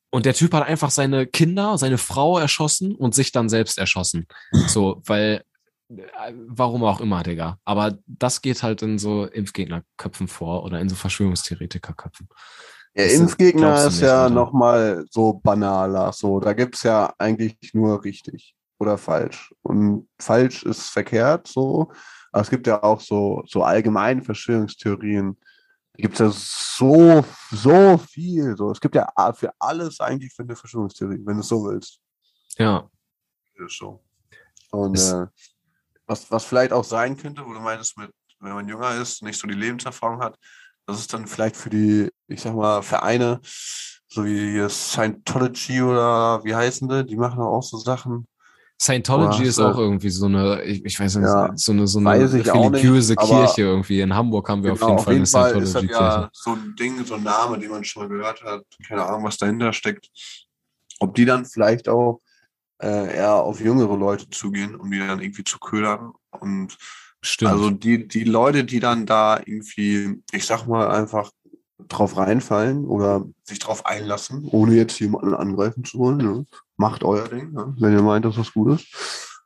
und 0.10 0.26
der 0.26 0.34
Typ 0.34 0.54
hat 0.54 0.66
einfach 0.68 0.90
seine 0.90 1.28
Kinder, 1.28 1.78
seine 1.78 2.00
Frau 2.00 2.40
erschossen 2.40 2.96
und 2.96 3.14
sich 3.14 3.32
dann 3.32 3.48
selbst 3.48 3.78
erschossen. 3.78 4.26
So, 4.68 5.02
weil, 5.06 5.44
äh, 5.90 6.34
warum 6.48 6.84
auch 6.84 7.00
immer, 7.00 7.22
Digga. 7.22 7.60
Aber 7.64 8.00
das 8.08 8.42
geht 8.42 8.64
halt 8.64 8.82
in 8.82 8.98
so 8.98 9.26
Impfgegnerköpfen 9.26 10.28
vor 10.28 10.64
oder 10.64 10.80
in 10.82 10.90
so 10.90 10.96
Verschwörungstheoretikerköpfen. 10.96 12.28
Der 12.98 13.06
Das 13.06 13.14
Impfgegner 13.14 13.82
du 13.84 13.88
ist 13.88 14.02
ja 14.02 14.28
nochmal 14.30 15.06
so 15.12 15.34
banaler. 15.34 16.12
So, 16.12 16.40
da 16.40 16.54
gibt's 16.54 16.84
ja 16.84 17.14
eigentlich 17.18 17.58
nur 17.74 18.04
richtig 18.04 18.56
oder 18.80 18.98
falsch. 18.98 19.54
Und 19.62 20.10
falsch 20.20 20.64
ist 20.64 20.90
verkehrt 20.90 21.48
so. 21.48 21.92
Aber 22.32 22.42
es 22.42 22.50
gibt 22.50 22.68
ja 22.68 22.82
auch 22.84 23.00
so, 23.00 23.44
so 23.48 23.64
allgemeine 23.64 24.24
Verschwörungstheorien. 24.24 25.38
Da 25.94 26.02
gibt's 26.02 26.20
ja 26.20 26.30
so, 26.32 27.24
so 27.52 27.98
viel. 27.98 28.56
So. 28.58 28.72
Es 28.72 28.82
gibt 28.82 28.96
ja 28.96 29.08
für 29.34 29.52
alles 29.60 30.00
eigentlich 30.00 30.34
für 30.34 30.44
eine 30.44 30.56
Verschwörungstheorie, 30.56 31.22
wenn 31.24 31.36
du 31.36 31.42
es 31.42 31.48
so 31.48 31.64
willst. 31.66 32.00
Ja. 32.58 32.90
Ist 33.56 33.78
so. 33.78 34.04
Und 34.72 34.96
Es- 34.98 35.12
äh, 35.12 35.28
was, 36.08 36.32
was 36.32 36.46
vielleicht 36.46 36.72
auch 36.72 36.84
sein 36.86 37.18
könnte, 37.18 37.46
wo 37.46 37.54
du 37.54 37.60
meintest, 37.60 37.98
mit, 37.98 38.12
wenn 38.40 38.54
man 38.54 38.68
jünger 38.68 38.96
ist, 38.96 39.22
nicht 39.24 39.38
so 39.40 39.48
die 39.48 39.54
Lebenserfahrung 39.54 40.22
hat, 40.22 40.38
das 40.88 41.00
ist 41.00 41.14
dann 41.14 41.28
vielleicht 41.28 41.56
für 41.58 41.70
die, 41.70 42.10
ich 42.28 42.42
sag 42.42 42.56
mal, 42.56 42.82
Vereine, 42.82 43.40
so 44.08 44.26
wie 44.26 44.68
Scientology 44.70 45.82
oder 45.82 46.44
wie 46.44 46.56
heißen 46.56 46.88
die, 46.88 47.06
die 47.06 47.16
machen 47.18 47.40
auch 47.42 47.62
so 47.62 47.78
Sachen. 47.78 48.26
Scientology 48.80 49.44
ist 49.44 49.60
auch 49.60 49.78
irgendwie 49.78 50.10
so 50.10 50.28
eine, 50.28 50.62
ich, 50.64 50.86
ich 50.86 51.00
weiß 51.00 51.16
nicht, 51.16 51.26
Ja, 51.26 51.52
so 51.56 51.72
eine, 51.72 51.88
so 51.88 52.00
eine 52.00 52.28
nicht, 52.28 52.54
religiöse 52.54 53.16
aber- 53.18 53.28
Kirche 53.28 53.64
irgendwie. 53.64 54.02
In 54.02 54.14
Hamburg 54.14 54.48
haben 54.50 54.64
wir 54.64 54.74
auf 54.74 54.82
jeden 54.82 55.00
Fall 55.00 55.16
eine 55.16 55.24
ist 55.24 55.34
das 55.34 55.50
Scientology-Kirche. 55.52 56.04
ja 56.04 56.30
so 56.32 56.52
ein 56.52 56.76
Ding, 56.80 57.04
so 57.04 57.16
ein 57.16 57.24
Name, 57.24 57.58
den 57.60 57.72
man 57.72 57.84
schon 57.84 58.04
mal 58.04 58.10
gehört 58.10 58.44
hat. 58.44 58.64
Keine 58.88 59.04
Ahnung, 59.04 59.24
was 59.24 59.38
dahinter 59.38 59.74
steckt. 59.74 60.10
Ob 61.00 61.16
die 61.16 61.26
dann 61.26 61.46
vielleicht 61.46 61.90
auch 61.90 62.22
äh, 62.82 63.16
eher 63.18 63.34
auf 63.34 63.60
jüngere 63.60 63.98
Leute 63.98 64.30
zugehen, 64.30 64.76
um 64.76 64.90
die 64.92 65.00
dann 65.00 65.22
irgendwie 65.22 65.44
zu 65.44 65.58
ködern 65.58 66.14
und 66.40 66.78
Stimmt. 67.22 67.52
Also 67.52 67.70
die, 67.72 68.08
die 68.08 68.24
Leute, 68.24 68.64
die 68.64 68.80
dann 68.80 69.06
da 69.06 69.38
irgendwie, 69.38 70.22
ich 70.32 70.46
sag 70.46 70.68
mal, 70.68 70.90
einfach 70.90 71.32
drauf 71.88 72.18
reinfallen 72.18 72.86
oder 72.86 73.26
sich 73.44 73.60
drauf 73.60 73.86
einlassen, 73.86 74.48
ohne 74.52 74.76
jetzt 74.76 75.00
jemanden 75.00 75.34
angreifen 75.34 75.84
zu 75.84 76.00
wollen, 76.00 76.18
ne? 76.18 76.46
macht 76.76 77.04
euer 77.04 77.28
Ding, 77.28 77.52
ne? 77.54 77.76
wenn 77.80 77.94
ihr 77.94 78.02
meint, 78.02 78.26
dass 78.26 78.36
das 78.36 78.54
gut 78.54 78.80
ist. 78.80 78.88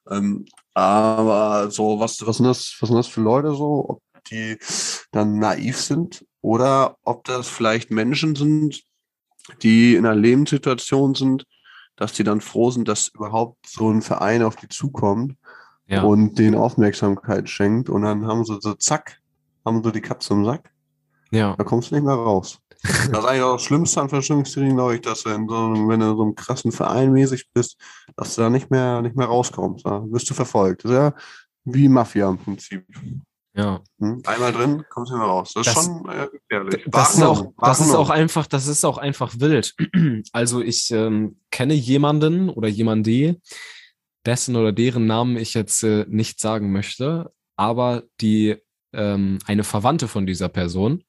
Ähm, 0.10 0.46
aber 0.74 1.70
so, 1.72 2.00
was, 2.00 2.26
was, 2.26 2.38
sind 2.38 2.46
das, 2.46 2.76
was 2.80 2.88
sind 2.88 2.98
das 2.98 3.08
für 3.08 3.22
Leute 3.22 3.54
so? 3.54 3.86
Ob 3.90 4.02
die 4.30 4.58
dann 5.12 5.40
naiv 5.40 5.78
sind 5.78 6.26
oder 6.42 6.98
ob 7.04 7.24
das 7.26 7.48
vielleicht 7.48 7.92
Menschen 7.92 8.36
sind, 8.36 8.82
die 9.62 9.96
in 9.96 10.06
einer 10.06 10.16
Lebenssituation 10.16 11.16
sind, 11.16 11.46
dass 11.96 12.14
die 12.14 12.24
dann 12.24 12.42
froh 12.42 12.72
sind, 12.72 12.88
dass 12.88 13.10
überhaupt 13.10 13.68
so 13.68 13.90
ein 13.90 14.02
Verein 14.02 14.44
auf 14.44 14.56
die 14.56 14.70
zukommt 14.70 15.36
ja. 15.92 16.04
und 16.04 16.40
denen 16.40 16.56
Aufmerksamkeit 16.56 17.50
schenkt 17.50 17.90
und 17.90 18.04
dann 18.04 18.26
haben 18.26 18.46
sie 18.46 18.58
so 18.62 18.74
zack, 18.74 19.20
haben 19.66 19.84
sie 19.84 19.92
die 19.92 20.02
Katze 20.02 20.34
im 20.34 20.46
Sack, 20.46 20.72
ja. 21.32 21.56
da 21.56 21.64
kommst 21.64 21.92
du 21.92 21.96
nicht 21.96 22.06
mehr 22.06 22.16
raus. 22.16 22.60
Das 23.12 23.20
ist 23.20 23.26
eigentlich 23.26 23.44
auch 23.44 23.54
das 23.54 23.62
Schlimmste 23.64 24.02
an 24.02 24.10
Verschwörungstheorien, 24.10 24.76
glaube 24.76 24.96
ich, 24.96 25.02
dass 25.02 25.22
du 25.22 25.30
in 25.30 25.48
so 25.48 25.56
einem, 25.56 25.88
wenn 25.88 26.00
du 26.00 26.10
in 26.10 26.18
so 26.18 26.24
einem 26.24 26.34
krassen 26.36 26.72
Verein 26.72 27.12
mäßig 27.12 27.46
bist, 27.54 27.78
dass 28.16 28.34
du 28.34 28.42
da 28.42 28.50
nicht 28.50 28.72
mehr, 28.72 29.04
nicht 29.04 29.16
mehr 29.16 29.28
rauskommst. 29.28 29.86
Da 29.86 30.04
wirst 30.10 30.28
du 30.32 30.34
verfolgt. 30.34 30.84
Das 30.86 30.92
ist 30.92 30.98
ja 30.98 31.14
wie 31.66 31.88
Mafia 31.88 32.28
im 32.28 32.40
Prinzip. 32.40 32.84
ja. 33.54 33.82
Hm? 34.00 34.24
Einmal 34.26 34.52
drin, 34.52 34.84
kommst 34.90 35.12
du 35.12 35.16
nicht 35.16 35.24
mehr 35.24 35.32
raus. 35.32 35.52
Das 35.54 35.68
ist 35.68 35.76
Das- 35.78 35.86
schon 35.86 36.10
äh, 36.10 36.28
gefährlich. 36.32 36.84
Das 36.88 37.14
ist 37.14 37.22
auch, 37.22 37.54
das 37.60 37.82
ist 37.82 37.94
auch 37.94 38.10
einfach, 38.10 38.48
das 38.48 38.66
ist 38.66 38.84
auch 38.84 38.98
einfach 38.98 39.34
wild. 39.38 39.76
Also 40.34 40.62
ich 40.62 40.90
ähm, 40.90 41.38
kenne 41.52 41.76
jemanden 41.76 42.50
oder 42.50 42.68
jemande, 42.68 43.40
dessen 44.26 44.56
oder 44.56 44.72
deren 44.72 45.06
Namen 45.06 45.38
ich 45.38 45.54
jetzt 45.54 45.84
äh, 45.84 46.06
nicht 46.08 46.40
sagen 46.40 46.72
möchte, 46.72 47.32
aber 47.56 48.04
die 48.20 48.58
ähm, 48.94 49.40
eine 49.46 49.64
Verwandte 49.64 50.08
von 50.08 50.26
dieser 50.26 50.50
Person 50.50 51.04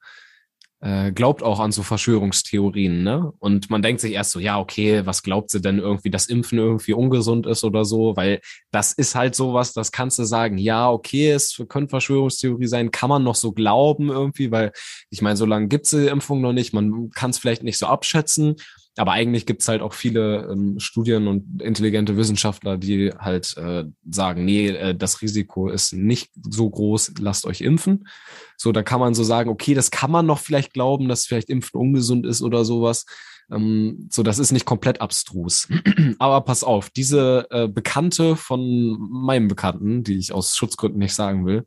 äh, 0.83 1.13
glaubt 1.13 1.43
auch 1.43 1.61
an 1.61 1.71
so 1.71 1.81
Verschwörungstheorien, 1.81 3.03
ne? 3.03 3.31
Und 3.39 3.69
man 3.69 3.81
denkt 3.81 4.01
sich 4.01 4.11
erst 4.11 4.31
so, 4.31 4.39
ja, 4.39 4.59
okay, 4.59 5.05
was 5.05 5.23
glaubt 5.23 5.49
sie 5.49 5.61
denn 5.61 5.79
irgendwie, 5.79 6.09
dass 6.09 6.27
Impfen 6.27 6.59
irgendwie 6.59 6.91
ungesund 6.91 7.47
ist 7.47 7.63
oder 7.63 7.85
so? 7.85 8.17
Weil 8.17 8.41
das 8.71 8.91
ist 8.91 9.15
halt 9.15 9.33
sowas, 9.33 9.71
das 9.71 9.93
kannst 9.93 10.19
du 10.19 10.25
sagen, 10.25 10.57
ja, 10.57 10.91
okay, 10.91 11.31
es 11.31 11.63
könnte 11.69 11.89
Verschwörungstheorie 11.89 12.67
sein, 12.67 12.91
kann 12.91 13.09
man 13.09 13.23
noch 13.23 13.35
so 13.35 13.53
glauben 13.53 14.09
irgendwie, 14.09 14.51
weil 14.51 14.73
ich 15.09 15.21
meine, 15.21 15.37
so 15.37 15.45
lange 15.45 15.69
gibt's 15.69 15.91
die 15.91 16.07
Impfung 16.07 16.41
noch 16.41 16.53
nicht, 16.53 16.73
man 16.73 17.09
kann 17.11 17.29
es 17.29 17.37
vielleicht 17.37 17.63
nicht 17.63 17.77
so 17.77 17.85
abschätzen, 17.85 18.57
aber 18.95 19.11
eigentlich 19.13 19.45
gibt's 19.45 19.67
halt 19.67 19.81
auch 19.81 19.93
viele 19.93 20.47
ähm, 20.51 20.79
Studien 20.79 21.27
und 21.27 21.61
intelligente 21.61 22.15
Wissenschaftler, 22.15 22.77
die 22.77 23.11
halt 23.17 23.57
äh, 23.57 23.85
sagen, 24.09 24.45
nee, 24.45 24.67
äh, 24.67 24.95
das 24.95 25.21
Risiko 25.21 25.69
ist 25.69 25.93
nicht 25.93 26.31
so 26.47 26.69
groß, 26.69 27.13
lasst 27.19 27.45
euch 27.45 27.61
impfen. 27.61 28.07
So, 28.55 28.71
da 28.71 28.83
kann 28.83 28.99
man 28.99 29.15
so 29.15 29.23
sagen, 29.23 29.49
okay, 29.49 29.73
das 29.73 29.89
kann 29.89 30.11
man 30.11 30.25
noch 30.25 30.39
vielleicht 30.39 30.73
glauben, 30.73 31.07
dass 31.07 31.25
vielleicht 31.25 31.49
Impfen 31.49 31.79
ungesund 31.79 32.25
ist 32.25 32.43
oder 32.43 32.65
sowas. 32.65 33.05
Ähm, 33.51 34.07
so, 34.11 34.21
das 34.21 34.37
ist 34.37 34.51
nicht 34.51 34.65
komplett 34.65 35.01
abstrus. 35.01 35.67
Aber 36.19 36.41
pass 36.41 36.63
auf, 36.63 36.91
diese 36.91 37.47
äh, 37.49 37.67
Bekannte 37.67 38.35
von 38.35 38.97
meinem 39.09 39.47
Bekannten, 39.47 40.03
die 40.03 40.17
ich 40.17 40.33
aus 40.33 40.55
Schutzgründen 40.55 40.99
nicht 40.99 41.15
sagen 41.15 41.45
will, 41.47 41.65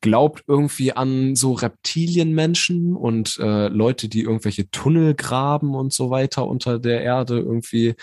glaubt 0.00 0.44
irgendwie 0.46 0.92
an 0.92 1.34
so 1.36 1.52
Reptilienmenschen 1.52 2.94
und 2.94 3.38
äh, 3.38 3.68
Leute, 3.68 4.08
die 4.08 4.22
irgendwelche 4.22 4.70
Tunnel 4.70 5.14
graben 5.14 5.74
und 5.74 5.92
so 5.92 6.10
weiter 6.10 6.46
unter 6.46 6.78
der 6.78 7.02
Erde 7.02 7.38
irgendwie. 7.38 7.94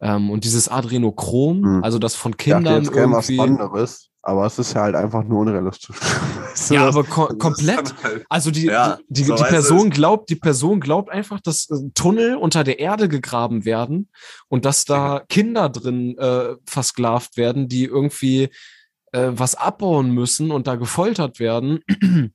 Ähm, 0.00 0.30
und 0.30 0.44
dieses 0.44 0.68
Adrenochrom, 0.68 1.62
Hm. 1.64 1.84
also 1.84 1.98
das 1.98 2.14
von 2.14 2.32
Ich 2.32 2.36
dachte, 2.44 2.54
Kindern 2.64 2.82
jetzt 2.82 2.92
käme 2.92 3.16
was 3.16 3.30
irgendwie. 3.30 3.50
anderes, 3.50 4.10
aber 4.22 4.44
es 4.44 4.58
ist 4.58 4.74
ja 4.74 4.82
halt 4.82 4.94
einfach 4.94 5.24
nur 5.24 5.40
unrealistisch. 5.40 5.96
Weißt 6.50 6.70
du, 6.70 6.74
Ja, 6.74 6.88
aber 6.88 7.02
ko 7.04 7.28
komplett. 7.38 7.94
halt- 8.02 8.26
Also 8.28 8.50
die, 8.50 8.66
Ja, 8.66 8.98
die, 9.08 9.22
die, 9.22 9.24
so 9.24 9.36
die 9.36 9.44
Person 9.44 9.88
glaubt, 9.88 10.28
die 10.28 10.36
Person 10.36 10.80
glaubt 10.80 11.10
einfach, 11.10 11.40
dass 11.40 11.70
äh, 11.70 11.76
Tunnel 11.94 12.36
unter 12.36 12.62
der 12.62 12.78
Erde 12.78 13.08
gegraben 13.08 13.64
werden 13.64 14.10
und 14.48 14.66
dass 14.66 14.84
da 14.84 15.22
Kinder 15.30 15.70
drin 15.70 16.18
äh, 16.18 16.56
versklavt 16.66 17.38
werden, 17.38 17.68
die 17.68 17.84
irgendwie 17.84 18.50
äh, 19.12 19.28
was 19.30 19.54
abbauen 19.54 20.10
müssen 20.10 20.50
und 20.50 20.66
da 20.66 20.76
gefoltert 20.76 21.38
werden, 21.40 21.80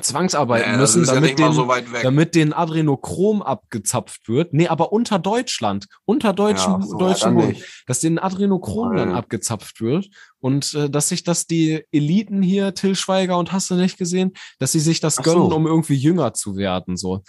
zwangsarbeiten 0.00 0.72
Ja, 0.72 0.78
müssen, 0.78 1.04
ja 1.04 1.14
damit, 1.14 1.38
mal 1.38 1.46
den, 1.46 1.54
so 1.54 1.72
damit 2.02 2.34
den 2.34 2.52
Adrenochrom 2.52 3.42
abgezapft 3.42 4.28
wird. 4.28 4.52
Nee, 4.52 4.66
aber 4.66 4.92
unter 4.92 5.18
Deutschland, 5.18 5.86
unter 6.04 6.32
deutschem, 6.32 6.80
Ja, 6.80 6.86
so, 6.86 6.96
dann 6.98 7.34
Boden 7.34 7.48
nicht. 7.48 7.84
dass 7.86 8.00
den 8.00 8.18
Adrenochrom 8.18 8.96
dann 8.96 9.08
Nein. 9.10 9.16
abgezapft 9.16 9.80
wird 9.80 10.08
und 10.40 10.74
äh, 10.74 10.90
dass 10.90 11.10
sich 11.10 11.22
das 11.22 11.46
die 11.46 11.84
Eliten 11.92 12.42
hier, 12.42 12.74
Till 12.74 12.96
Schweiger 12.96 13.38
und 13.38 13.52
hast 13.52 13.70
du 13.70 13.74
nicht 13.74 13.98
gesehen, 13.98 14.32
dass 14.58 14.72
sie 14.72 14.80
sich 14.80 15.00
das 15.00 15.18
Ach 15.18 15.24
so. 15.24 15.32
gönnen, 15.34 15.52
um 15.52 15.66
irgendwie 15.66 15.94
jünger 15.96 16.34
zu 16.34 16.56
werden, 16.56 16.96
so. 16.96 17.22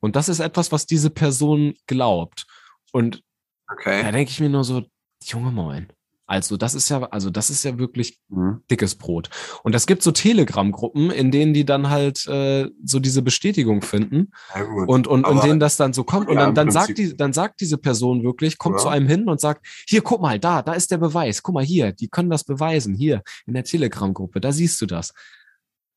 Und 0.00 0.16
das 0.16 0.28
ist 0.28 0.40
etwas, 0.40 0.72
was 0.72 0.86
diese 0.86 1.10
Person 1.10 1.74
glaubt. 1.86 2.46
Und 2.90 3.22
da 3.68 3.74
Okay. 3.74 4.02
denke 4.12 4.30
ich 4.30 4.40
mir 4.40 4.48
nur 4.48 4.64
so, 4.64 4.82
Junge 5.24 5.52
Moin. 5.52 5.86
Also 6.26 6.56
das 6.56 6.74
ist 6.74 6.88
ja, 6.88 7.02
also 7.10 7.30
das 7.30 7.50
ist 7.50 7.64
ja 7.64 7.78
wirklich 7.78 8.18
Mhm. 8.28 8.62
dickes 8.70 8.94
Brot. 8.94 9.28
Und 9.64 9.74
es 9.74 9.86
gibt 9.86 10.02
so 10.02 10.12
Telegram-Gruppen, 10.12 11.10
in 11.10 11.30
denen 11.30 11.52
die 11.52 11.64
dann 11.64 11.90
halt 11.90 12.26
äh, 12.26 12.70
so 12.84 13.00
diese 13.00 13.22
Bestätigung 13.22 13.82
finden 13.82 14.30
Ja, 14.54 14.62
und, 14.86 15.06
und, 15.06 15.24
Aber- 15.24 15.42
denen 15.42 15.60
das 15.60 15.76
dann 15.76 15.92
so 15.92 16.04
kommt. 16.04 16.28
Und 16.28 16.36
dann, 16.36 16.54
dann, 16.54 16.70
sagt 16.70 16.96
die, 16.96 17.16
dann 17.16 17.32
sagt 17.32 17.60
diese 17.60 17.76
Person 17.76 18.22
wirklich, 18.22 18.56
kommt 18.56 18.76
Ja. 18.76 18.82
zu 18.82 18.88
einem 18.88 19.08
hin 19.08 19.28
und 19.28 19.40
sagt, 19.40 19.66
hier, 19.88 20.00
guck 20.02 20.22
mal, 20.22 20.38
da, 20.38 20.62
da 20.62 20.72
ist 20.74 20.90
der 20.90 20.98
Beweis. 20.98 21.42
Guck 21.42 21.54
mal 21.54 21.64
hier, 21.64 21.92
die 21.92 22.08
können 22.08 22.30
das 22.30 22.44
beweisen. 22.44 22.94
Hier, 22.94 23.22
in 23.46 23.54
der 23.54 23.64
Telegram-Gruppe, 23.64 24.40
da 24.40 24.52
siehst 24.52 24.80
du 24.80 24.86
das. 24.86 25.10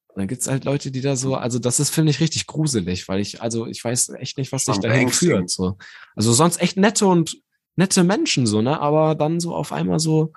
Und 0.08 0.22
dann 0.22 0.28
gibt's 0.28 0.48
halt 0.48 0.64
Leute, 0.66 0.92
die 0.92 1.02
da 1.02 1.16
so, 1.18 1.36
also 1.36 1.60
das 1.60 1.80
ist, 1.80 1.90
finde 1.90 2.10
ich, 2.10 2.20
richtig 2.22 2.48
gruselig, 2.48 3.08
weil 3.10 3.20
ich, 3.20 3.42
also 3.42 3.68
ich 3.68 3.84
weiß 3.84 4.10
echt 4.18 4.38
nicht, 4.38 4.52
was 4.54 4.64
dich 4.66 4.78
dahin 4.80 4.92
beängstigend. 5.08 5.38
führt. 5.38 5.50
So. 5.50 5.78
Also 6.16 6.32
sonst 6.34 6.62
echt 6.62 6.78
nette 6.78 7.06
und 7.06 7.38
nette 7.76 8.04
Menschen, 8.04 8.46
so, 8.48 8.62
ne? 8.62 8.80
Aber 8.80 9.16
dann 9.16 9.40
so 9.40 9.54
auf 9.56 9.72
einmal 9.72 10.00
so 10.00 10.34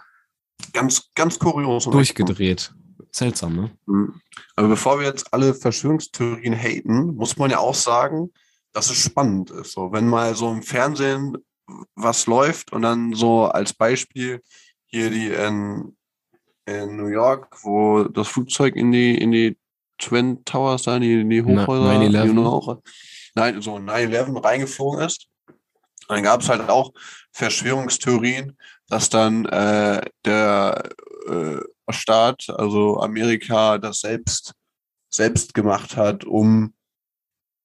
ganz, 0.72 1.10
ganz 1.14 1.38
kurios. 1.38 1.86
und 1.86 1.92
durchgedreht. 1.92 2.72
Seltsam, 3.12 3.56
ne? 3.56 3.70
Mhm. 3.86 4.20
Aber 4.56 4.68
bevor 4.68 5.00
wir 5.00 5.06
jetzt 5.06 5.32
alle 5.32 5.54
Verschwörungstheorien 5.54 6.54
haten, 6.54 7.14
muss 7.16 7.36
man 7.36 7.50
ja 7.50 7.58
auch 7.58 7.74
sagen, 7.74 8.32
dass 8.72 8.90
es 8.90 8.96
spannend 8.98 9.50
ist. 9.50 9.72
So, 9.72 9.92
wenn 9.92 10.08
mal 10.08 10.34
so 10.34 10.50
im 10.52 10.62
Fernsehen 10.62 11.36
was 11.94 12.26
läuft 12.26 12.72
und 12.72 12.82
dann 12.82 13.12
so 13.14 13.44
als 13.44 13.72
Beispiel 13.74 14.42
hier 14.86 15.10
die 15.10 15.28
in, 15.28 15.96
in 16.66 16.96
New 16.96 17.08
York, 17.08 17.56
wo 17.62 18.04
das 18.04 18.28
Flugzeug 18.28 18.74
in 18.76 18.90
die, 18.92 19.16
in 19.16 19.32
die 19.32 19.58
Twin 19.98 20.44
Towers 20.44 20.84
da, 20.84 20.96
in 20.96 21.02
die, 21.02 21.20
in 21.20 21.30
die 21.30 21.42
Na- 21.42 21.62
Hochhäuser, 21.66 21.92
9/11. 21.92 22.22
die 22.26 22.32
nur 22.32 22.52
auch- 22.52 22.78
nein, 23.34 23.60
so 23.60 23.76
9-11 23.78 24.42
reingeflogen 24.44 25.00
ist. 25.00 25.26
Und 26.08 26.16
dann 26.16 26.22
gab 26.24 26.40
es 26.40 26.48
halt 26.48 26.68
auch 26.68 26.92
Verschwörungstheorien, 27.32 28.56
dass 28.88 29.10
dann 29.10 29.44
äh, 29.46 30.00
der 30.24 30.88
äh, 31.28 31.60
Staat, 31.90 32.46
also 32.50 32.98
Amerika, 33.00 33.78
das 33.78 34.00
selbst, 34.00 34.54
selbst 35.10 35.54
gemacht 35.54 35.96
hat, 35.96 36.24
um, 36.24 36.74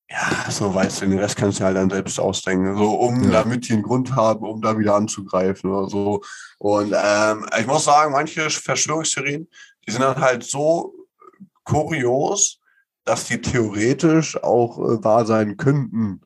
ja, 0.10 0.52
so 0.52 0.74
weißt 0.76 1.02
du, 1.02 1.08
den 1.08 1.20
Rest 1.20 1.38
kannst 1.38 1.60
du 1.60 1.64
halt 1.64 1.78
dann 1.78 1.90
selbst 1.90 2.20
ausdenken, 2.20 2.78
so 2.78 2.92
um, 2.92 3.24
Ja. 3.24 3.32
damit 3.32 3.68
die 3.68 3.74
einen 3.74 3.82
Grund 3.84 4.16
haben, 4.16 4.46
um 4.46 4.62
da 4.62 4.78
wieder 4.78 4.96
anzugreifen 4.96 5.72
oder 5.72 5.90
so. 5.90 6.22
Und 6.60 6.94
ähm, 6.96 7.46
ich 7.60 7.66
muss 7.66 7.86
sagen, 7.86 8.12
manche 8.12 8.50
Verschwörungstheorien, 8.50 9.48
die 9.88 9.92
sind 9.92 10.02
dann 10.02 10.20
halt 10.20 10.44
so 10.44 10.94
kurios, 11.64 12.60
dass 13.06 13.26
die 13.26 13.42
theoretisch 13.42 14.42
auch 14.44 14.78
äh, 14.78 15.04
wahr 15.04 15.26
sein 15.26 15.58
könnten, 15.58 16.22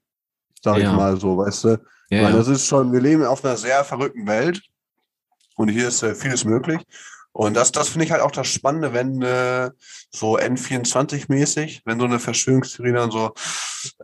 sag 0.63 0.79
Ja. 0.79 0.89
ich 0.91 0.97
mal 0.97 1.17
so, 1.19 1.37
weißt 1.37 1.63
du. 1.65 1.77
Ja, 2.09 2.23
Weil 2.23 2.33
das 2.33 2.47
ist 2.47 2.67
schon, 2.67 2.93
wir 2.93 3.01
leben 3.01 3.25
auf 3.25 3.43
einer 3.43 3.57
sehr 3.57 3.83
verrückten 3.83 4.27
Welt 4.27 4.61
und 5.55 5.67
hier 5.69 5.87
ist 5.89 6.03
äh, 6.03 6.15
vieles 6.15 6.45
möglich. 6.45 6.81
Und 7.33 7.53
das, 7.53 7.71
das 7.71 7.89
finde 7.89 8.05
ich 8.05 8.11
halt 8.11 8.21
auch 8.21 8.31
das 8.31 8.47
Spannende, 8.47 8.93
wenn 8.93 9.21
äh, 9.21 9.69
so 10.09 10.39
N24-mäßig, 10.39 11.81
wenn 11.85 11.99
so 11.99 12.05
eine 12.05 12.19
Verschwörungstheorie 12.19 12.93
dann 12.93 13.11
so 13.11 13.33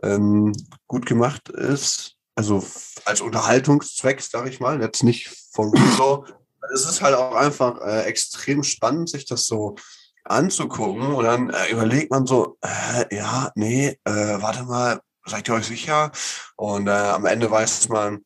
ähm, 0.02 0.52
gut 0.86 1.04
gemacht 1.06 1.48
ist, 1.48 2.14
also 2.36 2.64
als 3.04 3.20
Unterhaltungszweck, 3.20 4.20
sage 4.20 4.50
ich 4.50 4.60
mal, 4.60 4.80
jetzt 4.80 5.02
nicht 5.02 5.30
von 5.52 5.72
so. 5.96 6.24
Es 6.72 6.88
ist 6.88 7.02
halt 7.02 7.14
auch 7.14 7.34
einfach 7.34 7.80
äh, 7.80 8.02
extrem 8.04 8.62
spannend, 8.62 9.10
sich 9.10 9.26
das 9.26 9.46
so 9.46 9.76
anzugucken 10.24 11.12
und 11.12 11.24
dann 11.24 11.50
äh, 11.50 11.70
überlegt 11.70 12.10
man 12.10 12.26
so, 12.26 12.56
äh, 12.62 13.14
ja, 13.14 13.50
nee, 13.54 13.98
äh, 14.04 14.10
warte 14.40 14.64
mal, 14.64 15.00
seid 15.24 15.48
ihr 15.48 15.54
euch 15.54 15.66
sicher? 15.66 16.12
Und 16.56 16.88
äh, 16.88 16.90
am 16.90 17.26
Ende 17.26 17.50
weiß 17.50 17.88
man, 17.88 18.24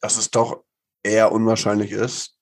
dass 0.00 0.16
es 0.16 0.30
doch 0.30 0.64
eher 1.02 1.32
unwahrscheinlich 1.32 1.92
ist. 1.92 2.38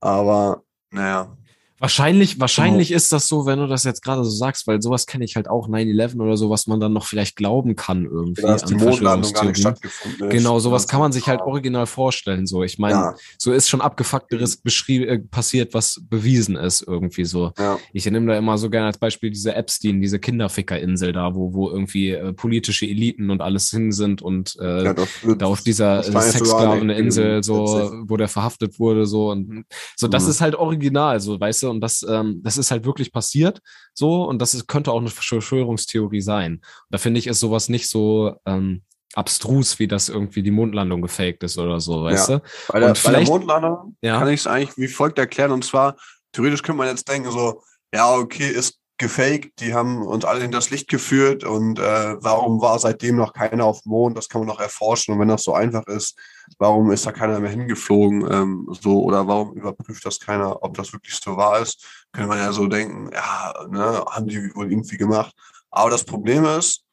Aber 0.00 0.62
naja, 0.90 1.36
Wahrscheinlich, 1.80 2.40
wahrscheinlich 2.40 2.90
ist 2.90 3.12
das 3.12 3.28
so, 3.28 3.46
wenn 3.46 3.58
du 3.60 3.66
das 3.68 3.84
jetzt 3.84 4.02
gerade 4.02 4.24
so 4.24 4.30
sagst, 4.30 4.66
weil 4.66 4.82
sowas 4.82 5.06
kenne 5.06 5.24
ich 5.24 5.36
halt 5.36 5.48
auch 5.48 5.68
9-11 5.68 6.20
oder 6.20 6.36
so, 6.36 6.50
was 6.50 6.66
man 6.66 6.80
dann 6.80 6.92
noch 6.92 7.06
vielleicht 7.06 7.36
glauben 7.36 7.76
kann 7.76 8.04
irgendwie. 8.04 8.42
dass 8.42 8.64
die 8.64 8.74
an 8.74 8.80
Mondlandung 8.80 9.32
gar 9.32 9.44
nicht 9.44 9.60
stattgefunden 9.60 10.28
ist. 10.28 10.32
Genau, 10.36 10.58
sowas 10.58 10.88
kann 10.88 10.98
man 11.00 11.12
sich 11.12 11.28
halt 11.28 11.40
original 11.40 11.86
vorstellen. 11.86 12.46
So, 12.46 12.64
ich 12.64 12.78
meine, 12.78 12.94
Ja, 12.94 13.14
so 13.38 13.52
ist 13.52 13.68
schon 13.68 13.80
abgefuckteres 13.80 14.56
beschrieben, 14.56 15.08
äh, 15.08 15.18
passiert, 15.20 15.72
was 15.72 16.00
bewiesen 16.08 16.56
ist 16.56 16.82
irgendwie 16.82 17.24
so. 17.24 17.52
ja, 17.58 17.78
Ich 17.92 18.04
nehme 18.10 18.26
da 18.26 18.36
immer 18.36 18.58
so 18.58 18.70
gerne 18.70 18.86
als 18.88 18.98
Beispiel 18.98 19.30
diese 19.30 19.54
Epstein, 19.54 20.00
diese 20.00 20.18
Kinderfickerinsel 20.18 21.12
da, 21.12 21.34
wo, 21.34 21.52
wo 21.54 21.70
irgendwie 21.70 22.10
äh, 22.10 22.32
politische 22.32 22.86
Eliten 22.86 23.30
und 23.30 23.40
alles 23.40 23.70
hin 23.70 23.92
sind 23.92 24.20
und 24.20 24.56
äh, 24.60 24.84
ja, 24.84 24.94
das 24.94 25.08
da 25.38 25.46
auf 25.46 25.62
dieser 25.62 26.02
sogar 26.02 26.22
Sexsklaveninsel 26.22 27.42
so, 27.42 27.92
wo 28.06 28.16
der 28.16 28.28
verhaftet 28.28 28.78
wurde, 28.78 29.06
so 29.06 29.30
und 29.30 29.64
so, 29.96 30.08
das 30.08 30.24
Mhm. 30.24 30.30
ist 30.30 30.40
halt 30.40 30.54
original, 30.56 31.20
so, 31.20 31.38
weißt 31.38 31.62
du, 31.62 31.67
und 31.68 31.80
das, 31.80 32.04
ähm, 32.08 32.40
das 32.42 32.58
ist 32.58 32.70
halt 32.70 32.84
wirklich 32.84 33.12
passiert, 33.12 33.60
so, 33.94 34.24
und 34.24 34.40
das 34.40 34.54
ist, 34.54 34.66
könnte 34.66 34.92
auch 34.92 35.00
eine 35.00 35.10
Verschwörungstheorie 35.10 36.20
sein. 36.20 36.54
Und 36.54 36.64
da 36.90 36.98
finde 36.98 37.18
ich, 37.18 37.26
ist 37.26 37.40
sowas 37.40 37.68
nicht 37.68 37.88
so 37.88 38.34
ähm, 38.46 38.82
abstrus, 39.14 39.78
wie 39.78 39.88
das 39.88 40.08
irgendwie 40.08 40.42
die 40.42 40.50
Mondlandung 40.50 41.02
gefaked 41.02 41.42
ist 41.42 41.58
oder 41.58 41.80
so, 41.80 42.04
weißt 42.04 42.28
du? 42.30 42.42
Bei 42.68 42.80
der, 42.80 42.88
Und 42.90 43.02
bei 43.02 43.10
der 43.12 43.20
Mondlandung 43.22 43.96
Ja. 44.02 44.18
kann 44.18 44.28
ich 44.28 44.40
es 44.40 44.46
eigentlich 44.46 44.76
wie 44.76 44.88
folgt 44.88 45.18
erklären. 45.18 45.50
Und 45.50 45.64
zwar, 45.64 45.96
theoretisch 46.32 46.62
könnte 46.62 46.78
man 46.78 46.88
jetzt 46.88 47.08
denken, 47.08 47.30
so, 47.30 47.62
ja, 47.92 48.14
okay, 48.14 48.48
ist 48.48 48.77
gefaked, 48.98 49.60
die 49.60 49.74
haben 49.74 50.02
uns 50.02 50.24
alle 50.24 50.44
in 50.44 50.50
das 50.50 50.70
Licht 50.70 50.88
geführt 50.88 51.44
und 51.44 51.78
äh, 51.78 52.16
warum 52.22 52.60
war 52.60 52.78
seitdem 52.78 53.16
noch 53.16 53.32
keiner 53.32 53.64
auf 53.64 53.82
dem 53.82 53.90
Mond? 53.90 54.16
Das 54.18 54.28
kann 54.28 54.40
man 54.40 54.48
noch 54.48 54.60
erforschen. 54.60 55.14
Und 55.14 55.20
wenn 55.20 55.28
das 55.28 55.44
so 55.44 55.54
einfach 55.54 55.86
ist, 55.86 56.18
warum 56.58 56.90
ist 56.90 57.06
da 57.06 57.12
keiner 57.12 57.38
mehr 57.38 57.50
hingeflogen? 57.50 58.30
Ähm, 58.30 58.68
so, 58.80 59.02
oder 59.04 59.26
warum 59.26 59.54
überprüft 59.54 60.04
das 60.04 60.18
keiner, 60.18 60.62
ob 60.62 60.76
das 60.76 60.92
wirklich 60.92 61.14
so 61.14 61.36
wahr 61.36 61.60
ist? 61.60 61.86
Könnte 62.12 62.28
man 62.28 62.38
ja 62.38 62.52
so 62.52 62.66
denken, 62.66 63.10
ja, 63.12 63.54
ne, 63.70 64.04
haben 64.10 64.26
die 64.26 64.54
wohl 64.54 64.70
irgendwie 64.70 64.96
gemacht. 64.96 65.32
Aber 65.70 65.90
das 65.90 66.04
Problem 66.04 66.44
ist, 66.44 66.84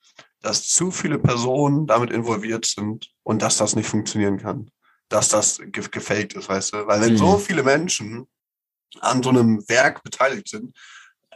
dass 0.41 0.67
zu 0.67 0.91
viele 0.91 1.17
Personen 1.17 1.87
damit 1.87 2.11
involviert 2.11 2.65
sind 2.65 3.11
und 3.23 3.41
dass 3.41 3.57
das 3.57 3.75
nicht 3.75 3.89
funktionieren 3.89 4.37
kann. 4.37 4.69
Dass 5.09 5.29
das 5.29 5.57
ge 5.57 5.83
gefaked 5.89 6.33
ist, 6.33 6.49
weißt 6.49 6.73
du? 6.73 6.87
Weil 6.87 7.01
wenn 7.01 7.13
Mhm. 7.13 7.17
so 7.17 7.37
viele 7.37 7.63
Menschen 7.63 8.27
an 8.99 9.23
so 9.23 9.29
einem 9.29 9.67
Werk 9.67 10.03
beteiligt 10.03 10.49
sind, 10.49 10.75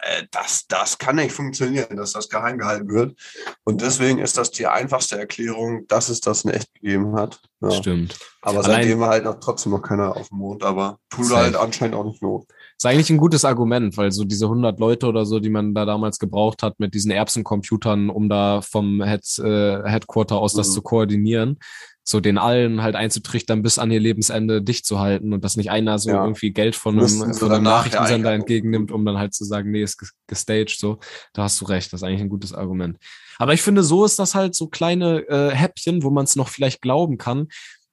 äh, 0.02 0.24
das, 0.32 0.66
das 0.68 0.97
kann 0.97 1.18
nicht 1.18 1.32
funktionieren, 1.32 1.97
dass 1.97 2.14
das 2.14 2.30
geheim 2.30 2.58
gehalten 2.58 2.89
wird. 2.89 3.16
Und 3.64 3.82
deswegen 3.82 4.20
ist 4.20 4.38
das 4.38 4.52
die 4.52 4.68
einfachste 4.68 5.18
Erklärung, 5.20 5.86
dass 5.88 6.10
es 6.10 6.22
das 6.22 6.43
in 6.45 6.52
echt 6.52 6.74
gegeben 6.74 7.16
hat. 7.16 7.41
Ja. 7.62 7.72
Stimmt. 7.72 8.18
Aber 8.41 8.60
Allein- 8.60 8.82
seitdem 8.84 9.00
war 9.02 9.10
halt 9.10 9.26
noch 9.26 9.39
trotzdem 9.41 9.74
noch 9.74 9.82
keiner 9.82 10.16
auf 10.16 10.30
dem 10.30 10.38
Mond, 10.38 10.64
aber 10.64 11.00
tut 11.10 11.30
halt 11.32 11.56
anscheinend 11.58 11.95
auch 11.95 12.06
nicht 12.06 12.22
not. 12.22 12.45
Ist 12.78 12.86
eigentlich 12.86 13.10
ein 13.10 13.18
gutes 13.18 13.43
Argument, 13.43 13.97
weil 13.97 14.12
so 14.14 14.24
diese 14.24 14.45
100 14.47 14.80
Leute 14.80 15.08
oder 15.08 15.26
so, 15.26 15.39
die 15.41 15.50
man 15.50 15.74
da 15.74 15.84
damals 15.86 16.20
gebraucht 16.20 16.64
hat 16.64 16.80
mit 16.80 16.93
diesen 16.93 17.12
Erbsencomputern, 17.12 18.10
um 18.10 18.30
da 18.30 18.62
vom 18.62 19.04
Head, 19.04 19.39
äh, 19.39 19.84
Headquarter 19.84 20.38
aus 20.38 20.54
das 20.54 20.70
Mhm. 20.70 20.74
zu 20.74 20.82
koordinieren, 20.82 21.60
so 22.10 22.20
den 22.20 22.39
allen 22.39 22.82
halt 22.82 22.95
einzutrichtern, 22.95 23.62
bis 23.62 23.78
an 23.78 23.91
ihr 23.91 23.99
Lebensende 23.99 24.64
dicht 24.64 24.84
zu 24.86 24.99
halten 24.99 25.32
und 25.32 25.43
dass 25.43 25.57
nicht 25.57 25.70
einer 25.70 25.99
so 25.99 26.10
Ja. 26.10 26.24
irgendwie 26.24 26.49
Geld 26.51 26.76
von 26.76 26.97
einem, 26.97 27.34
von 27.36 27.51
einem 27.51 27.64
Nachrichtensender 27.64 28.30
eigentlich- 28.32 28.39
entgegennimmt, 28.39 28.91
um 28.91 29.05
dann 29.05 29.18
halt 29.20 29.36
zu 29.36 29.45
sagen, 29.45 29.70
nee, 29.70 29.84
ist 29.84 29.99
ges- 30.01 30.14
gestaged, 30.26 30.80
so. 30.80 30.97
Da 31.34 31.43
hast 31.43 31.62
du 31.62 31.66
recht, 31.66 31.93
das 31.93 32.01
ist 32.01 32.03
eigentlich 32.07 32.22
ein 32.22 32.30
gutes 32.30 32.51
Argument. 32.53 32.97
Aber 33.38 33.53
ich 33.53 33.62
finde, 33.62 33.84
so 33.84 34.05
ist 34.05 34.18
das 34.18 34.34
halt 34.34 34.55
so 34.55 34.68
kleine 34.68 35.20
äh, 35.30 35.51
Häppchen, 35.51 36.01
wo 36.01 36.10
man 36.10 36.24
es 36.26 36.36
noch 36.36 36.49
vielleicht 36.49 36.82
glauben 36.82 37.18
kann. 37.20 37.47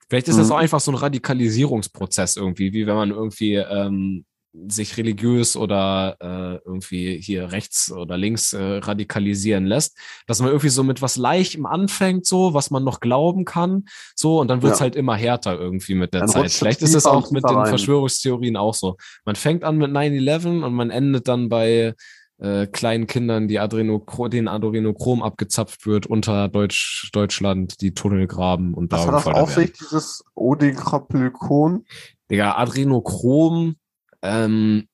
Vielleicht 0.08 0.28
ist 0.28 0.38
das 0.38 0.46
Mhm. 0.46 0.52
auch 0.54 0.58
einfach 0.58 0.80
so 0.80 0.92
ein 0.92 0.96
Radikalisierungsprozess 0.96 2.36
irgendwie, 2.36 2.72
wie 2.72 2.86
wenn 2.86 2.94
man 2.96 3.10
irgendwie 3.10 3.54
ähm, 3.56 4.24
sich 4.68 4.96
religiös 4.96 5.56
oder 5.56 6.16
äh, 6.20 6.60
irgendwie 6.66 7.20
hier 7.20 7.52
rechts 7.52 7.92
oder 7.92 8.16
links 8.16 8.52
äh, 8.52 8.62
radikalisieren 8.78 9.66
lässt, 9.66 9.96
dass 10.26 10.40
man 10.40 10.48
irgendwie 10.48 10.68
so 10.68 10.82
mit 10.82 11.02
was 11.02 11.16
Leichtem 11.16 11.66
anfängt, 11.66 12.26
so, 12.26 12.54
was 12.54 12.70
man 12.70 12.84
noch 12.84 13.00
glauben 13.00 13.44
kann, 13.44 13.84
so, 14.14 14.40
und 14.40 14.48
dann 14.48 14.62
wird's 14.62 14.78
Ja. 14.78 14.84
halt 14.84 14.96
immer 14.96 15.14
härter 15.16 15.58
irgendwie 15.58 15.94
mit 15.94 16.14
der 16.14 16.20
Dann 16.20 16.28
Zeit. 16.30 16.52
Vielleicht 16.52 16.82
ist 16.82 16.94
es 16.94 17.06
auch 17.06 17.30
mit 17.30 17.42
tiefer 17.44 17.54
den 17.54 17.58
rein. 17.58 17.68
Verschwörungstheorien 17.68 18.56
auch 18.56 18.74
so. 18.74 18.96
Man 19.24 19.36
fängt 19.36 19.64
an 19.64 19.76
mit 19.76 19.90
9-11 19.90 20.64
und 20.64 20.74
man 20.74 20.90
endet 20.90 21.28
dann 21.28 21.48
bei 21.48 21.94
äh, 22.38 22.66
kleinen 22.66 23.06
Kindern, 23.06 23.48
die 23.48 23.58
Adrenochrom, 23.58 24.28
denen 24.28 24.48
Adrenochrom 24.48 25.22
abgezapft 25.22 25.86
wird, 25.86 26.06
unter 26.06 26.48
Deutsch, 26.48 27.08
Deutschland 27.14 27.80
die 27.80 27.94
Tunnel 27.94 28.26
graben 28.26 28.74
und 28.74 28.92
da 28.92 28.98
Was 28.98 29.06
hat 29.06 29.14
das 29.14 29.26
auf 29.42 29.54
sich, 29.54 29.72
dieses 29.72 30.22
Odekropylkon? 30.34 31.84
Digga, 32.30 32.56
Adrenochrom 32.56 33.76
ähm, 34.22 34.88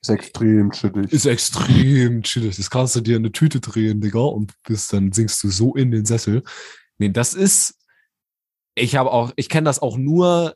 Ist 0.00 0.10
extrem 0.10 0.70
chillig. 0.70 1.12
ist 1.12 1.26
extrem 1.26 2.22
chillig. 2.22 2.56
Das 2.56 2.70
kannst 2.70 2.96
du 2.96 3.00
dir 3.00 3.16
in 3.16 3.22
eine 3.22 3.32
Tüte 3.32 3.60
drehen, 3.60 4.00
Digga, 4.00 4.20
und 4.20 4.52
bis 4.64 4.88
dann 4.88 5.12
sinkst 5.12 5.42
du 5.44 5.48
so 5.48 5.74
in 5.74 5.90
den 5.90 6.04
Sessel. 6.04 6.42
Nee, 6.98 7.10
das 7.10 7.34
ist, 7.34 7.74
ich 8.74 8.96
habe 8.96 9.10
auch, 9.12 9.32
ich 9.36 9.48
kenne 9.48 9.64
das 9.66 9.80
auch 9.80 9.96
nur 9.98 10.54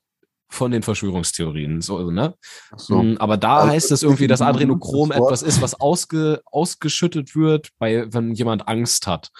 von 0.52 0.72
den 0.72 0.82
Verschwörungstheorien, 0.82 1.80
so, 1.80 2.10
ne? 2.10 2.34
Ach 2.72 2.78
so. 2.78 3.02
Mm, 3.02 3.16
Aber 3.18 3.36
da 3.36 3.58
Also 3.58 3.68
heißt 3.72 3.90
es 3.92 4.02
irgendwie, 4.02 4.26
dass 4.26 4.40
das. 4.40 4.48
Adrenochrom 4.48 5.12
etwas 5.12 5.42
ist, 5.42 5.62
was 5.62 5.80
ausge, 5.80 6.42
ausgeschüttet 6.46 7.36
wird, 7.36 7.68
bei, 7.78 8.12
wenn 8.12 8.32
jemand 8.34 8.66
Angst 8.66 9.06
hat. 9.06 9.30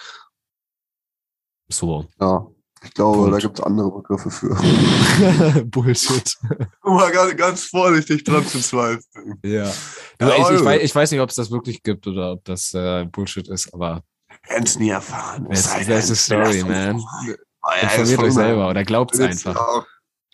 So. 1.69 2.07
Ja. 2.19 2.47
Ich 2.83 2.93
glaube, 2.95 3.17
Punkt. 3.19 3.33
da 3.33 3.37
gibt 3.39 3.59
es 3.59 3.63
andere 3.65 3.91
Begriffe 3.91 4.29
für. 4.31 4.55
Bullshit. 5.65 6.35
Um 6.83 6.95
mal 6.95 7.11
ganz, 7.11 7.35
ganz 7.37 7.63
vorsichtig 7.65 8.23
dran 8.23 8.45
zu 8.45 8.59
zweifeln. 8.59 9.39
Ja. 9.43 9.65
Ja, 9.65 9.71
Du, 10.19 10.27
ich, 10.29 10.37
ich, 10.37 10.45
also. 10.45 10.65
weiß, 10.65 10.81
ich 10.81 10.95
weiß 10.95 11.11
nicht, 11.11 11.19
ob 11.21 11.29
es 11.29 11.35
das 11.35 11.51
wirklich 11.51 11.83
gibt 11.83 12.07
oder 12.07 12.33
ob 12.33 12.45
das 12.45 12.73
äh, 12.73 13.05
Bullshit 13.05 13.47
ist, 13.47 13.73
aber 13.73 14.03
Werden 14.49 14.63
es 14.63 14.79
nie 14.79 14.89
erfahren. 14.89 15.45
das, 15.49 15.65
sei 15.65 15.83
das 15.83 16.09
ist 16.09 16.25
Story, 16.25 16.61
lasst 16.61 16.63
uns 16.63 16.67
man. 16.69 16.99
ja, 17.27 17.81
Informiert 17.83 18.19
euch 18.23 18.33
selber 18.33 18.69
oder 18.69 18.83
glaubt 18.83 19.13
es 19.13 19.19
einfach. 19.19 19.85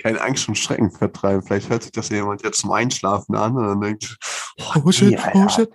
Keine 0.02 0.22
Angst 0.22 0.48
und 0.48 0.56
Schrecken 0.58 0.92
vertreiben. 0.92 1.42
Vielleicht 1.42 1.70
hört 1.70 1.84
sich 1.84 1.92
das 1.92 2.10
jemand 2.10 2.44
jetzt 2.44 2.60
zum 2.62 2.72
Einschlafen 2.72 3.36
an 3.36 3.56
und 3.58 3.68
dann 3.68 3.82
denkt, 3.82 4.18
Oh 4.76 4.92
shit, 4.92 5.20
oh 5.34 5.50
shit. 5.50 5.70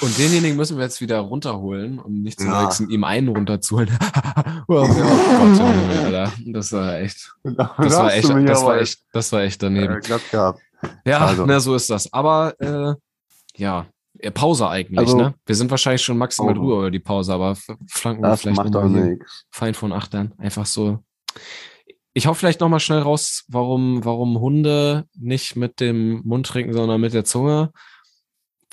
Und 0.00 0.18
denjenigen 0.18 0.56
müssen 0.56 0.76
wir 0.76 0.84
jetzt 0.84 1.00
wieder 1.00 1.18
runterholen, 1.20 1.98
um 1.98 2.22
nicht 2.22 2.40
zu 2.40 2.46
Ja. 2.46 2.58
verwechseln, 2.60 2.90
ihm 2.90 3.04
einen 3.04 3.28
runterzuholen. 3.28 3.90
oh, 4.68 4.74
oh 4.82 4.86
Gott, 4.86 5.60
Alter. 6.04 6.32
Das 6.46 6.72
war 6.72 6.98
echt, 6.98 7.32
das 7.44 7.96
war 7.96 8.12
echt, 8.14 8.28
das 8.28 8.64
war 8.64 8.78
echt, 8.80 8.98
das 9.12 9.32
war 9.32 9.42
echt 9.42 9.62
daneben. 9.62 10.00
Ja, 11.06 11.18
Also. 11.26 11.46
na, 11.46 11.60
so 11.60 11.74
ist 11.74 11.88
das. 11.90 12.12
Aber 12.12 12.54
äh, 12.60 12.94
ja, 13.56 13.86
Pause 14.34 14.68
eigentlich, 14.68 14.98
Also- 14.98 15.16
ne? 15.16 15.34
Wir 15.46 15.54
sind 15.54 15.70
wahrscheinlich 15.70 16.02
schon 16.02 16.18
maximal 16.18 16.54
Pause. 16.54 16.60
drüber 16.60 16.78
über 16.80 16.90
die 16.90 16.98
Pause, 17.00 17.32
aber 17.34 17.56
flanken 17.88 18.22
wir 18.22 18.36
vielleicht 18.36 18.56
macht 18.56 18.74
doch 18.74 18.84
nichts. 18.84 19.44
fein 19.50 19.74
von 19.74 19.92
Achtern. 19.92 20.32
Einfach 20.38 20.66
so. 20.66 20.98
Ich 22.12 22.26
hoffe 22.26 22.38
vielleicht 22.40 22.60
noch 22.60 22.68
mal 22.68 22.78
schnell 22.80 23.00
raus, 23.00 23.44
warum, 23.48 24.04
warum 24.04 24.38
Hunde 24.38 25.04
nicht 25.18 25.56
mit 25.56 25.80
dem 25.80 26.20
Mund 26.24 26.46
trinken, 26.46 26.72
sondern 26.72 27.00
mit 27.00 27.12
der 27.12 27.24
Zunge. 27.24 27.70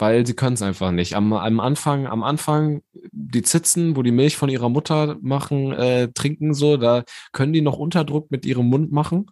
Weil 0.02 0.26
sie 0.26 0.34
können 0.34 0.56
es 0.56 0.64
einfach 0.64 0.90
nicht. 0.90 1.16
Am, 1.16 1.32
am 1.32 1.60
Anfang, 1.60 2.08
am 2.08 2.24
Anfang, 2.24 2.82
die 3.12 3.44
Zitzen, 3.44 3.96
wo 3.96 4.02
die 4.02 4.12
Milch 4.12 4.36
von 4.36 4.50
ihrer 4.50 4.68
Mutter 4.68 5.18
machen, 5.22 5.74
äh, 5.74 6.08
trinken 6.12 6.56
so, 6.56 6.78
da 6.78 7.04
können 7.34 7.54
die 7.54 7.62
noch 7.62 7.78
Unterdruck 7.78 8.32
mit 8.32 8.44
ihrem 8.48 8.66
Mund 8.66 8.92
machen. 8.92 9.28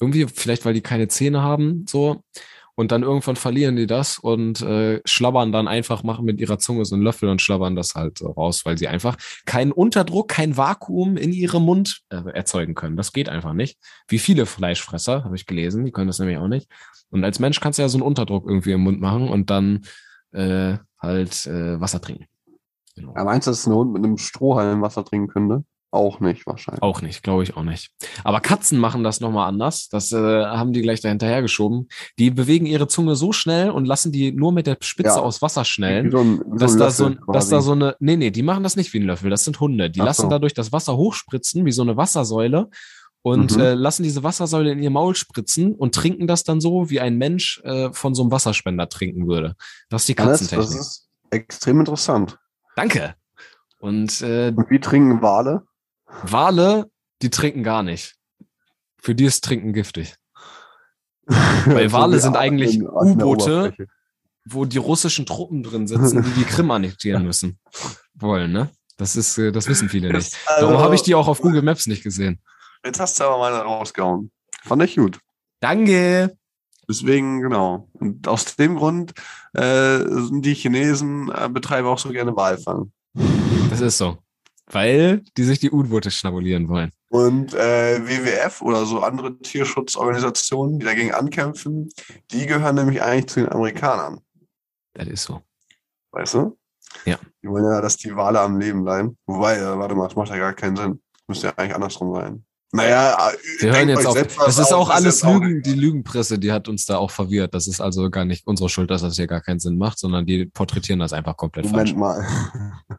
Irgendwie, 0.00 0.28
vielleicht 0.28 0.64
weil 0.64 0.74
die 0.74 0.80
keine 0.80 1.08
Zähne 1.08 1.42
haben, 1.42 1.86
so. 1.88 2.22
Und 2.76 2.92
dann 2.92 3.02
irgendwann 3.02 3.34
verlieren 3.34 3.74
die 3.74 3.88
das 3.88 4.20
und 4.20 4.62
äh, 4.62 5.00
schlabbern 5.04 5.50
dann 5.50 5.66
einfach, 5.66 6.04
machen 6.04 6.24
mit 6.24 6.40
ihrer 6.40 6.60
Zunge 6.60 6.84
so 6.84 6.94
einen 6.94 7.02
Löffel 7.02 7.28
und 7.28 7.42
schlabbern 7.42 7.74
das 7.74 7.96
halt 7.96 8.18
so 8.18 8.30
raus, 8.30 8.64
weil 8.64 8.78
sie 8.78 8.86
einfach 8.86 9.16
keinen 9.44 9.72
Unterdruck, 9.72 10.28
kein 10.28 10.56
Vakuum 10.56 11.16
in 11.16 11.32
ihrem 11.32 11.64
Mund 11.64 12.02
äh, 12.10 12.22
erzeugen 12.32 12.76
können. 12.76 12.96
Das 12.96 13.12
geht 13.12 13.28
einfach 13.28 13.54
nicht. 13.54 13.76
Wie 14.06 14.20
viele 14.20 14.46
Fleischfresser, 14.46 15.24
habe 15.24 15.34
ich 15.34 15.46
gelesen, 15.46 15.84
die 15.84 15.90
können 15.90 16.06
das 16.06 16.20
nämlich 16.20 16.38
auch 16.38 16.46
nicht. 16.46 16.68
Und 17.10 17.24
als 17.24 17.40
Mensch 17.40 17.58
kannst 17.58 17.80
du 17.80 17.82
ja 17.82 17.88
so 17.88 17.98
einen 17.98 18.06
Unterdruck 18.06 18.46
irgendwie 18.46 18.70
im 18.70 18.82
Mund 18.82 19.00
machen 19.00 19.28
und 19.28 19.50
dann 19.50 19.80
äh, 20.32 20.78
halt 21.00 21.46
äh, 21.46 21.80
Wasser 21.80 22.00
trinken. 22.00 22.26
Genau. 22.94 23.14
Ja, 23.16 23.24
meinst 23.24 23.46
du, 23.46 23.50
dass 23.50 23.66
ein 23.66 23.72
Hund 23.74 23.92
mit 23.92 24.04
einem 24.04 24.18
Strohhalm 24.18 24.82
Wasser 24.82 25.04
trinken 25.04 25.28
könnte? 25.28 25.64
Auch 25.94 26.20
nicht 26.20 26.46
wahrscheinlich. 26.46 26.82
Auch 26.82 27.02
nicht, 27.02 27.22
glaube 27.22 27.42
ich 27.42 27.54
auch 27.54 27.64
nicht. 27.64 27.90
Aber 28.24 28.40
Katzen 28.40 28.78
machen 28.78 29.04
das 29.04 29.20
nochmal 29.20 29.46
anders. 29.46 29.88
Das 29.90 30.10
äh, 30.10 30.16
haben 30.16 30.72
die 30.72 30.80
gleich 30.80 31.02
dahinterher 31.02 31.42
geschoben. 31.42 31.88
Die 32.18 32.30
bewegen 32.30 32.64
ihre 32.64 32.88
Zunge 32.88 33.14
so 33.14 33.32
schnell 33.32 33.68
und 33.70 33.84
lassen 33.84 34.10
die 34.10 34.32
nur 34.32 34.52
mit 34.52 34.66
der 34.66 34.78
Spitze 34.80 35.16
Ja. 35.16 35.20
aus 35.20 35.42
Wasser 35.42 35.66
schnellen. 35.66 36.10
so 36.10 36.18
ein, 36.20 36.40
wie 36.46 36.58
dass 36.58 36.72
ein 36.72 36.78
da 36.78 36.90
so, 36.90 37.08
Löffel 37.08 37.24
dass 37.34 37.48
da 37.50 37.60
so 37.60 37.72
eine, 37.72 37.94
nee, 38.00 38.16
nee, 38.16 38.30
die 38.30 38.42
machen 38.42 38.62
das 38.62 38.76
nicht 38.76 38.90
wie 38.94 39.00
ein 39.00 39.06
Löffel, 39.06 39.28
das 39.28 39.44
sind 39.44 39.60
Hunde. 39.60 39.90
Die 39.90 40.00
Ach 40.00 40.06
lassen 40.06 40.22
so. 40.22 40.28
dadurch 40.30 40.54
das 40.54 40.72
Wasser 40.72 40.96
hochspritzen, 40.96 41.66
wie 41.66 41.72
so 41.72 41.82
eine 41.82 41.98
Wassersäule 41.98 42.70
und 43.22 43.54
Mhm. 43.56 43.60
äh, 43.62 43.74
lassen 43.74 44.02
diese 44.02 44.22
Wassersäule 44.22 44.72
in 44.72 44.82
ihr 44.82 44.90
Maul 44.90 45.14
spritzen 45.14 45.74
und 45.74 45.94
trinken 45.94 46.26
das 46.26 46.44
dann 46.44 46.60
so, 46.60 46.90
wie 46.90 47.00
ein 47.00 47.16
Mensch 47.18 47.60
äh, 47.64 47.92
von 47.92 48.14
so 48.14 48.22
einem 48.22 48.30
Wasserspender 48.32 48.88
trinken 48.88 49.26
würde. 49.28 49.54
Das 49.88 50.02
ist 50.02 50.08
die 50.08 50.16
Ja, 50.20 50.26
das, 50.26 50.40
Katzentechnik. 50.40 50.68
das 50.68 50.86
ist 50.86 51.08
extrem 51.30 51.80
interessant. 51.80 52.38
Danke. 52.76 53.14
Und 53.78 54.20
äh, 54.22 54.52
Und 54.54 54.70
wie 54.70 54.80
trinken 54.80 55.22
Wale? 55.22 55.62
Wale, 56.24 56.90
die 57.22 57.30
trinken 57.30 57.62
gar 57.62 57.82
nicht. 57.82 58.16
Für 59.00 59.14
die 59.14 59.24
ist 59.24 59.42
Trinken 59.44 59.72
giftig. 59.72 60.14
Weil 61.26 61.88
So 61.88 61.96
Wale 61.96 62.18
sind 62.20 62.36
eigentlich 62.36 62.80
U-Boote. 62.82 63.74
Wo 64.44 64.64
die 64.64 64.78
russischen 64.78 65.24
Truppen 65.24 65.62
drin 65.62 65.86
sitzen, 65.86 66.22
die 66.24 66.30
die 66.30 66.44
Krim 66.44 66.70
annektieren 66.72 67.22
müssen. 67.26 67.58
Wollen, 68.14 68.50
ne? 68.52 68.70
Das 68.96 69.14
ist, 69.16 69.38
äh, 69.38 69.52
das 69.52 69.68
wissen 69.68 69.88
viele 69.88 70.12
nicht. 70.12 70.36
Darum 70.46 70.70
Also, 70.74 70.80
habe 70.84 70.94
ich 70.96 71.02
die 71.02 71.14
auch 71.14 71.28
auf 71.28 71.40
Google 71.40 71.62
Maps 71.62 71.86
nicht 71.86 72.02
gesehen. 72.02 72.40
Jetzt 72.84 73.00
hast 73.00 73.18
du 73.20 73.24
aber 73.24 73.38
mal 73.38 73.54
rausgehauen. 73.54 74.30
Fand 74.62 74.82
ich 74.82 74.96
gut. 74.96 75.18
Danke. 75.60 76.36
Deswegen, 76.88 77.40
genau. 77.40 77.88
Und 77.94 78.26
aus 78.26 78.56
dem 78.56 78.76
Grund 78.76 79.12
äh, 79.54 79.98
sind 79.98 80.44
die 80.44 80.54
Chinesen 80.54 81.30
äh, 81.30 81.48
betreiben 81.48 81.86
auch 81.86 81.98
so 81.98 82.10
gerne 82.10 82.34
Walfang. 82.36 82.92
Das 83.70 83.80
ist 83.80 83.98
so. 83.98 84.18
Weil 84.66 85.22
die 85.36 85.44
sich 85.44 85.58
die 85.58 85.70
U-Boote 85.70 86.10
schnabulieren 86.10 86.68
wollen. 86.68 86.90
Und 87.08 87.54
äh, 87.54 88.00
WWF 88.06 88.62
oder 88.62 88.84
so 88.86 89.00
andere 89.00 89.38
Tierschutzorganisationen, 89.38 90.78
die 90.78 90.86
dagegen 90.86 91.12
ankämpfen, 91.12 91.90
die 92.30 92.46
gehören 92.46 92.74
nämlich 92.74 93.02
eigentlich 93.02 93.26
zu 93.26 93.40
den 93.40 93.52
Amerikanern. 93.52 94.20
Das 94.94 95.06
ist 95.08 95.24
so. 95.24 95.42
Weißt 96.12 96.34
du? 96.34 96.58
Ja. 97.04 97.18
Die 97.42 97.48
wollen 97.48 97.64
ja, 97.64 97.80
dass 97.80 97.96
die 97.96 98.14
Wale 98.14 98.40
am 98.40 98.58
Leben 98.58 98.84
bleiben. 98.84 99.16
Wobei, 99.26 99.56
äh, 99.56 99.78
warte 99.78 99.94
mal, 99.94 100.08
das 100.08 100.16
macht 100.16 100.30
ja 100.30 100.36
gar 100.36 100.52
keinen 100.52 100.76
Sinn. 100.76 101.02
Müsste 101.26 101.48
ja 101.48 101.54
eigentlich 101.56 101.74
andersrum 101.74 102.14
sein. 102.14 102.44
Naja, 102.74 103.30
Wir 103.58 103.72
hören 103.76 103.88
jetzt 103.90 104.04
was 104.04 104.14
Das 104.46 104.58
ist 104.58 104.72
auch 104.72 104.88
alles 104.88 105.22
auch 105.22 105.40
Lügen. 105.40 105.62
Die 105.62 105.74
Lügenpresse, 105.74 106.38
die 106.38 106.52
hat 106.52 106.68
uns 106.68 106.86
da 106.86 106.96
auch 106.96 107.10
verwirrt. 107.10 107.52
Das 107.54 107.66
ist 107.66 107.80
also 107.80 108.08
gar 108.10 108.24
nicht 108.24 108.46
unsere 108.46 108.70
Schuld, 108.70 108.90
dass 108.90 109.02
das 109.02 109.16
hier 109.16 109.26
gar 109.26 109.42
keinen 109.42 109.60
Sinn 109.60 109.76
macht, 109.76 109.98
sondern 109.98 110.24
die 110.24 110.46
porträtieren 110.46 110.98
das 110.98 111.12
einfach 111.12 111.36
komplett 111.36 111.66
Moment 111.66 111.90
falsch. 111.90 111.98
mal. 111.98 112.26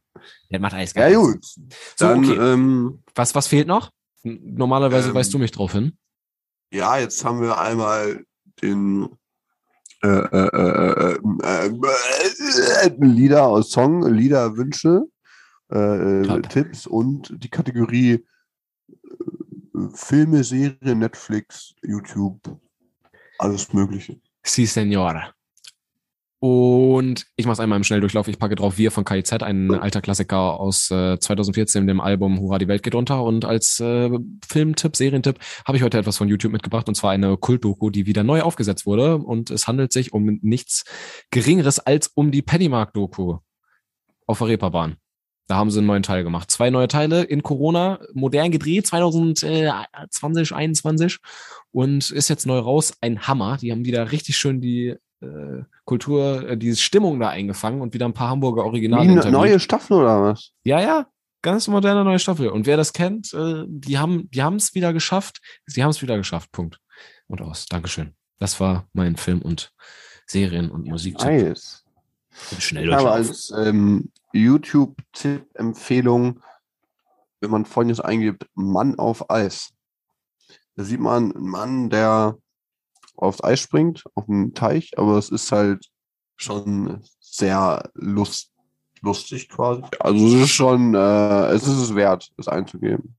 Das 0.50 0.62
macht 0.62 0.74
alles 0.76 0.94
gar 0.94 1.10
Ja, 1.10 1.20
gut. 1.20 1.44
So, 1.44 2.08
Dann, 2.08 2.20
okay. 2.20 2.38
ähm, 2.54 3.04
Was, 3.14 3.36
was 3.36 3.48
fehlt 3.48 3.68
noch? 3.68 3.92
Normalerweise 4.24 5.10
Ähm, 5.10 5.16
weist 5.16 5.34
du 5.34 5.38
mich 5.40 5.52
drauf 5.52 5.74
hin. 5.74 5.98
ja, 6.72 6.98
jetzt 6.98 7.26
haben 7.26 7.42
wir 7.42 7.58
einmal 7.60 8.24
den 8.62 9.10
äh, 10.02 10.08
äh, 10.08 10.48
äh, 10.48 11.18
äh, 11.18 11.68
äh, 11.68 12.88
äh, 12.88 12.92
Lieder 13.00 13.48
aus 13.48 13.72
Song, 13.72 14.08
Liederwünsche, 14.14 15.08
äh, 15.74 16.22
äh. 16.22 16.42
Tipps 16.44 16.88
und 16.88 17.34
die 17.44 17.50
Kategorie 17.50 18.14
äh, 18.14 18.24
Filme, 19.92 20.44
Serien, 20.44 21.00
Netflix, 21.00 21.74
YouTube, 21.84 22.60
alles 23.40 23.74
Mögliche. 23.74 24.20
Si, 24.44 24.66
Senor. 24.66 25.34
Und 26.46 27.26
ich 27.38 27.46
mache 27.46 27.54
es 27.54 27.60
einmal 27.62 27.78
im 27.78 27.86
Schnelldurchlauf. 27.86 28.28
Ich 28.28 28.38
packe 28.38 28.56
drauf 28.56 28.78
Wir 28.78 28.92
von 28.92 29.06
KIZ, 29.06 29.44
ein 29.44 29.74
alter 29.74 30.02
Klassiker 30.02 30.60
aus 30.60 30.92
äh, 30.92 31.18
2014, 31.18 31.88
dem 31.88 32.02
Album 32.02 32.38
Hurra, 32.42 32.58
die 32.58 32.68
Welt 32.68 32.84
geht 32.84 32.96
unter. 32.96 33.24
Und 33.24 33.46
als 33.46 33.80
äh, 33.80 34.10
Filmtipp, 34.46 34.98
Serientipp 34.98 35.40
habe 35.66 35.78
ich 35.78 35.84
heute 35.84 35.98
etwas 35.98 36.18
von 36.18 36.28
YouTube 36.28 36.52
mitgebracht 36.52 36.90
und 36.90 36.96
zwar 36.96 37.12
eine 37.12 37.38
Kultdoku, 37.38 37.90
die 37.90 38.06
wieder 38.08 38.26
neu 38.26 38.42
aufgesetzt 38.42 38.86
wurde. 38.86 39.20
Und 39.20 39.52
es 39.52 39.68
handelt 39.68 39.94
sich 39.94 40.12
um 40.12 40.40
nichts 40.42 40.84
Geringeres 41.32 41.80
als 41.80 42.10
um 42.14 42.30
die 42.30 42.42
Pennymark-Doku 42.42 43.38
auf 44.28 44.38
der 44.40 44.48
Reeperbahn. 44.48 44.98
Da 45.54 45.58
haben 45.58 45.70
sie 45.70 45.78
einen 45.78 45.86
neuen 45.86 46.02
Teil 46.02 46.24
gemacht. 46.24 46.50
Zwei 46.50 46.72
neue 46.72 46.88
Teile 46.88 47.22
in 47.22 47.44
Corona, 47.44 48.00
modern 48.16 48.50
gedreht, 48.50 48.88
2020, 48.88 49.72
2021 50.10 51.20
und 51.72 52.10
ist 52.10 52.28
jetzt 52.28 52.48
neu 52.48 52.58
raus. 52.58 52.94
Ein 53.02 53.28
Hammer. 53.28 53.58
Die 53.62 53.72
haben 53.72 53.86
wieder 53.86 54.12
richtig 54.12 54.36
schön 54.36 54.62
die 54.62 54.96
äh, 55.22 55.62
Kultur, 55.86 56.50
äh, 56.50 56.58
diese 56.58 56.82
Stimmung 56.82 57.20
da 57.20 57.30
eingefangen 57.30 57.82
und 57.82 57.94
wieder 57.94 58.08
ein 58.08 58.16
paar 58.16 58.30
Hamburger 58.30 58.66
Originale 58.66 59.08
Wie 59.08 59.12
eine 59.12 59.32
neue 59.32 59.60
Staffel 59.60 59.98
oder 59.98 60.24
was? 60.24 60.54
Ja, 60.64 60.82
ja, 60.82 61.06
ganz 61.44 61.68
moderne 61.68 62.04
neue 62.04 62.18
Staffel. 62.18 62.48
Und 62.48 62.66
wer 62.66 62.76
das 62.78 62.92
kennt, 62.92 63.32
äh, 63.36 63.66
die 63.68 64.00
haben 64.00 64.32
die 64.32 64.42
haben 64.42 64.56
es 64.56 64.74
wieder 64.74 64.92
geschafft. 64.92 65.40
Sie 65.68 65.84
haben 65.84 65.92
es 65.92 66.02
wieder 66.02 66.18
geschafft. 66.18 66.52
Punkt. 66.52 66.80
Und 67.28 67.44
aus. 67.44 67.68
Dankeschön. 67.68 68.16
Das 68.40 68.60
war 68.60 68.88
mein 68.94 69.18
Film 69.18 69.44
und 69.44 69.72
Serien 70.26 70.72
und 70.72 70.88
Musik. 70.88 71.20
Nice. 71.20 71.86
Schnell 72.58 72.88
Ich 72.88 72.96
habe 72.96 73.12
als 73.12 73.54
ähm, 73.56 74.10
YouTube-Tipp-Empfehlung, 74.34 76.42
wenn 77.40 77.52
man 77.52 77.66
folgendes 77.66 78.00
eingibt, 78.00 78.48
Mann 78.56 79.00
auf 79.00 79.30
Eis. 79.30 79.74
Da 80.76 80.84
sieht 80.84 81.00
man 81.00 81.34
einen 81.34 81.48
Mann, 81.48 81.90
der 81.90 82.38
aufs 83.16 83.44
Eis 83.44 83.60
springt, 83.60 84.04
auf 84.16 84.28
einen 84.28 84.54
Teich, 84.54 84.98
aber 84.98 85.18
es 85.18 85.30
ist 85.30 85.52
halt 85.52 85.90
schon 86.36 87.02
sehr 87.20 87.90
lust, 87.94 88.52
lustig 89.02 89.50
quasi. 89.50 89.84
Also 90.00 90.28
es 90.28 90.34
ist 90.34 90.52
schon, 90.52 90.96
äh, 90.96 91.52
es 91.52 91.68
ist 91.68 91.78
es 91.78 91.96
wert, 91.96 92.32
es 92.38 92.48
einzugeben. 92.48 93.16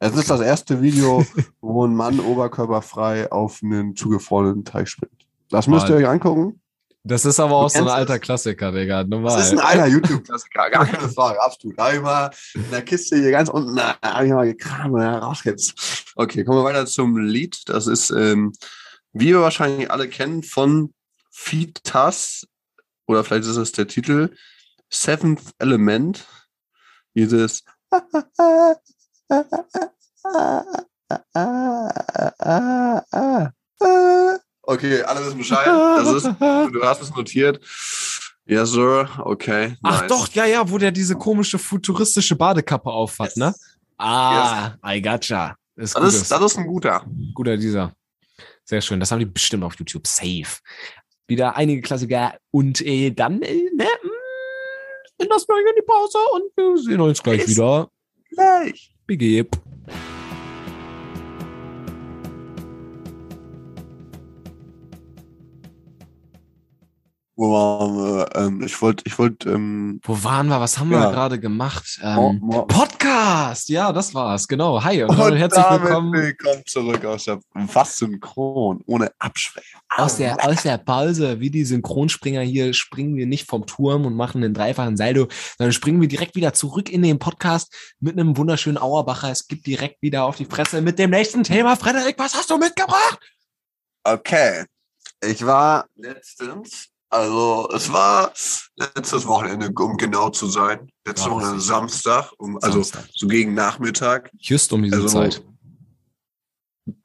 Es 0.00 0.16
ist 0.16 0.30
das 0.30 0.40
erste 0.40 0.82
Video, 0.82 1.24
wo 1.60 1.86
ein 1.86 1.94
Mann 1.94 2.20
oberkörperfrei 2.20 3.30
auf 3.30 3.60
einen 3.62 3.96
zugefrorenen 3.96 4.64
Teich 4.64 4.88
springt. 4.88 5.26
Das 5.50 5.66
müsst 5.66 5.88
ihr 5.88 5.96
euch 5.96 6.08
angucken. 6.08 6.60
Das 7.06 7.26
ist 7.26 7.38
aber 7.38 7.56
auch 7.56 7.68
so 7.68 7.80
ein 7.80 7.88
alter. 7.88 8.18
Klassiker, 8.18 8.72
Digga. 8.72 9.04
Normal. 9.04 9.36
Das 9.36 9.48
ist 9.48 9.52
ein 9.52 9.58
alter 9.58 9.86
YouTube-Klassiker, 9.88 10.70
gar 10.70 10.86
keine 10.86 11.06
Frage, 11.10 11.42
absolut. 11.42 11.78
Da 11.78 11.84
hab 11.84 11.92
ich 11.92 12.00
mal 12.00 12.30
in 12.54 12.70
der 12.70 12.82
Kiste 12.82 13.16
hier 13.16 13.30
ganz 13.30 13.50
unten, 13.50 13.76
da 13.76 13.98
habe 14.02 14.26
ich 14.26 14.32
mal 14.32 14.46
gekramt 14.46 14.94
und 14.94 15.00
da 15.00 15.18
raus 15.18 15.44
jetzt. 15.44 15.74
Okay, 16.16 16.44
kommen 16.44 16.58
wir 16.58 16.64
weiter 16.64 16.86
zum 16.86 17.18
Lied. 17.18 17.68
Das 17.68 17.86
ist, 17.86 18.08
ähm, 18.08 18.52
wie 19.12 19.28
wir 19.28 19.42
wahrscheinlich 19.42 19.90
alle 19.90 20.08
kennen, 20.08 20.42
von 20.42 20.94
Fitas, 21.30 22.46
oder 23.06 23.22
vielleicht 23.22 23.48
ist 23.48 23.58
es 23.58 23.72
der 23.72 23.86
Titel, 23.86 24.34
Seventh 24.88 25.42
Element. 25.58 26.24
Dieses 27.14 27.64
Okay, 34.66 35.02
alle 35.02 35.24
wissen 35.26 35.38
Bescheid. 35.38 35.66
Das 35.66 36.12
ist, 36.12 36.24
du 36.40 36.82
hast 36.82 37.02
es 37.02 37.14
notiert. 37.14 37.60
Yes, 38.46 38.70
sir. 38.70 39.08
Okay. 39.24 39.76
Ach 39.82 40.00
nice. 40.02 40.08
doch, 40.08 40.28
ja, 40.34 40.44
ja, 40.46 40.68
wo 40.70 40.76
der 40.78 40.90
diese 40.92 41.14
komische 41.16 41.58
futuristische 41.58 42.36
Badekappe 42.36 42.90
aufhat, 42.90 43.28
Yes. 43.28 43.36
ne? 43.36 43.54
Ah, 43.98 44.72
I 44.86 45.00
gotcha. 45.00 45.56
Ist 45.76 45.96
Das 45.96 46.14
ist, 46.14 46.30
das 46.30 46.40
ist 46.42 46.58
ein 46.58 46.66
guter. 46.66 47.04
guter 47.34 47.56
dieser. 47.56 47.94
Sehr 48.64 48.80
schön. 48.80 49.00
Das 49.00 49.10
haben 49.10 49.18
die 49.20 49.24
bestimmt 49.26 49.64
auf 49.64 49.74
YouTube. 49.78 50.06
Safe. 50.06 50.46
Wieder 51.26 51.56
einige 51.56 51.80
Klassiker. 51.80 52.34
Und 52.50 52.80
äh, 52.82 53.10
dann, 53.10 53.40
äh, 53.42 53.54
ne, 53.54 53.86
mh, 54.02 55.26
lassen 55.26 55.46
wir 55.48 55.54
euch 55.54 55.70
in 55.70 55.76
die 55.78 55.86
Pause 55.86 56.18
und 56.34 56.42
wir 56.56 56.82
sehen 56.82 57.00
uns 57.00 57.22
gleich 57.22 57.40
Bis 57.44 57.50
wieder. 57.56 57.88
Gleich. 58.30 58.94
Begeb. 59.06 59.56
Wo 67.36 67.52
waren 67.52 67.96
wir? 67.96 68.28
Ähm, 68.36 68.62
ich 68.62 68.80
wollte, 68.80 69.02
ich 69.08 69.18
wollte, 69.18 69.50
ähm, 69.50 69.98
Wo 70.04 70.22
waren 70.22 70.46
wir? 70.46 70.60
Was 70.60 70.78
haben 70.78 70.92
Ja. 70.92 71.00
wir 71.00 71.10
gerade 71.10 71.40
gemacht? 71.40 71.98
Ähm, 72.00 72.38
Mo- 72.40 72.64
Podcast! 72.64 73.68
Ja, 73.68 73.92
das 73.92 74.14
war's. 74.14 74.46
Genau. 74.46 74.84
Hi 74.84 75.02
und, 75.02 75.18
und 75.18 75.34
herzlich 75.36 75.64
willkommen 75.68 76.12
willkommen 76.12 76.62
zurück 76.64 77.04
aus 77.04 77.24
der 77.24 77.40
fast 77.66 77.96
synchron, 77.96 78.82
ohne 78.86 79.10
Abschwäche. 79.18 79.78
aus 79.96 80.16
der, 80.18 80.46
aus 80.46 80.62
der 80.62 80.78
Pause. 80.78 81.40
Wie 81.40 81.50
die 81.50 81.64
Synchronspringer 81.64 82.42
hier 82.42 82.72
springen 82.72 83.16
wir 83.16 83.26
nicht 83.26 83.48
vom 83.50 83.66
Turm 83.66 84.06
und 84.06 84.14
machen 84.14 84.44
einen 84.44 84.54
dreifachen 84.54 84.96
Saldo, 84.96 85.26
sondern 85.58 85.72
springen 85.72 86.00
wir 86.00 86.06
direkt 86.08 86.36
wieder 86.36 86.52
zurück 86.52 86.88
in 86.88 87.02
den 87.02 87.18
Podcast 87.18 87.74
mit 87.98 88.16
einem 88.16 88.36
wunderschönen 88.36 88.78
Auerbacher. 88.78 89.32
Es 89.32 89.48
gibt 89.48 89.66
direkt 89.66 90.00
wieder 90.02 90.22
auf 90.24 90.36
die 90.36 90.44
Fresse 90.46 90.80
mit 90.82 91.00
dem 91.00 91.10
nächsten 91.10 91.42
Thema. 91.42 91.74
Frederik, 91.74 92.14
was 92.16 92.36
hast 92.36 92.50
du 92.50 92.58
mitgebracht? 92.58 93.18
Okay. 94.04 94.66
Ich 95.24 95.44
war 95.44 95.86
letztens, 95.96 96.90
also 97.14 97.68
es 97.74 97.92
war 97.92 98.32
letztes 98.76 99.26
Wochenende, 99.26 99.70
um 99.78 99.96
genau 99.96 100.30
zu 100.30 100.46
sein. 100.48 100.90
Letztes 101.06 101.30
Wochenende 101.30 101.60
Samstag, 101.60 102.30
um, 102.38 102.56
also 102.62 102.82
Samstag. 102.82 103.08
so 103.14 103.26
gegen 103.28 103.54
Nachmittag. 103.54 104.30
Just 104.38 104.72
um 104.72 104.82
diese 104.82 104.96
Also 104.96 105.08
Zeit. 105.08 105.42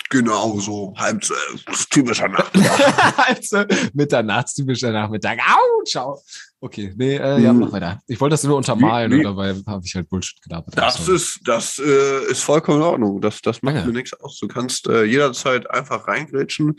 genau 0.10 0.60
so 0.60 0.93
halb 0.97 1.24
zwölf, 1.24 1.86
typischer 1.91 2.28
Nacht. 2.28 2.51
also, 3.18 3.64
mitternachtstypischer 3.93 4.91
Nachmittag. 4.91 5.39
Au, 5.47 5.84
ciao. 5.86 6.22
Okay, 6.60 6.93
nee, 6.97 7.16
äh, 7.16 7.39
ja, 7.39 7.53
Mhm. 7.53 7.60
mach 7.60 7.72
weiter. 7.72 8.01
Ich 8.07 8.20
wollte 8.20 8.34
das 8.34 8.43
nur 8.43 8.57
untermalen 8.57 9.12
wie- 9.12 9.18
und 9.18 9.24
dabei 9.24 9.55
habe 9.68 9.86
ich 9.86 9.95
halt 9.95 10.10
Bullshit 10.10 10.41
gelabert. 10.41 10.76
Das 10.78 10.97
Also, 10.97 11.14
ist, 11.14 11.39
das 11.45 11.78
äh, 11.80 12.26
ist 12.32 12.41
vollkommen 12.43 12.80
in 12.80 12.84
Ordnung. 12.84 13.22
Das, 13.22 13.41
das 13.41 13.62
macht 13.62 13.76
Ja. 13.76 13.86
mir 13.86 13.93
nichts 13.93 14.14
aus. 14.20 14.38
Du 14.39 14.47
kannst 14.47 14.88
äh, 14.88 15.03
jederzeit 15.03 15.70
einfach 15.70 16.07
reingrätschen, 16.07 16.76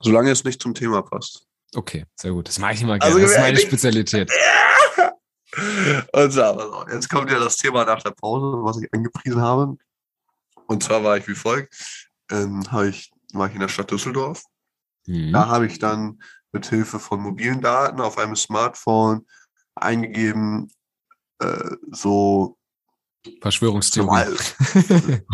solange 0.00 0.30
es 0.30 0.44
nicht 0.44 0.62
zum 0.62 0.74
Thema 0.74 1.02
passt. 1.02 1.46
Okay, 1.74 2.04
sehr 2.16 2.32
gut. 2.32 2.48
Das 2.48 2.58
mache 2.58 2.74
ich 2.74 2.82
immer 2.82 2.98
gerne. 2.98 3.14
Also, 3.14 3.20
das 3.20 3.32
ist 3.32 3.40
meine 3.40 3.58
Spezialität. 3.58 4.30
Und 6.12 6.30
so, 6.30 6.42
auf, 6.42 6.86
jetzt 6.90 7.08
kommt 7.08 7.30
ja 7.30 7.38
das 7.38 7.56
Thema 7.56 7.84
nach 7.84 8.02
der 8.02 8.10
Pause, 8.10 8.62
was 8.62 8.80
ich 8.80 8.92
angepriesen 8.92 9.40
habe. 9.40 9.76
Und 10.66 10.82
zwar 10.82 11.04
war 11.04 11.16
ich 11.16 11.28
wie 11.28 11.34
folgt. 11.34 11.74
Ähm, 12.30 12.62
ich, 12.88 13.12
war 13.32 13.48
ich 13.48 13.54
in 13.54 13.60
der 13.60 13.68
Stadt 13.68 13.90
Düsseldorf. 13.90 14.42
Mhm. 15.06 15.32
Da 15.32 15.48
habe 15.48 15.66
ich 15.66 15.78
dann 15.78 16.22
mit 16.52 16.66
Hilfe 16.66 16.98
von 16.98 17.20
mobilen 17.20 17.60
Daten 17.60 18.00
auf 18.00 18.18
einem 18.18 18.36
Smartphone 18.36 19.26
eingegeben, 19.74 20.70
äh, 21.40 21.76
so 21.90 22.56
Verschwörungstheorie. 23.40 24.36
Survival, 24.36 25.24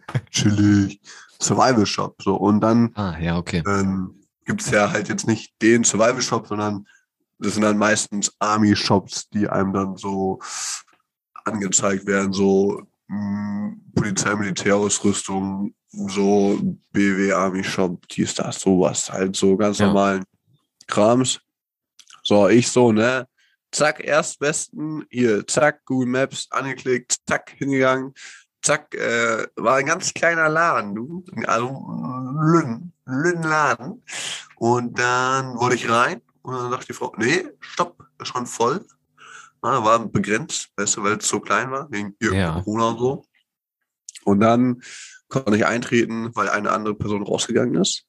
chillig, 0.30 1.00
Survival 1.40 1.86
Shop. 1.86 2.20
So. 2.22 2.36
Und 2.36 2.60
dann 2.60 2.94
ah, 2.94 3.18
ja, 3.18 3.36
okay. 3.36 3.62
ähm, 3.66 4.19
gibt 4.50 4.62
es 4.62 4.70
ja 4.70 4.90
halt 4.90 5.08
jetzt 5.08 5.28
nicht 5.28 5.54
den 5.62 5.84
Survival 5.84 6.20
Shop, 6.20 6.48
sondern 6.48 6.84
das 7.38 7.54
sind 7.54 7.62
dann 7.62 7.78
meistens 7.78 8.34
Army 8.40 8.74
Shops, 8.74 9.28
die 9.28 9.48
einem 9.48 9.72
dann 9.72 9.96
so 9.96 10.40
angezeigt 11.44 12.04
werden, 12.06 12.32
so 12.32 12.82
mh, 13.06 13.76
Polizei, 13.94 14.34
Militärausrüstung, 14.34 15.72
so 15.92 16.58
BW 16.90 17.32
Army 17.32 17.62
Shop, 17.62 18.08
dies, 18.08 18.34
das, 18.34 18.58
sowas, 18.60 19.08
halt 19.12 19.36
so 19.36 19.56
ganz 19.56 19.78
Ja. 19.78 19.86
normalen 19.86 20.24
Krams. 20.88 21.38
So, 22.24 22.48
ich 22.48 22.68
so, 22.68 22.90
ne? 22.90 23.28
Zack, 23.70 24.00
erstbesten, 24.02 25.06
hier, 25.10 25.46
zack, 25.46 25.84
Google 25.84 26.08
Maps 26.08 26.48
angeklickt, 26.50 27.18
zack, 27.24 27.54
hingegangen, 27.56 28.14
zack, 28.62 28.92
äh, 28.96 29.46
war 29.54 29.76
ein 29.76 29.86
ganz 29.86 30.12
kleiner 30.12 30.48
Laden, 30.48 30.96
du. 30.96 31.24
Also 31.46 31.68
Lünn, 32.42 32.92
Lünn-Laden. 33.12 34.02
Und 34.56 34.98
dann 34.98 35.58
wollte 35.58 35.76
ich 35.76 35.90
rein 35.90 36.20
und 36.42 36.54
dann 36.54 36.70
dachte 36.70 36.86
die 36.86 36.92
Frau, 36.92 37.12
nee, 37.16 37.46
stopp, 37.60 38.04
ist 38.20 38.28
schon 38.28 38.46
voll. 38.46 38.84
Na, 39.62 39.84
war 39.84 39.98
begrenzt, 40.06 40.70
weißt 40.76 40.96
du, 40.96 41.02
weil 41.02 41.18
es 41.18 41.28
so 41.28 41.40
klein 41.40 41.70
war, 41.70 41.90
wegen 41.90 42.14
Ja. 42.20 42.62
Corona 42.62 42.88
und 42.88 42.98
so. 42.98 43.24
Und 44.24 44.40
dann 44.40 44.82
konnte 45.28 45.56
ich 45.56 45.64
eintreten, 45.64 46.30
weil 46.34 46.48
eine 46.48 46.72
andere 46.72 46.94
Person 46.94 47.22
rausgegangen 47.22 47.80
ist. 47.80 48.04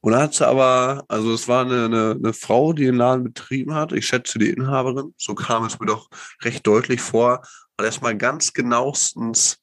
Und 0.00 0.12
dann 0.12 0.22
hat 0.22 0.34
sie 0.34 0.46
aber, 0.46 1.04
also 1.08 1.32
es 1.32 1.48
war 1.48 1.64
eine, 1.64 1.86
eine, 1.86 2.10
eine 2.12 2.32
Frau, 2.32 2.72
die 2.72 2.84
den 2.84 2.94
Laden 2.96 3.24
betrieben 3.24 3.74
hat. 3.74 3.92
Ich 3.92 4.06
schätze 4.06 4.38
die 4.38 4.50
Inhaberin. 4.50 5.14
So 5.16 5.34
kam 5.34 5.64
es 5.64 5.80
mir 5.80 5.86
doch 5.86 6.08
recht 6.42 6.64
deutlich 6.66 7.00
vor. 7.00 7.42
Hat 7.78 7.84
erstmal 7.84 8.16
ganz 8.16 8.52
genauestens 8.52 9.58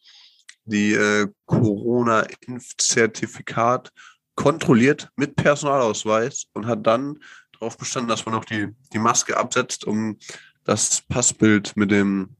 die 0.65 0.93
äh, 0.93 1.27
Corona-Impfzertifikat 1.45 3.91
kontrolliert 4.35 5.09
mit 5.15 5.35
Personalausweis 5.35 6.45
und 6.53 6.67
hat 6.67 6.85
dann 6.85 7.19
darauf 7.53 7.77
bestanden, 7.77 8.09
dass 8.09 8.25
man 8.25 8.35
noch 8.35 8.45
die, 8.45 8.69
die 8.93 8.99
Maske 8.99 9.37
absetzt, 9.37 9.85
um 9.85 10.17
das 10.65 11.01
Passbild 11.07 11.75
mit 11.77 11.91
dem 11.91 12.35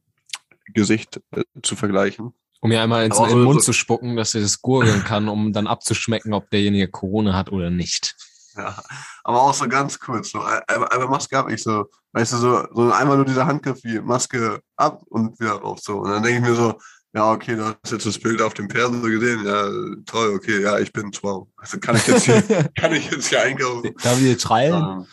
Gesicht 0.74 1.22
äh, 1.32 1.44
zu 1.64 1.76
vergleichen. 1.76 2.34
Um 2.62 2.70
mir 2.70 2.82
einmal 2.82 3.06
ins, 3.06 3.18
in 3.18 3.26
den 3.26 3.30
so- 3.40 3.44
Mund 3.44 3.64
zu 3.64 3.74
spucken, 3.74 4.16
dass 4.16 4.32
sie 4.32 4.42
das 4.42 4.62
gurgeln 4.62 5.04
kann, 5.04 5.30
um 5.30 5.54
dann 5.54 5.68
abzuschmecken, 5.68 6.34
ob 6.34 6.50
derjenige 6.50 6.88
Corona 6.88 7.34
hat 7.34 7.52
oder 7.52 7.70
nicht. 7.70 8.16
Ja, 8.58 8.82
aber 9.24 9.42
auch 9.42 9.54
so 9.54 9.68
ganz 9.68 10.00
kurz, 10.00 10.32
so 10.32 10.42
ein- 10.42 10.62
einmal, 10.68 10.90
einmal 10.90 11.10
Maske 11.10 11.38
ab, 11.38 11.50
ich 11.50 11.62
so, 11.62 11.86
weißt 12.14 12.34
du, 12.34 12.38
so, 12.38 12.68
so 12.74 12.92
einmal 12.92 13.18
nur 13.18 13.26
dieser 13.26 13.46
Handgriff 13.46 13.84
wie 13.84 14.00
Maske 14.00 14.62
ab 14.78 15.04
und 15.10 15.40
wieder 15.40 15.60
drauf 15.60 15.80
so. 15.80 16.00
Und 16.00 16.10
dann 16.10 16.24
denke 16.24 16.40
ich 16.40 16.44
mir 16.50 16.56
so, 16.56 16.80
ja, 17.16 17.32
okay, 17.32 17.56
du 17.56 17.66
hast 17.66 17.92
jetzt 17.92 18.06
das 18.06 18.20
Bild 18.20 18.42
auf 18.42 18.54
dem 18.54 18.68
Perso 18.68 19.00
gesehen, 19.02 19.46
ja, 19.46 19.70
toll, 20.06 20.36
okay, 20.36 20.62
ja, 20.62 20.78
ich 20.80 20.92
bin 20.92 21.12
wow. 21.22 21.48
Also 21.56 21.80
kann 21.80 21.96
ich 21.96 22.06
jetzt 22.08 22.26
hier, 22.26 22.42
kann 22.78 22.94
ich 22.94 23.10
jetzt 23.10 23.30
hier 23.30 23.42
einkaufen. 23.42 23.94
Darf 24.04 24.22
ich 24.22 24.38
treiben? 24.38 24.76
Ähm, 24.76 25.06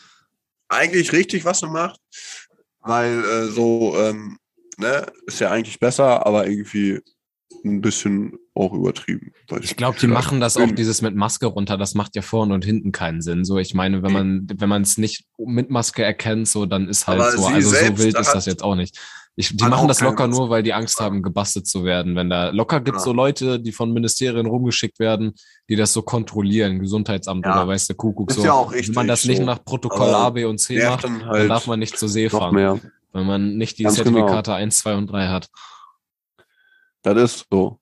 eigentlich 0.69 1.13
richtig, 1.13 1.45
was 1.45 1.61
du 1.61 1.69
machst, 1.69 2.01
weil 2.81 3.25
äh, 3.25 3.47
so, 3.47 3.97
ähm, 3.99 4.39
ne, 4.79 5.07
ist 5.27 5.39
ja 5.39 5.51
eigentlich 5.51 5.79
besser, 5.79 6.27
aber 6.27 6.49
irgendwie 6.49 7.01
ein 7.65 7.81
bisschen 7.81 8.37
auch 8.55 8.73
übertrieben. 8.73 9.33
Ich 9.61 9.77
glaube, 9.77 9.99
die 9.99 10.09
machen 10.09 10.41
das 10.41 10.57
auch 10.57 10.67
Bin- 10.67 10.75
dieses 10.77 11.01
mit 11.03 11.15
Maske 11.15 11.47
runter. 11.47 11.79
Das 11.79 11.95
macht 11.95 12.17
ja 12.17 12.23
vorne 12.23 12.53
und 12.55 12.65
hinten 12.65 12.91
keinen 12.91 13.23
Sinn. 13.23 13.45
So, 13.45 13.59
ich 13.59 13.75
meine, 13.75 14.03
wenn 14.03 14.13
man, 14.13 14.47
wenn 14.57 14.69
man 14.69 14.83
es 14.83 14.99
nicht 14.99 15.27
mit 15.39 15.71
Maske 15.71 16.03
erkennt, 16.03 16.49
so, 16.49 16.67
dann 16.67 16.89
ist 16.89 17.07
halt 17.07 17.21
Aber 17.21 17.31
so. 17.31 17.47
Also 17.47 17.71
so 17.71 17.99
wild 17.99 18.19
ist 18.19 18.33
das 18.33 18.47
jetzt 18.47 18.65
auch 18.65 18.75
nicht. 18.75 18.99
Ich, 19.35 19.57
die 19.57 19.65
machen 19.65 19.89
das 19.89 20.01
locker 20.03 20.27
nur, 20.27 20.51
weil 20.51 20.63
die 20.63 20.75
Angst 20.75 21.01
haben, 21.01 21.23
gebastelt 21.23 21.67
zu 21.67 21.85
werden. 21.85 22.15
Wenn 22.17 22.29
da 22.29 22.51
locker 22.51 22.81
gibt 22.83 22.99
Ja. 22.99 23.03
so 23.03 23.15
Leute, 23.15 23.59
die 23.59 23.73
von 23.73 23.91
Ministerien 23.93 24.45
rumgeschickt 24.45 24.99
werden, 24.99 25.33
die 25.71 25.77
das 25.77 25.95
so 25.95 26.03
kontrollieren, 26.03 26.81
Gesundheitsamt 26.81 27.47
Ja. 27.47 27.55
oder 27.55 27.69
weiß 27.69 27.87
der 27.87 27.97
Kuckuck 27.97 28.31
Ist 28.31 28.37
so. 28.37 28.45
ja 28.45 28.53
auch 28.53 28.73
wenn 28.73 28.93
man 28.93 29.09
das 29.09 29.25
nicht 29.25 29.39
so. 29.39 29.45
nach 29.45 29.65
Protokoll 29.65 30.09
Aber 30.11 30.19
A, 30.27 30.31
B 30.31 30.45
und 30.45 30.59
C 30.59 30.87
macht, 30.87 31.05
dann 31.05 31.21
dann 31.21 31.29
halt 31.29 31.51
darf 31.51 31.67
man 31.67 31.79
nicht 31.79 31.97
zur 31.99 32.11
See 32.11 32.29
fahren, 32.29 32.55
mehr. 32.55 32.79
wenn 33.15 33.25
man 33.27 33.57
nicht 33.57 33.79
die 33.79 33.85
Ganz 33.85 33.97
genau. 33.97 34.11
Zertifikate 34.19 34.53
1, 34.55 34.79
2 34.79 34.97
und 34.97 35.07
3 35.07 35.29
hat. 35.29 35.49
Das 37.03 37.17
ist 37.17 37.47
so. 37.51 37.81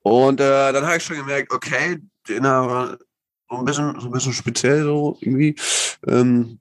Und 0.00 0.40
äh, 0.40 0.72
dann 0.72 0.84
habe 0.84 0.96
ich 0.96 1.02
schon 1.04 1.16
gemerkt, 1.16 1.52
okay, 1.52 1.98
die 2.28 2.32
Inhaber 2.34 2.98
so 3.48 3.56
ein 3.56 3.64
bisschen, 3.64 3.98
so 4.00 4.06
ein 4.08 4.12
bisschen 4.12 4.32
speziell 4.32 4.82
so 4.82 5.16
irgendwie. 5.20 5.54
Ähm, 6.06 6.58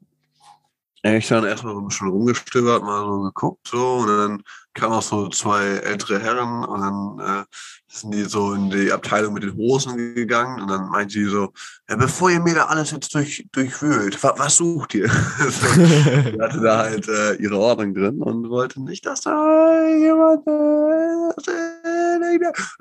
ich 1.16 1.28
dann 1.28 1.46
erstmal 1.46 1.74
so 1.74 1.82
ein 1.82 1.88
bisschen 1.88 2.10
rumgestöbert, 2.10 2.84
mal 2.84 3.06
so 3.06 3.22
geguckt, 3.22 3.68
so, 3.68 3.98
und 3.98 4.08
dann 4.08 4.44
kamen 4.74 4.94
auch 4.94 5.02
so 5.02 5.28
zwei 5.30 5.64
ältere 5.64 6.20
Herren 6.20 6.64
und 6.64 6.82
dann 6.82 7.20
äh, 7.42 7.46
sind 7.88 8.14
die 8.14 8.24
so 8.24 8.54
in 8.54 8.70
die 8.70 8.92
Abteilung 8.92 9.34
mit 9.34 9.44
den 9.44 9.56
Hosen 9.56 10.16
gegangen 10.16 10.62
und 10.62 10.70
dann 10.70 10.90
meinte 10.90 11.16
die 11.16 11.26
so, 11.26 11.52
ja, 11.90 11.96
bevor 11.96 12.30
ihr 12.30 12.40
mir 12.40 12.56
da 12.56 12.66
alles 12.66 12.92
jetzt 12.92 13.14
durch, 13.14 13.48
durchwühlt, 13.52 14.22
was, 14.24 14.38
was 14.38 14.58
sucht 14.58 14.94
ihr? 14.96 15.10
so, 15.50 15.76
die 15.76 16.38
hatte 16.40 16.62
da 16.62 16.78
halt 16.78 17.08
äh, 17.08 17.34
ihre 17.36 17.58
Ordnung 17.58 17.94
drin 17.94 18.22
und 18.22 18.50
wollte 18.50 18.82
nicht, 18.82 19.06
dass 19.06 19.22
da 19.22 19.88
jemand 19.88 20.48
äh, 20.48 21.38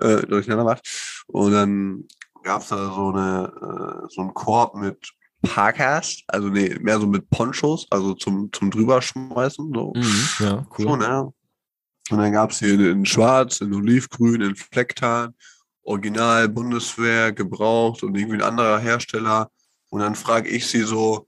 äh, 0.01 0.27
durcheinander 0.27 0.65
macht. 0.65 0.87
Und 1.27 1.53
dann 1.53 2.05
gab 2.43 2.63
es 2.63 2.69
da 2.69 2.77
so 2.77 3.11
eine 3.11 3.53
äh, 3.61 4.07
so 4.09 4.21
einen 4.21 4.35
Korb 4.35 4.75
mit 4.75 5.16
Parkas, 5.49 6.23
also 6.29 6.49
nee, 6.49 6.77
mehr 6.81 7.01
so 7.01 7.07
mit 7.07 7.29
Ponchos, 7.31 7.87
also 7.91 8.15
zum, 8.15 8.51
zum 8.53 8.71
drüberschmeißen. 8.71 9.73
So. 9.75 9.93
Mhm, 9.95 10.29
ja, 10.41 10.67
cool. 10.79 10.85
So, 10.85 10.97
ne? 10.97 11.33
Und 12.11 12.19
dann 12.19 12.33
gab 12.33 12.51
es 12.51 12.59
hier 12.61 12.75
in, 12.75 12.81
in 12.81 13.07
Schwarz, 13.07 13.61
in 13.61 13.75
Olivgrün, 13.75 14.41
in 14.41 14.57
Flecktarn 14.57 15.35
Original 15.83 16.49
Bundeswehr 16.49 17.33
gebraucht 17.33 18.03
und 18.03 18.17
irgendwie 18.17 18.37
ein 18.37 18.43
anderer 18.43 18.79
Hersteller. 18.79 19.51
Und 19.91 20.01
dann 20.01 20.15
frage 20.15 20.49
ich 20.49 20.67
sie 20.67 20.83
so, 20.83 21.27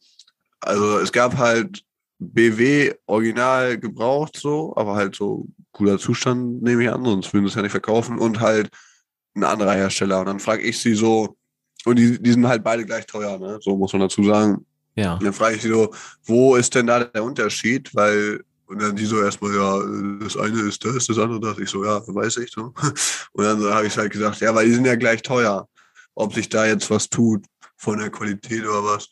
also 0.60 0.98
es 0.98 1.12
gab 1.12 1.36
halt 1.36 1.84
BW 2.18 2.92
Original 3.06 3.78
gebraucht 3.78 4.36
so, 4.36 4.74
aber 4.76 4.96
halt 4.96 5.14
so 5.14 5.46
cooler 5.70 5.98
Zustand 5.98 6.62
nehme 6.62 6.82
ich 6.82 6.90
an, 6.90 7.04
sonst 7.04 7.32
würden 7.32 7.44
sie 7.44 7.50
es 7.50 7.54
ja 7.54 7.62
nicht 7.62 7.70
verkaufen 7.70 8.18
und 8.18 8.40
halt 8.40 8.70
ein 9.36 9.44
anderer 9.44 9.74
Hersteller. 9.74 10.20
Und 10.20 10.26
dann 10.26 10.40
frage 10.40 10.62
ich 10.62 10.80
sie 10.80 10.94
so, 10.94 11.37
und 11.84 11.98
die, 11.98 12.20
die 12.20 12.32
sind 12.32 12.46
halt 12.46 12.64
beide 12.64 12.84
gleich 12.84 13.06
teuer, 13.06 13.38
ne? 13.38 13.58
So 13.62 13.76
muss 13.76 13.92
man 13.92 14.02
dazu 14.02 14.22
sagen. 14.24 14.64
Ja. 14.94 15.14
Und 15.14 15.24
dann 15.24 15.32
frage 15.32 15.56
ich 15.56 15.62
sie 15.62 15.68
so, 15.68 15.92
wo 16.24 16.56
ist 16.56 16.74
denn 16.74 16.86
da 16.86 17.04
der 17.04 17.22
Unterschied? 17.22 17.94
Weil, 17.94 18.42
und 18.66 18.82
dann 18.82 18.96
die 18.96 19.04
so 19.04 19.22
erstmal, 19.22 19.54
ja, 19.54 19.80
das 20.20 20.36
eine 20.36 20.60
ist 20.62 20.84
das, 20.84 21.06
das 21.06 21.18
andere 21.18 21.40
das. 21.40 21.58
Ich 21.58 21.70
so, 21.70 21.84
ja, 21.84 22.02
weiß 22.06 22.38
ich 22.38 22.50
so. 22.50 22.74
Und 23.32 23.44
dann 23.44 23.62
habe 23.72 23.86
ich 23.86 23.96
halt 23.96 24.12
gesagt, 24.12 24.40
ja, 24.40 24.54
weil 24.54 24.66
die 24.66 24.74
sind 24.74 24.86
ja 24.86 24.96
gleich 24.96 25.22
teuer. 25.22 25.68
Ob 26.14 26.34
sich 26.34 26.48
da 26.48 26.66
jetzt 26.66 26.90
was 26.90 27.08
tut 27.08 27.44
von 27.76 27.98
der 27.98 28.10
Qualität 28.10 28.64
oder 28.64 28.84
was. 28.84 29.08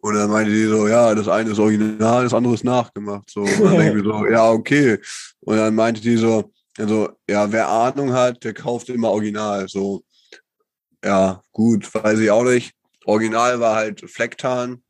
Und 0.00 0.14
dann 0.14 0.30
meinte 0.30 0.52
die 0.52 0.66
so, 0.66 0.88
ja, 0.88 1.14
das 1.14 1.28
eine 1.28 1.50
ist 1.50 1.58
original, 1.58 2.24
das 2.24 2.34
andere 2.34 2.54
ist 2.54 2.64
nachgemacht. 2.64 3.30
So, 3.30 3.42
und 3.42 3.60
dann 3.60 3.76
denke 3.76 3.98
ich 3.98 4.04
mir 4.04 4.10
so, 4.12 4.26
ja, 4.30 4.50
okay. 4.50 4.98
Und 5.40 5.56
dann 5.56 5.74
meinte 5.74 6.00
die 6.00 6.16
so, 6.16 6.52
also, 6.76 7.08
ja, 7.28 7.50
wer 7.50 7.68
Ahnung 7.68 8.12
hat, 8.12 8.42
der 8.44 8.54
kauft 8.54 8.88
immer 8.88 9.10
original. 9.10 9.68
So, 9.68 10.02
ja, 11.04 11.42
gut, 11.52 11.92
weiß 11.94 12.18
ich 12.18 12.30
auch 12.30 12.44
nicht. 12.44 12.74
Original 13.04 13.60
war 13.60 13.76
halt 13.76 14.08
Flecktarn. 14.10 14.82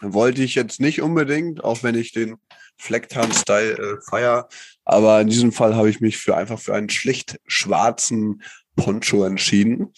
Wollte 0.00 0.42
ich 0.42 0.54
jetzt 0.54 0.80
nicht 0.80 1.00
unbedingt, 1.00 1.64
auch 1.64 1.82
wenn 1.82 1.94
ich 1.94 2.12
den 2.12 2.36
Flecktarn-Style 2.78 3.72
äh, 3.72 4.00
feier. 4.08 4.48
Aber 4.84 5.20
in 5.20 5.28
diesem 5.28 5.52
Fall 5.52 5.74
habe 5.74 5.88
ich 5.88 6.00
mich 6.00 6.18
für 6.18 6.36
einfach 6.36 6.58
für 6.58 6.74
einen 6.74 6.90
schlicht 6.90 7.38
schwarzen 7.46 8.42
Poncho 8.76 9.24
entschieden. 9.24 9.92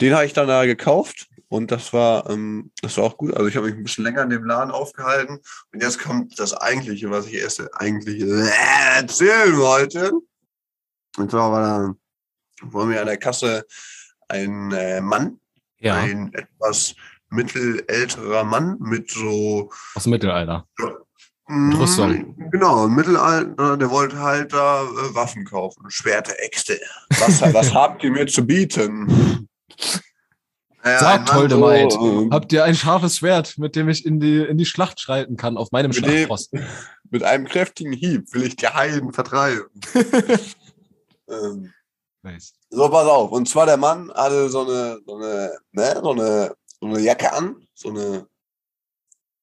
Den 0.00 0.14
habe 0.14 0.26
ich 0.26 0.34
dann 0.34 0.48
da 0.48 0.66
gekauft 0.66 1.28
und 1.48 1.70
das 1.70 1.92
war, 1.92 2.28
ähm, 2.28 2.72
das 2.82 2.96
war 2.96 3.04
auch 3.04 3.16
gut. 3.16 3.34
Also 3.34 3.46
ich 3.46 3.56
habe 3.56 3.66
mich 3.66 3.76
ein 3.76 3.84
bisschen 3.84 4.04
länger 4.04 4.22
in 4.22 4.30
dem 4.30 4.44
Laden 4.44 4.70
aufgehalten. 4.70 5.40
Und 5.72 5.82
jetzt 5.82 5.98
kommt 5.98 6.38
das 6.38 6.52
Eigentliche, 6.52 7.10
was 7.10 7.26
ich 7.26 7.34
erst 7.34 7.62
eigentlich 7.74 8.22
äh, 8.22 8.50
erzählen 8.96 9.56
wollte. 9.56 10.12
Und 11.16 11.30
zwar 11.30 11.52
war 11.52 11.62
da 11.62 12.68
vor 12.70 12.86
mir 12.86 13.00
an 13.00 13.06
der 13.06 13.18
Kasse 13.18 13.64
ein 14.28 14.72
äh, 14.72 15.00
Mann, 15.00 15.38
Ja. 15.78 15.96
ein 15.96 16.32
etwas 16.34 16.94
mittelälterer 17.30 18.44
Mann 18.44 18.76
mit 18.80 19.10
so 19.10 19.70
Aus 19.94 20.04
dem 20.04 20.10
Mittelalter. 20.10 20.66
Mm, 21.46 21.74
Rüstung. 21.74 22.50
Genau, 22.50 22.86
im 22.86 22.94
Mittelalter, 22.94 23.76
der 23.76 23.90
wollte 23.90 24.18
halt 24.18 24.52
da 24.52 24.82
äh, 24.82 25.14
Waffen 25.14 25.44
kaufen, 25.44 25.90
Schwerte, 25.90 26.38
Äxte. 26.38 26.80
Was, 27.18 27.40
was 27.54 27.74
habt 27.74 28.02
ihr 28.02 28.10
mir 28.10 28.26
zu 28.26 28.46
bieten? 28.46 29.48
Ja, 30.84 30.98
Sagt, 30.98 31.32
holde 31.32 31.54
so, 31.54 31.60
Maid, 31.60 31.92
äh, 31.92 32.30
Habt 32.30 32.52
ihr 32.52 32.64
ein 32.64 32.74
scharfes 32.74 33.18
Schwert, 33.18 33.56
mit 33.58 33.74
dem 33.74 33.88
ich 33.88 34.04
in 34.04 34.20
die, 34.20 34.38
in 34.42 34.58
die 34.58 34.66
Schlacht 34.66 35.00
schreiten 35.00 35.36
kann, 35.36 35.56
auf 35.56 35.72
meinem 35.72 35.90
Mit 35.90 36.06
dem-? 36.06 36.28
Mit 37.10 37.22
einem 37.22 37.46
kräftigen 37.46 37.92
Hieb 37.92 38.32
will 38.32 38.42
ich 38.42 38.56
die 38.56 38.66
Heiden 38.66 39.12
vertreiben. 39.12 39.66
ähm, 41.28 41.72
Nice. 42.24 42.54
so, 42.70 42.88
pass 42.88 43.06
auf. 43.06 43.30
Und 43.32 43.48
zwar 43.48 43.66
der 43.66 43.76
Mann 43.76 44.10
hatte 44.14 44.48
so 44.48 44.62
eine, 44.62 44.98
so 45.06 45.16
eine, 45.16 45.58
ne, 45.72 46.00
so 46.02 46.12
eine, 46.12 46.56
so 46.80 46.86
eine 46.86 47.00
Jacke 47.00 47.30
an, 47.30 47.66
so 47.74 47.90
eine 47.90 48.26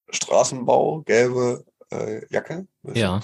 Straßenbau, 0.10 1.04
gelbe 1.04 1.64
äh, 1.92 2.26
Jacke. 2.34 2.68
Ja. 2.94 3.20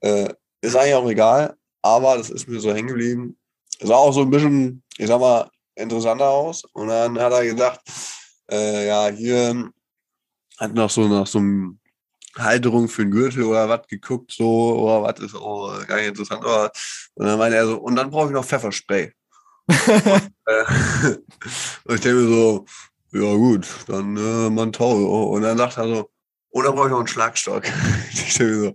Äh, 0.00 0.34
ist 0.60 0.74
eigentlich 0.74 0.94
auch 0.94 1.08
egal, 1.08 1.56
aber 1.80 2.16
das 2.16 2.28
ist 2.30 2.48
mir 2.48 2.58
so 2.58 2.74
hängen 2.74 2.88
geblieben. 2.88 3.38
Sah 3.80 3.94
auch 3.94 4.12
so 4.12 4.22
ein 4.22 4.30
bisschen, 4.30 4.82
ich 4.96 5.06
sag 5.06 5.20
mal, 5.20 5.48
interessanter 5.76 6.28
aus. 6.28 6.64
Und 6.72 6.88
dann 6.88 7.18
hat 7.20 7.32
er 7.32 7.44
gesagt, 7.44 7.80
äh, 8.50 8.88
ja, 8.88 9.08
hier 9.08 9.70
hat 10.58 10.74
noch 10.74 10.90
so 10.90 11.06
nach 11.06 11.28
so 11.28 11.38
einem 11.38 11.78
Halterung 12.38 12.88
für 12.88 13.02
einen 13.02 13.10
Gürtel 13.10 13.44
oder 13.44 13.68
was 13.68 13.86
geguckt, 13.88 14.32
so, 14.32 14.78
oder 14.80 15.02
was 15.02 15.20
ist 15.20 15.34
auch 15.34 15.86
gar 15.86 15.96
nicht 15.96 16.08
interessant. 16.08 16.44
Aber, 16.44 16.70
und 17.14 17.26
dann 17.26 17.38
meinte 17.38 17.56
er 17.56 17.66
so, 17.66 17.78
und 17.78 17.96
dann 17.96 18.10
brauche 18.10 18.26
ich 18.26 18.32
noch 18.32 18.44
Pfefferspray. 18.44 19.12
Äh, 20.48 20.64
und 21.84 21.94
ich 21.94 22.00
denke 22.00 22.14
mir 22.14 22.28
so, 22.28 22.64
ja 23.12 23.34
gut, 23.34 23.66
dann 23.86 24.16
äh, 24.16 24.48
man 24.48 24.72
toll. 24.72 25.04
Und 25.04 25.42
dann 25.42 25.58
sagt 25.58 25.76
er 25.76 25.86
so, 25.86 26.10
und 26.50 26.64
dann 26.64 26.74
brauche 26.74 26.86
ich 26.86 26.90
noch 26.90 26.98
einen 26.98 27.06
Schlagstock. 27.06 27.64
ich 28.10 28.34
denke 28.34 28.52
mir 28.52 28.60
so, 28.60 28.74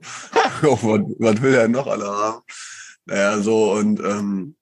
oh, 0.67 0.77
was, 0.83 1.01
was 1.17 1.41
will 1.41 1.55
er 1.55 1.67
noch 1.67 1.87
alle 1.87 2.05
haben? 2.05 2.41
Naja, 3.05 3.39
so 3.39 3.73
und 3.73 3.99
ähm, 4.01 4.55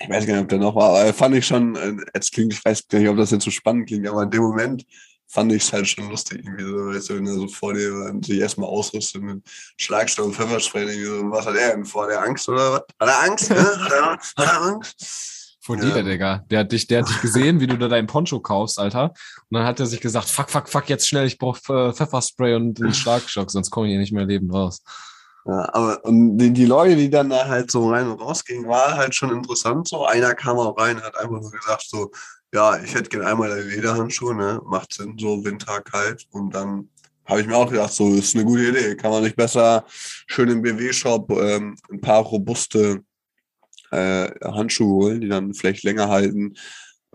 ich 0.00 0.08
weiß 0.08 0.26
gar 0.26 0.34
nicht, 0.34 0.42
ob 0.42 0.48
der 0.48 0.58
noch 0.58 0.74
war, 0.74 0.98
aber 0.98 1.12
fand 1.12 1.36
ich 1.36 1.46
schon, 1.46 1.76
äh, 1.76 1.94
jetzt 2.14 2.32
klingt, 2.32 2.52
ich 2.52 2.64
weiß 2.64 2.88
gar 2.88 2.98
nicht, 2.98 3.08
ob 3.08 3.16
das 3.16 3.30
jetzt 3.30 3.44
so 3.44 3.50
spannend 3.50 3.86
klingt, 3.86 4.08
aber 4.08 4.22
in 4.22 4.30
dem 4.30 4.42
Moment 4.42 4.84
fand 5.32 5.50
ich 5.50 5.62
es 5.62 5.72
halt 5.72 5.88
schon 5.88 6.10
lustig, 6.10 6.44
irgendwie 6.44 6.64
so, 6.64 6.76
weißt 6.94 7.08
du, 7.08 7.16
wenn 7.16 7.26
er 7.26 7.34
so 7.34 7.48
vor 7.48 7.72
dir 7.72 8.12
sich 8.22 8.38
erstmal 8.38 8.68
ausrüstet 8.68 9.22
mit 9.22 9.42
Schlagstock 9.78 10.26
und 10.26 10.34
Pfefferspray, 10.34 10.82
irgendwie 10.82 11.06
so, 11.06 11.30
was 11.30 11.46
hat 11.46 11.56
er 11.56 11.70
denn 11.70 11.86
vor? 11.86 12.06
Der 12.06 12.22
Angst 12.22 12.48
oder 12.50 12.72
was? 12.72 12.82
Hat 13.00 13.08
er 13.08 13.30
Angst? 13.30 13.50
ne? 13.50 13.56
hat, 13.56 13.92
er, 13.92 14.10
hat 14.12 14.20
er 14.36 14.62
Angst? 14.62 15.56
Vor 15.64 15.76
Ja. 15.78 15.94
dir, 15.94 16.02
Digga. 16.02 16.44
Der 16.50 16.60
hat 16.60 16.72
dich, 16.72 16.86
der 16.86 17.00
hat 17.00 17.08
dich 17.08 17.20
gesehen, 17.22 17.60
wie 17.60 17.66
du 17.66 17.78
da 17.78 17.88
deinen 17.88 18.08
Poncho 18.08 18.40
kaufst, 18.40 18.78
Alter. 18.78 19.04
Und 19.48 19.56
dann 19.58 19.64
hat 19.64 19.80
er 19.80 19.86
sich 19.86 20.00
gesagt, 20.00 20.28
fuck, 20.28 20.50
fuck, 20.50 20.68
fuck, 20.68 20.88
jetzt 20.90 21.08
schnell, 21.08 21.26
ich 21.26 21.38
brauch 21.38 21.56
äh, 21.70 21.92
Pfefferspray 21.94 22.54
und 22.54 22.82
einen 22.82 22.92
Schlagstock, 22.92 23.50
sonst 23.50 23.70
komme 23.70 23.86
ich 23.86 23.92
hier 23.92 24.00
nicht 24.00 24.12
mehr 24.12 24.26
lebend 24.26 24.52
raus. 24.52 24.82
Ja, 25.46 25.70
aber 25.72 26.04
und 26.04 26.36
die, 26.36 26.52
die 26.52 26.66
Leute, 26.66 26.94
die 26.94 27.08
dann 27.08 27.30
da 27.30 27.46
halt 27.48 27.70
so 27.70 27.90
rein 27.90 28.06
und 28.08 28.20
raus 28.20 28.44
gingen, 28.44 28.68
war 28.68 28.96
halt 28.96 29.14
schon 29.14 29.30
interessant 29.30 29.88
so. 29.88 30.04
Einer 30.04 30.34
kam 30.34 30.58
auch 30.58 30.76
rein, 30.78 31.02
hat 31.02 31.16
einfach 31.16 31.40
nur 31.40 31.50
gesagt 31.50 31.86
so, 31.88 32.10
ja, 32.52 32.78
ich 32.82 32.94
hätte 32.94 33.08
gerne 33.08 33.26
einmal 33.26 33.62
Lederhandschuhe, 33.62 34.34
ne? 34.34 34.60
Macht 34.66 34.92
Sinn, 34.92 35.16
so 35.18 35.44
Winter 35.44 35.80
kalt. 35.80 36.26
Und 36.30 36.54
dann 36.54 36.90
habe 37.24 37.40
ich 37.40 37.46
mir 37.46 37.56
auch 37.56 37.70
gedacht, 37.70 37.92
so 37.92 38.12
ist 38.14 38.34
eine 38.34 38.44
gute 38.44 38.68
Idee. 38.68 38.96
Kann 38.96 39.10
man 39.10 39.22
nicht 39.22 39.36
besser 39.36 39.84
schön 39.88 40.50
im 40.50 40.62
BW-Shop 40.62 41.30
ähm, 41.30 41.76
ein 41.90 42.00
paar 42.00 42.22
robuste 42.22 43.02
äh, 43.90 44.30
Handschuhe 44.44 44.88
holen, 44.88 45.20
die 45.20 45.28
dann 45.28 45.54
vielleicht 45.54 45.82
länger 45.82 46.08
halten 46.08 46.54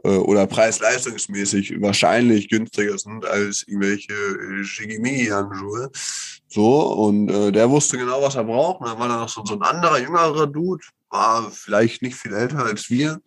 äh, 0.04 0.10
oder 0.10 0.48
preis-leistungsmäßig 0.48 1.82
wahrscheinlich 1.82 2.50
günstiger 2.50 2.98
sind 2.98 3.26
als 3.26 3.64
irgendwelche 3.68 4.14
äh, 4.14 4.64
Shigimigi-Handschuhe. 4.64 5.92
So, 6.48 6.94
und 6.94 7.30
äh, 7.30 7.52
der 7.52 7.70
wusste 7.70 7.98
genau, 7.98 8.22
was 8.24 8.36
er 8.36 8.44
braucht. 8.44 8.82
Und 8.82 8.88
dann 8.88 9.00
war 9.00 9.08
da 9.08 9.18
noch 9.18 9.30
so, 9.30 9.44
so 9.46 9.54
ein 9.54 9.62
anderer, 9.62 10.00
jüngerer 10.00 10.48
Dude, 10.48 10.84
war 11.10 11.52
vielleicht 11.52 12.02
nicht 12.02 12.16
viel 12.16 12.34
älter 12.34 12.66
als 12.66 12.90
wir. 12.90 13.22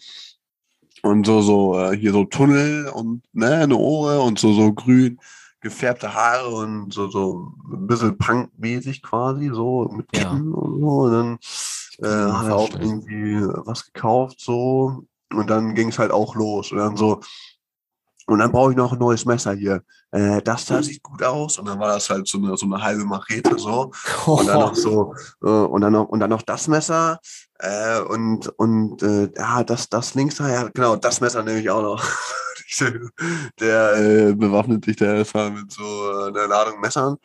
Und 1.03 1.27
so, 1.27 1.41
so, 1.41 1.79
äh, 1.79 1.97
hier 1.97 2.13
so 2.13 2.25
Tunnel 2.25 2.89
und 2.89 3.23
ne, 3.33 3.59
eine 3.59 3.77
Ohren 3.77 4.21
und 4.21 4.39
so, 4.39 4.53
so 4.53 4.73
grün 4.73 5.19
gefärbte 5.61 6.15
Haare 6.15 6.49
und 6.49 6.93
so, 6.93 7.09
so 7.09 7.53
ein 7.73 7.87
bisschen 7.87 8.17
punkmäßig 8.17 9.03
quasi, 9.03 9.51
so 9.53 9.91
mit 9.93 10.07
Ja. 10.15 10.31
Ketten 10.31 10.53
und 10.53 10.81
so. 10.81 10.87
Und 10.87 11.13
dann 11.13 11.39
äh, 12.03 12.33
hat 12.33 12.47
er 12.47 12.57
auch 12.57 12.71
irgendwie 12.71 13.41
was 13.67 13.85
gekauft, 13.93 14.41
so. 14.41 15.05
Und 15.33 15.49
dann 15.51 15.75
ging 15.75 15.89
es 15.89 15.99
halt 15.99 16.11
auch 16.11 16.35
los. 16.35 16.73
Und 16.73 16.79
dann 16.79 16.97
so, 16.97 17.21
und 18.31 18.39
dann 18.39 18.53
brauche 18.53 18.71
ich 18.71 18.77
noch 18.77 18.93
ein 18.93 18.99
neues 18.99 19.25
Messer 19.25 19.55
hier. 19.55 19.83
Äh, 20.13 20.41
das 20.43 20.65
da 20.65 20.81
sieht 20.81 21.03
gut 21.03 21.21
aus. 21.21 21.59
Und 21.59 21.67
dann 21.67 21.81
war 21.81 21.89
das 21.89 22.09
halt 22.09 22.29
so 22.29 22.39
eine, 22.39 22.57
so 22.57 22.65
eine 22.65 22.81
halbe 22.81 23.05
Machete 23.05 23.59
so. 23.59 23.91
Und 24.27 24.47
dann 24.47 24.61
noch 24.61 24.75
so, 24.77 25.15
äh, 25.43 25.49
und 25.49 25.81
dann 25.81 25.93
noch, 25.93 26.09
und 26.09 26.21
dann 26.21 26.31
noch 26.31 26.43
das 26.43 26.69
Messer. 26.69 27.19
Äh, 27.59 28.01
und, 28.03 28.47
und 28.57 29.03
äh, 29.03 29.31
ja, 29.37 29.65
das, 29.65 29.89
das 29.89 30.15
links 30.15 30.37
da, 30.37 30.49
ja, 30.49 30.69
genau, 30.73 30.95
das 30.95 31.21
Messer 31.21 31.43
nehme 31.43 31.59
ich 31.59 31.71
auch 31.71 31.83
noch. 31.83 32.05
der 33.61 33.97
äh, 33.97 34.33
bewaffnet 34.33 34.85
sich 34.85 34.97
da 34.97 35.13
erstmal 35.13 35.51
mit 35.51 35.73
so 35.73 35.83
äh, 35.83 36.29
einer 36.29 36.47
Ladung 36.47 36.81
Messern. 36.81 37.17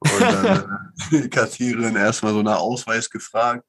Und 0.00 0.20
dann 0.20 0.44
äh, 1.12 1.22
die 1.22 1.30
Kassiererin 1.30 1.94
erstmal 1.94 2.32
so 2.32 2.42
nach 2.42 2.58
Ausweis 2.58 3.08
gefragt. 3.08 3.64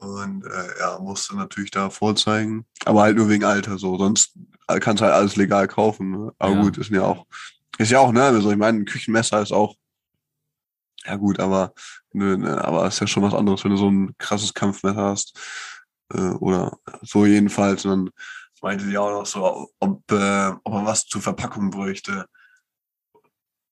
Und 0.00 0.46
äh, 0.46 0.78
ja, 0.78 0.98
musste 0.98 1.36
natürlich 1.36 1.70
da 1.70 1.90
vorzeigen. 1.90 2.64
Aber 2.86 3.02
halt 3.02 3.16
nur 3.16 3.28
wegen 3.28 3.44
Alter 3.44 3.76
so. 3.78 3.98
Sonst 3.98 4.32
kannst 4.66 5.00
du 5.00 5.04
halt 5.04 5.14
alles 5.14 5.36
legal 5.36 5.68
kaufen. 5.68 6.10
Ne? 6.10 6.32
Aber 6.38 6.54
Ja. 6.54 6.62
gut, 6.62 6.78
ist 6.78 6.90
ja 6.90 7.02
auch, 7.02 7.26
ist 7.78 7.90
ja 7.90 7.98
auch, 7.98 8.10
ne? 8.10 8.22
Also 8.24 8.50
ich 8.50 8.56
meine, 8.56 8.78
ein 8.78 8.84
Küchenmesser 8.86 9.42
ist 9.42 9.52
auch, 9.52 9.76
ja 11.04 11.16
gut, 11.16 11.38
aber, 11.38 11.74
ne, 12.12 12.36
ne, 12.38 12.64
aber 12.64 12.86
ist 12.86 13.00
ja 13.00 13.06
schon 13.06 13.22
was 13.22 13.34
anderes, 13.34 13.62
wenn 13.64 13.70
du 13.72 13.76
so 13.76 13.90
ein 13.90 14.14
krasses 14.18 14.54
Kampfmesser 14.54 15.02
hast. 15.02 15.38
Äh, 16.12 16.30
oder 16.32 16.78
so 17.02 17.26
jedenfalls. 17.26 17.84
Und 17.84 17.90
dann 17.90 18.10
meinte 18.62 18.86
die 18.86 18.96
auch 18.96 19.10
noch 19.10 19.26
so, 19.26 19.70
ob, 19.78 20.12
äh, 20.12 20.52
ob 20.64 20.74
er 20.74 20.84
was 20.86 21.04
zur 21.06 21.20
Verpackung 21.20 21.70
bräuchte. 21.70 22.26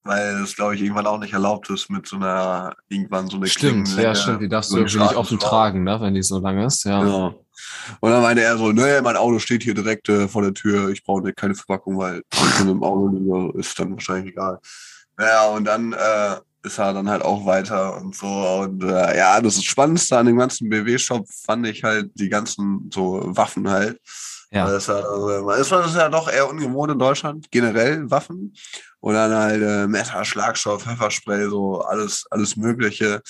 Weil 0.09 0.41
es, 0.41 0.55
glaube 0.55 0.73
ich, 0.73 0.81
irgendwann 0.81 1.05
auch 1.05 1.19
nicht 1.19 1.33
erlaubt 1.33 1.69
ist, 1.69 1.87
mit 1.91 2.07
so 2.07 2.15
einer, 2.15 2.75
irgendwann 2.87 3.27
so 3.27 3.37
eine 3.37 3.45
Stimmt, 3.45 3.95
ja, 3.95 4.15
stimmt. 4.15 4.41
Die 4.41 4.49
darfst 4.49 4.71
du 4.71 4.73
so 4.73 4.77
einen 4.77 4.87
irgendwie 4.87 5.03
nicht 5.03 5.15
offen 5.15 5.37
tragen, 5.37 5.83
ne, 5.83 6.01
wenn 6.01 6.15
die 6.15 6.23
so 6.23 6.39
lang 6.39 6.57
ist, 6.65 6.83
ja. 6.85 7.03
Genau. 7.03 7.45
Und 7.99 8.09
dann 8.09 8.23
meinte 8.23 8.41
er 8.41 8.57
so, 8.57 8.71
nee, 8.71 9.01
mein 9.01 9.17
Auto 9.17 9.37
steht 9.37 9.61
hier 9.61 9.75
direkt 9.75 10.09
äh, 10.09 10.27
vor 10.27 10.41
der 10.41 10.55
Tür, 10.55 10.89
ich 10.89 11.03
brauche 11.03 11.21
ne- 11.21 11.33
keine 11.33 11.53
Verpackung, 11.53 11.99
weil 11.99 12.23
von 12.31 12.65
dem 12.65 12.81
Auto 12.81 13.07
liege, 13.09 13.59
ist 13.59 13.79
dann 13.79 13.91
wahrscheinlich 13.91 14.31
egal. 14.31 14.57
Naja, 15.15 15.47
und 15.49 15.65
dann 15.65 15.93
äh, 15.93 16.37
ist 16.63 16.79
er 16.79 16.91
dann 16.91 17.07
halt 17.07 17.21
auch 17.21 17.45
weiter 17.45 18.01
und 18.01 18.15
so. 18.15 18.25
Und 18.63 18.81
äh, 18.81 19.15
ja, 19.15 19.39
das 19.39 19.63
Spannendste 19.63 20.17
an 20.17 20.25
dem 20.25 20.39
ganzen 20.39 20.69
BW-Shop 20.69 21.27
fand 21.45 21.67
ich 21.67 21.83
halt 21.83 22.09
die 22.15 22.29
ganzen 22.29 22.89
so 22.91 23.21
Waffen 23.25 23.69
halt. 23.69 23.99
Ja. 24.51 24.65
Das 24.65 24.83
ist 24.83 24.87
ja, 24.87 24.95
also, 24.95 25.51
ist, 25.51 25.71
das 25.71 25.87
ist 25.91 25.95
ja 25.95 26.09
doch 26.09 26.27
eher 26.31 26.49
ungewohnt 26.49 26.91
in 26.91 26.99
Deutschland, 26.99 27.51
generell 27.51 28.09
Waffen. 28.09 28.55
Und 28.99 29.13
dann 29.13 29.31
halt 29.31 29.61
äh, 29.61 29.87
Messer, 29.87 30.25
Schlagstoff, 30.25 30.83
Pfefferspray, 30.83 31.47
so 31.49 31.81
alles, 31.81 32.25
alles 32.31 32.57
Mögliche. 32.57 33.21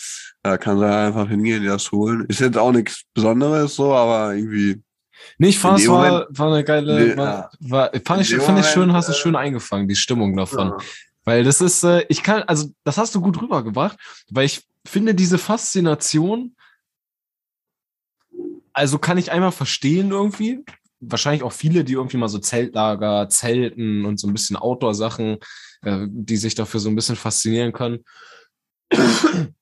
Da 0.41 0.57
kann 0.57 0.79
sie 0.79 0.87
einfach 0.87 1.27
hingehen, 1.27 1.61
die 1.61 1.67
das 1.67 1.91
holen. 1.91 2.25
Ist 2.27 2.39
jetzt 2.39 2.57
auch 2.57 2.71
nichts 2.71 3.03
Besonderes 3.13 3.75
so, 3.75 3.93
aber 3.93 4.33
irgendwie. 4.33 4.81
Nee, 5.37 5.49
ich 5.49 5.59
fand, 5.59 5.79
es 5.79 5.87
war, 5.87 6.07
Moment- 6.09 6.39
war 6.39 6.53
eine 6.53 6.63
geile, 6.63 7.07
Nee, 7.09 7.17
war, 7.17 7.51
war, 7.59 7.91
fand 8.05 8.21
ich, 8.21 8.35
fand 8.37 8.59
ich 8.59 8.65
schön, 8.65 8.81
Moment, 8.83 8.97
hast 8.97 9.09
du 9.09 9.13
äh, 9.13 9.15
schön 9.15 9.35
eingefangen, 9.35 9.87
die 9.87 9.95
Stimmung 9.95 10.35
davon. 10.35 10.69
Ja. 10.69 10.77
Weil 11.25 11.43
das 11.43 11.59
ist, 11.61 11.83
äh, 11.83 12.05
ich 12.07 12.23
kann, 12.23 12.43
also 12.43 12.69
das 12.85 12.97
hast 12.97 13.13
du 13.13 13.21
gut 13.21 13.39
rübergebracht, 13.41 13.97
weil 14.31 14.45
ich 14.45 14.65
finde 14.85 15.13
diese 15.13 15.37
Faszination, 15.37 16.55
also 18.73 18.97
kann 18.97 19.17
ich 19.17 19.31
einmal 19.31 19.51
verstehen 19.51 20.11
irgendwie. 20.11 20.63
Wahrscheinlich 20.99 21.43
auch 21.43 21.53
viele, 21.53 21.83
die 21.83 21.93
irgendwie 21.93 22.17
mal 22.17 22.29
so 22.29 22.39
Zeltlager, 22.39 23.29
Zelten 23.29 24.05
und 24.05 24.19
so 24.19 24.27
ein 24.27 24.33
bisschen 24.33 24.57
Outdoor-Sachen, 24.57 25.37
äh, 25.83 26.07
die 26.09 26.37
sich 26.37 26.55
dafür 26.55 26.79
so 26.79 26.89
ein 26.89 26.95
bisschen 26.95 27.15
faszinieren 27.15 27.71
können. 27.71 27.99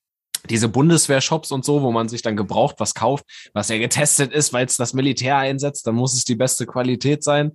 Diese 0.50 0.70
Bundeswehr-Shops 0.70 1.52
und 1.52 1.66
so, 1.66 1.82
wo 1.82 1.92
man 1.92 2.08
sich 2.08 2.22
dann 2.22 2.38
gebraucht 2.38 2.76
was 2.80 2.94
kauft, 2.94 3.26
was 3.54 3.70
ja 3.70 3.78
getestet 3.78 4.32
ist, 4.32 4.54
weil 4.54 4.66
es 4.66 4.78
das 4.78 4.94
Militär 4.94 5.38
einsetzt, 5.38 5.86
dann 5.86 5.96
muss 5.96 6.14
es 6.14 6.24
die 6.24 6.36
beste 6.36 6.66
Qualität 6.66 7.24
sein 7.24 7.52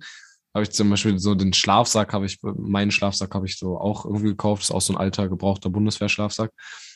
habe 0.53 0.63
ich 0.63 0.71
zum 0.71 0.89
Beispiel 0.89 1.17
so 1.17 1.33
den 1.33 1.53
Schlafsack, 1.53 2.13
habe 2.13 2.25
ich, 2.25 2.39
meinen 2.43 2.91
Schlafsack 2.91 3.33
habe 3.33 3.47
ich 3.47 3.57
so 3.57 3.79
auch 3.79 4.05
irgendwie 4.05 4.29
gekauft. 4.29 4.61
Das 4.61 4.69
ist 4.69 4.75
auch 4.75 4.81
so 4.81 4.93
ein 4.93 4.99
alter, 4.99 5.27
gebrauchter 5.27 5.69
Bundeswehrschlafsack. 5.69 6.51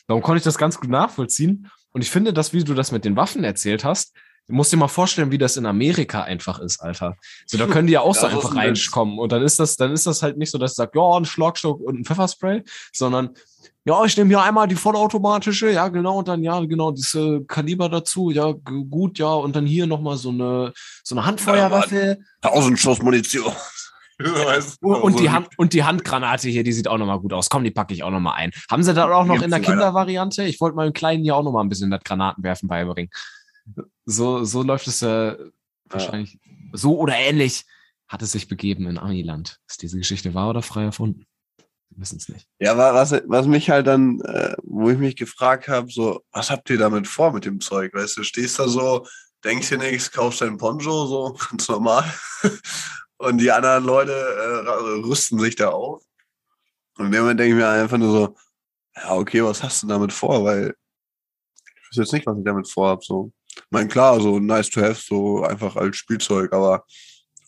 Darum 0.06 0.22
konnte 0.22 0.38
ich 0.38 0.44
das 0.44 0.58
ganz 0.58 0.78
gut 0.78 0.90
nachvollziehen. 0.90 1.68
Und 1.90 2.02
ich 2.02 2.10
finde, 2.10 2.32
dass, 2.32 2.52
wie 2.52 2.62
du 2.62 2.74
das 2.74 2.92
mit 2.92 3.04
den 3.04 3.16
Waffen 3.16 3.42
erzählt 3.42 3.84
hast, 3.84 4.14
du 4.48 4.54
musst 4.54 4.72
dir 4.72 4.76
mal 4.76 4.88
vorstellen, 4.88 5.30
wie 5.30 5.38
das 5.38 5.56
in 5.56 5.66
Amerika 5.66 6.22
einfach 6.22 6.58
ist, 6.58 6.80
Alter. 6.80 7.16
So, 7.46 7.58
da 7.58 7.66
können 7.66 7.86
die 7.86 7.92
ja 7.92 8.00
auch 8.00 8.14
so 8.14 8.26
einfach 8.26 8.56
reinkommen. 8.56 9.18
Und 9.18 9.30
dann 9.30 9.42
ist 9.42 9.60
das, 9.60 9.76
dann 9.76 9.92
ist 9.92 10.06
das 10.06 10.22
halt 10.22 10.38
nicht 10.38 10.50
so, 10.50 10.58
dass 10.58 10.72
ich 10.72 10.76
sage, 10.76 10.98
ja, 10.98 11.16
ein 11.16 11.24
Schlagstock 11.24 11.80
und 11.80 12.00
ein 12.00 12.04
Pfefferspray, 12.04 12.62
sondern 12.92 13.30
ja, 13.84 14.04
ich 14.04 14.16
nehme 14.16 14.28
hier 14.28 14.42
einmal 14.42 14.68
die 14.68 14.74
vollautomatische, 14.74 15.70
ja, 15.70 15.88
genau, 15.88 16.18
und 16.18 16.28
dann, 16.28 16.42
ja, 16.42 16.60
genau, 16.60 16.90
diese 16.90 17.44
Kaliber 17.44 17.88
dazu, 17.88 18.30
ja, 18.30 18.52
gut, 18.90 19.18
ja, 19.18 19.32
und 19.32 19.56
dann 19.56 19.66
hier 19.66 19.86
nochmal 19.86 20.16
so 20.16 20.30
eine, 20.30 20.72
so 21.02 21.14
eine 21.14 21.24
Handfeuerwaffe. 21.24 22.18
Tausend 22.42 22.78
Schuss 22.78 23.00
Munition. 23.00 23.52
Weißt 24.18 24.78
du, 24.82 24.94
Und, 24.94 25.20
die 25.20 25.30
Hand, 25.30 25.48
und 25.56 25.72
die 25.72 25.84
Handgranate 25.84 26.48
hier, 26.48 26.64
die 26.64 26.72
sieht 26.72 26.88
auch 26.88 26.98
nochmal 26.98 27.20
gut 27.20 27.32
aus. 27.32 27.48
Komm, 27.48 27.64
die 27.64 27.70
packe 27.70 27.94
ich 27.94 28.02
auch 28.02 28.10
nochmal 28.10 28.34
ein. 28.36 28.50
Haben 28.70 28.82
sie 28.82 28.92
da 28.92 29.10
auch 29.10 29.24
noch 29.24 29.40
in 29.40 29.50
der. 29.50 29.60
Kindervariante? 29.60 30.42
Ich 30.42 30.60
wollte 30.60 30.76
meinem 30.76 30.92
Kleinen 30.92 31.22
hier 31.22 31.36
auch 31.36 31.44
nochmal 31.44 31.64
ein 31.64 31.68
bisschen 31.68 31.90
das 31.90 32.02
Granatenwerfen 32.02 32.68
beibringen. 32.68 33.10
So, 34.10 34.42
so 34.44 34.62
läuft 34.62 34.86
es 34.86 35.02
äh, 35.02 35.36
wahrscheinlich. 35.84 36.38
So 36.72 36.98
oder 36.98 37.14
ähnlich 37.16 37.66
hat 38.08 38.22
es 38.22 38.32
sich 38.32 38.48
begeben 38.48 38.86
in 38.86 38.96
Amiland. 38.98 39.58
Ist 39.68 39.82
diese 39.82 39.98
Geschichte 39.98 40.32
wahr 40.32 40.48
oder 40.48 40.62
frei 40.62 40.84
erfunden? 40.84 41.26
Wir 41.90 42.00
wissen 42.00 42.16
es 42.16 42.28
nicht. 42.30 42.48
Ja, 42.58 42.78
wa- 42.78 42.94
was, 42.94 43.12
was 43.26 43.46
mich 43.46 43.68
halt 43.68 43.86
dann, 43.86 44.20
äh, 44.22 44.54
wo 44.62 44.88
ich 44.88 44.96
mich 44.96 45.14
gefragt 45.16 45.68
habe, 45.68 45.90
so, 45.90 46.24
was 46.32 46.50
habt 46.50 46.70
ihr 46.70 46.78
damit 46.78 47.06
vor 47.06 47.32
mit 47.34 47.44
dem 47.44 47.60
Zeug? 47.60 47.92
Weißt 47.92 48.16
du, 48.16 48.22
stehst 48.22 48.58
da 48.58 48.66
so, 48.68 49.06
denkst 49.44 49.68
dir 49.68 49.76
nichts, 49.78 50.10
kaufst 50.10 50.40
dein 50.40 50.56
Poncho, 50.56 51.06
so 51.06 51.36
ganz 51.50 51.68
normal. 51.68 52.10
Und 53.18 53.38
die 53.38 53.50
anderen 53.50 53.84
Leute 53.84 54.12
äh, 54.12 54.68
rüsten 55.06 55.38
sich 55.38 55.54
da 55.56 55.68
auf. 55.68 56.02
Und 56.96 57.06
in 57.06 57.12
dem 57.12 57.20
Moment 57.22 57.40
denke 57.40 57.54
ich 57.56 57.60
mir 57.60 57.68
einfach 57.68 57.98
nur 57.98 58.10
so, 58.10 58.36
ja, 58.96 59.14
okay, 59.16 59.44
was 59.44 59.62
hast 59.62 59.82
du 59.82 59.86
damit 59.86 60.14
vor? 60.14 60.44
Weil 60.44 60.74
ich 61.66 61.90
weiß 61.90 61.96
jetzt 62.04 62.12
nicht, 62.14 62.26
was 62.26 62.38
ich 62.38 62.44
damit 62.44 62.68
vorhab. 62.70 63.04
So. 63.04 63.32
Ich 63.58 63.70
meine, 63.70 63.88
klar, 63.88 64.20
so 64.20 64.38
nice 64.38 64.70
to 64.70 64.80
have, 64.80 64.94
so 65.00 65.44
einfach 65.44 65.76
als 65.76 65.96
Spielzeug, 65.96 66.52
aber 66.52 66.84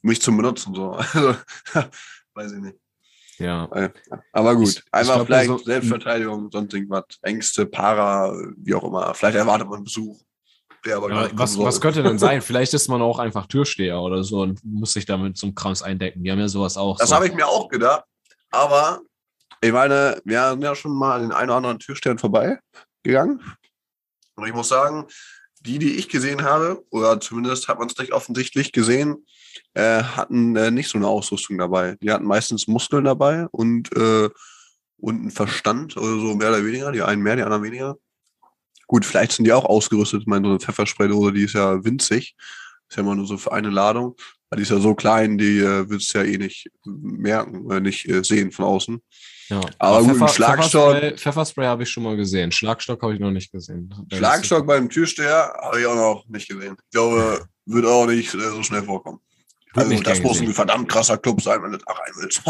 mich 0.03 0.21
zum 0.21 0.37
Benutzen, 0.37 0.75
so. 0.75 0.93
Also, 1.13 1.35
weiß 2.35 2.53
ich 2.53 2.59
nicht. 2.61 2.77
Ja. 3.39 3.65
Äh, 3.73 3.91
Aber 4.33 4.55
gut, 4.55 4.69
Ich- 4.69 4.77
ich 4.79 4.85
einfach 4.93 5.15
glaub, 5.17 5.27
vielleicht 5.27 5.49
so- 5.49 5.59
Selbstverteidigung, 5.59 6.51
sonst 6.53 6.75
irgendwas, 6.75 7.05
Ängste, 7.23 7.67
Para, 7.67 8.33
wie 8.59 8.75
auch 8.75 8.85
immer. 8.85 9.15
Vielleicht 9.15 9.37
erwartet 9.37 9.69
man 9.69 9.83
Besuch. 9.85 10.21
Der 10.85 10.97
aber 10.97 11.11
ja 11.11 11.29
was, 11.35 11.59
was 11.59 11.81
könnte 11.81 12.03
denn 12.03 12.19
sein? 12.19 12.41
Vielleicht 12.43 12.73
ist 12.75 12.89
man 12.89 13.03
auch 13.03 13.19
einfach 13.19 13.47
Türsteher 13.47 14.01
oder 14.01 14.23
so 14.25 14.41
und 14.43 14.61
muss 14.65 14.93
sich 14.95 15.05
damit 15.07 15.37
zum 15.37 15.55
Krams 15.55 15.83
eindecken. 15.83 16.23
Die 16.25 16.31
haben 16.31 16.39
ja 16.39 16.49
sowas 16.49 16.77
auch. 16.79 16.99
Das 16.99 17.11
so. 17.11 17.15
habe 17.15 17.27
ich 17.29 17.35
mir 17.35 17.47
auch 17.47 17.69
gedacht. 17.69 18.05
Aber 18.51 19.01
ich 19.63 19.73
meine, 19.73 20.21
wir 20.25 20.51
sind 20.51 20.63
ja 20.63 20.75
schon 20.75 20.93
mal 20.97 21.17
an 21.17 21.23
den 21.23 21.33
einen 21.33 21.51
oder 21.51 21.57
anderen 21.59 21.79
Türstern 21.79 22.19
vorbeigegangen. 22.19 23.43
Und 24.37 24.47
ich 24.47 24.55
muss 24.55 24.69
sagen, 24.69 25.07
die, 25.61 25.79
die 25.79 25.97
ich 25.97 26.09
gesehen 26.09 26.43
habe, 26.43 26.83
oder 26.91 27.21
zumindest 27.21 27.69
hat 27.69 27.79
man 27.79 27.89
es 27.89 27.99
nicht 27.99 28.13
offensichtlich 28.13 28.73
gesehen, 28.73 29.27
äh, 29.75 30.03
hatten 30.03 30.57
äh, 30.57 30.71
nicht 30.71 30.89
so 30.89 30.99
eine 30.99 31.07
Ausrüstung 31.07 31.59
dabei. 31.59 31.97
Die 32.03 32.11
hatten 32.11 32.25
meistens 32.25 32.67
Muskeln 32.67 33.05
dabei 33.05 33.47
und, 33.51 33.95
äh, 33.97 34.31
und 34.97 35.21
einen 35.21 35.31
Verstand 35.31 35.97
oder 35.97 36.19
so 36.19 36.35
mehr 36.35 36.49
oder 36.51 36.65
weniger. 36.65 36.93
Die 36.93 37.03
einen 37.03 37.23
mehr, 37.23 37.37
die 37.37 37.43
anderen 37.43 37.63
weniger. 37.63 37.97
Gut, 38.87 39.05
vielleicht 39.05 39.33
sind 39.33 39.45
die 39.45 39.53
auch 39.53 39.65
ausgerüstet. 39.65 40.23
Ich 40.23 40.27
meine, 40.27 40.47
so 40.47 40.51
eine 40.51 40.61
Pfefferspraydose, 40.61 41.33
die 41.33 41.45
ist 41.45 41.55
ja 41.55 41.85
winzig. 41.85 42.35
Ist 42.89 42.97
ja 42.97 43.03
immer 43.03 43.15
nur 43.15 43.27
so 43.27 43.37
für 43.37 43.53
eine 43.53 43.71
Ladung. 43.71 44.17
Weil 44.49 44.57
Die 44.57 44.63
ist 44.63 44.71
ja 44.71 44.81
so 44.81 44.95
klein, 44.95 45.39
die 45.39 45.59
äh, 45.59 45.89
würdest 45.89 46.13
du 46.13 46.19
ja 46.19 46.25
eh 46.25 46.39
nicht 46.39 46.69
merken, 46.85 47.71
äh, 47.71 47.81
nicht 47.81 48.09
äh, 48.09 48.25
sehen 48.25 48.51
von 48.51 48.65
außen. 48.65 49.01
Ja. 49.51 49.61
Aber 49.78 50.03
gut, 50.03 50.22
ein 50.22 50.28
Schlagstock- 50.28 50.94
Pfefferspray, 50.94 51.16
Pfefferspray 51.16 51.66
habe 51.66 51.82
ich 51.82 51.90
schon 51.90 52.05
mal 52.05 52.16
gesehen. 52.16 52.53
Schlagstock 52.53 53.03
habe 53.03 53.14
ich 53.14 53.20
noch 53.20 53.32
nicht 53.32 53.51
gesehen. 53.51 53.92
Schlagstock 54.12 54.66
beim 54.66 54.88
Türsteher 54.88 55.53
habe 55.61 55.80
ich 55.80 55.86
auch 55.86 55.96
noch 55.96 56.24
nicht 56.28 56.48
gesehen. 56.48 56.76
Ich 56.78 56.90
glaube, 56.92 57.44
wird 57.66 57.84
auch 57.84 58.07
nicht 58.07 58.32
äh, 58.32 58.38
so 58.38 58.62
schnell 58.62 58.84
vorkommen. 58.84 59.20
Also 59.74 60.01
das 60.03 60.20
muss 60.20 60.36
ein 60.36 60.40
gesehen. 60.40 60.55
verdammt 60.55 60.88
krasser 60.88 61.18
Club 61.18 61.42
sein, 61.42 61.62
wenn 61.62 61.72
du 61.72 61.78
da 61.78 61.92
rein 61.92 62.12
willst. 62.16 62.42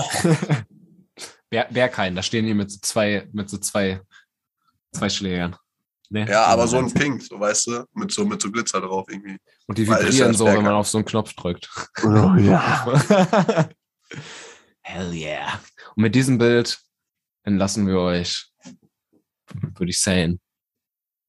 Kein, 1.92 2.14
da 2.14 2.22
stehen 2.22 2.46
die 2.46 2.55
mit 2.55 2.70
so 2.70 2.78
zwei, 2.80 3.28
mit 3.32 3.48
so 3.48 3.59
zwei, 3.59 4.01
zwei 4.92 5.09
Schlägern. 5.09 5.57
Ne? 6.12 6.26
ja, 6.28 6.44
aber 6.46 6.66
so 6.66 6.78
ein 6.78 6.92
Pink, 6.92 7.22
so 7.22 7.38
weißt 7.38 7.68
du, 7.68 7.84
mit 7.94 8.11
so, 8.11 8.24
mit 8.24 8.42
so 8.42 8.51
Glitzer 8.51 8.80
drauf 8.80 9.07
irgendwie. 9.09 9.36
Und 9.66 9.78
die 9.78 9.86
vibrieren 9.86 10.34
so, 10.34 10.44
wenn 10.46 10.64
man 10.64 10.72
auf 10.72 10.88
so 10.88 10.98
einen 10.98 11.05
Knopf 11.05 11.32
drückt. 11.34 11.70
Oh 12.03 12.34
ja. 12.36 12.98
Hell 14.82 15.12
yeah. 15.12 15.61
Und 15.94 16.03
mit 16.03 16.14
diesem 16.16 16.36
Bild 16.38 16.80
entlassen 17.45 17.86
wir 17.86 17.99
euch, 17.99 18.51
würde 19.76 19.91
ich 19.91 20.01
sagen, 20.01 20.41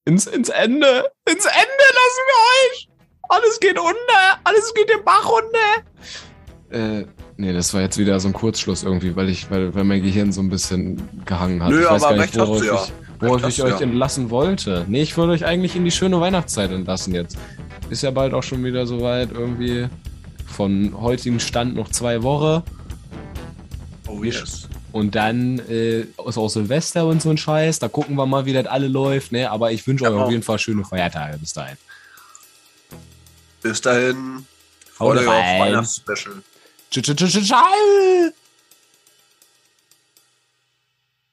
ins, 0.04 0.26
ins 0.26 0.48
Ende. 0.48 1.10
Ins 1.28 1.44
Ende 1.44 1.84
lassen 1.94 2.24
wir 2.26 2.38
euch. 2.72 2.88
Alles 3.28 3.60
geht 3.60 3.78
unter. 3.78 4.40
Alles 4.44 4.74
geht 4.74 4.90
den 4.90 5.04
Bach 5.04 5.28
runter. 5.28 5.82
Äh, 6.70 7.06
nee, 7.36 7.52
das 7.52 7.72
war 7.72 7.82
jetzt 7.82 7.98
wieder 7.98 8.18
so 8.18 8.28
ein 8.28 8.32
Kurzschluss 8.32 8.82
irgendwie, 8.82 9.14
weil 9.14 9.28
ich, 9.28 9.50
weil, 9.50 9.74
weil 9.74 9.84
mein 9.84 10.02
Gehirn 10.02 10.32
so 10.32 10.40
ein 10.40 10.48
bisschen 10.48 11.24
gehangen 11.24 11.62
hat. 11.62 11.70
Nö, 11.70 11.82
ich 11.82 11.90
weiß 11.90 12.02
aber 12.02 12.16
gar 12.16 12.22
nicht, 12.22 12.36
worauf 12.36 12.58
du 12.58 12.64
ja. 12.64 12.74
ich, 12.84 12.92
worauf 13.20 13.48
ich 13.48 13.62
euch 13.62 13.80
ja. 13.80 13.80
entlassen 13.80 14.30
wollte. 14.30 14.84
Nee, 14.88 15.02
ich 15.02 15.16
würde 15.16 15.32
euch 15.32 15.44
eigentlich 15.44 15.76
in 15.76 15.84
die 15.84 15.90
schöne 15.90 16.20
Weihnachtszeit 16.20 16.72
entlassen 16.72 17.14
jetzt. 17.14 17.38
Ist 17.90 18.02
ja 18.02 18.10
bald 18.10 18.34
auch 18.34 18.42
schon 18.42 18.64
wieder 18.64 18.86
soweit 18.86 19.30
irgendwie. 19.32 19.88
Von 20.46 21.00
heutigem 21.00 21.40
Stand 21.40 21.74
noch 21.76 21.88
zwei 21.90 22.22
Wochen. 22.22 22.62
Oh 24.08 24.22
yes. 24.22 24.68
Und 24.92 25.14
dann 25.14 25.58
äh, 25.68 26.00
ist 26.02 26.36
auch 26.36 26.48
Silvester 26.48 27.06
und 27.06 27.20
so 27.22 27.30
ein 27.30 27.38
Scheiß. 27.38 27.78
Da 27.78 27.88
gucken 27.88 28.14
wir 28.16 28.26
mal, 28.26 28.44
wie 28.46 28.52
das 28.52 28.66
alle 28.66 28.88
läuft. 28.88 29.32
Ne? 29.32 29.50
Aber 29.50 29.72
ich 29.72 29.86
wünsche 29.86 30.04
euch 30.04 30.10
Genau. 30.10 30.24
auf 30.24 30.30
jeden 30.30 30.42
Fall 30.42 30.58
schöne 30.58 30.84
Feiertage 30.84 31.38
bis 31.38 31.52
dahin. 31.52 31.76
Bis 33.62 33.80
dahin. 33.80 34.46
Freut 34.92 35.18
euch 35.18 35.26
auf. 35.26 35.34
Weihnachtsspecial. 35.34 36.34
Tschüss, 36.90 37.02
tschüss, 37.04 37.16
tschüss, 37.16 37.32
tschüss. 37.48 38.32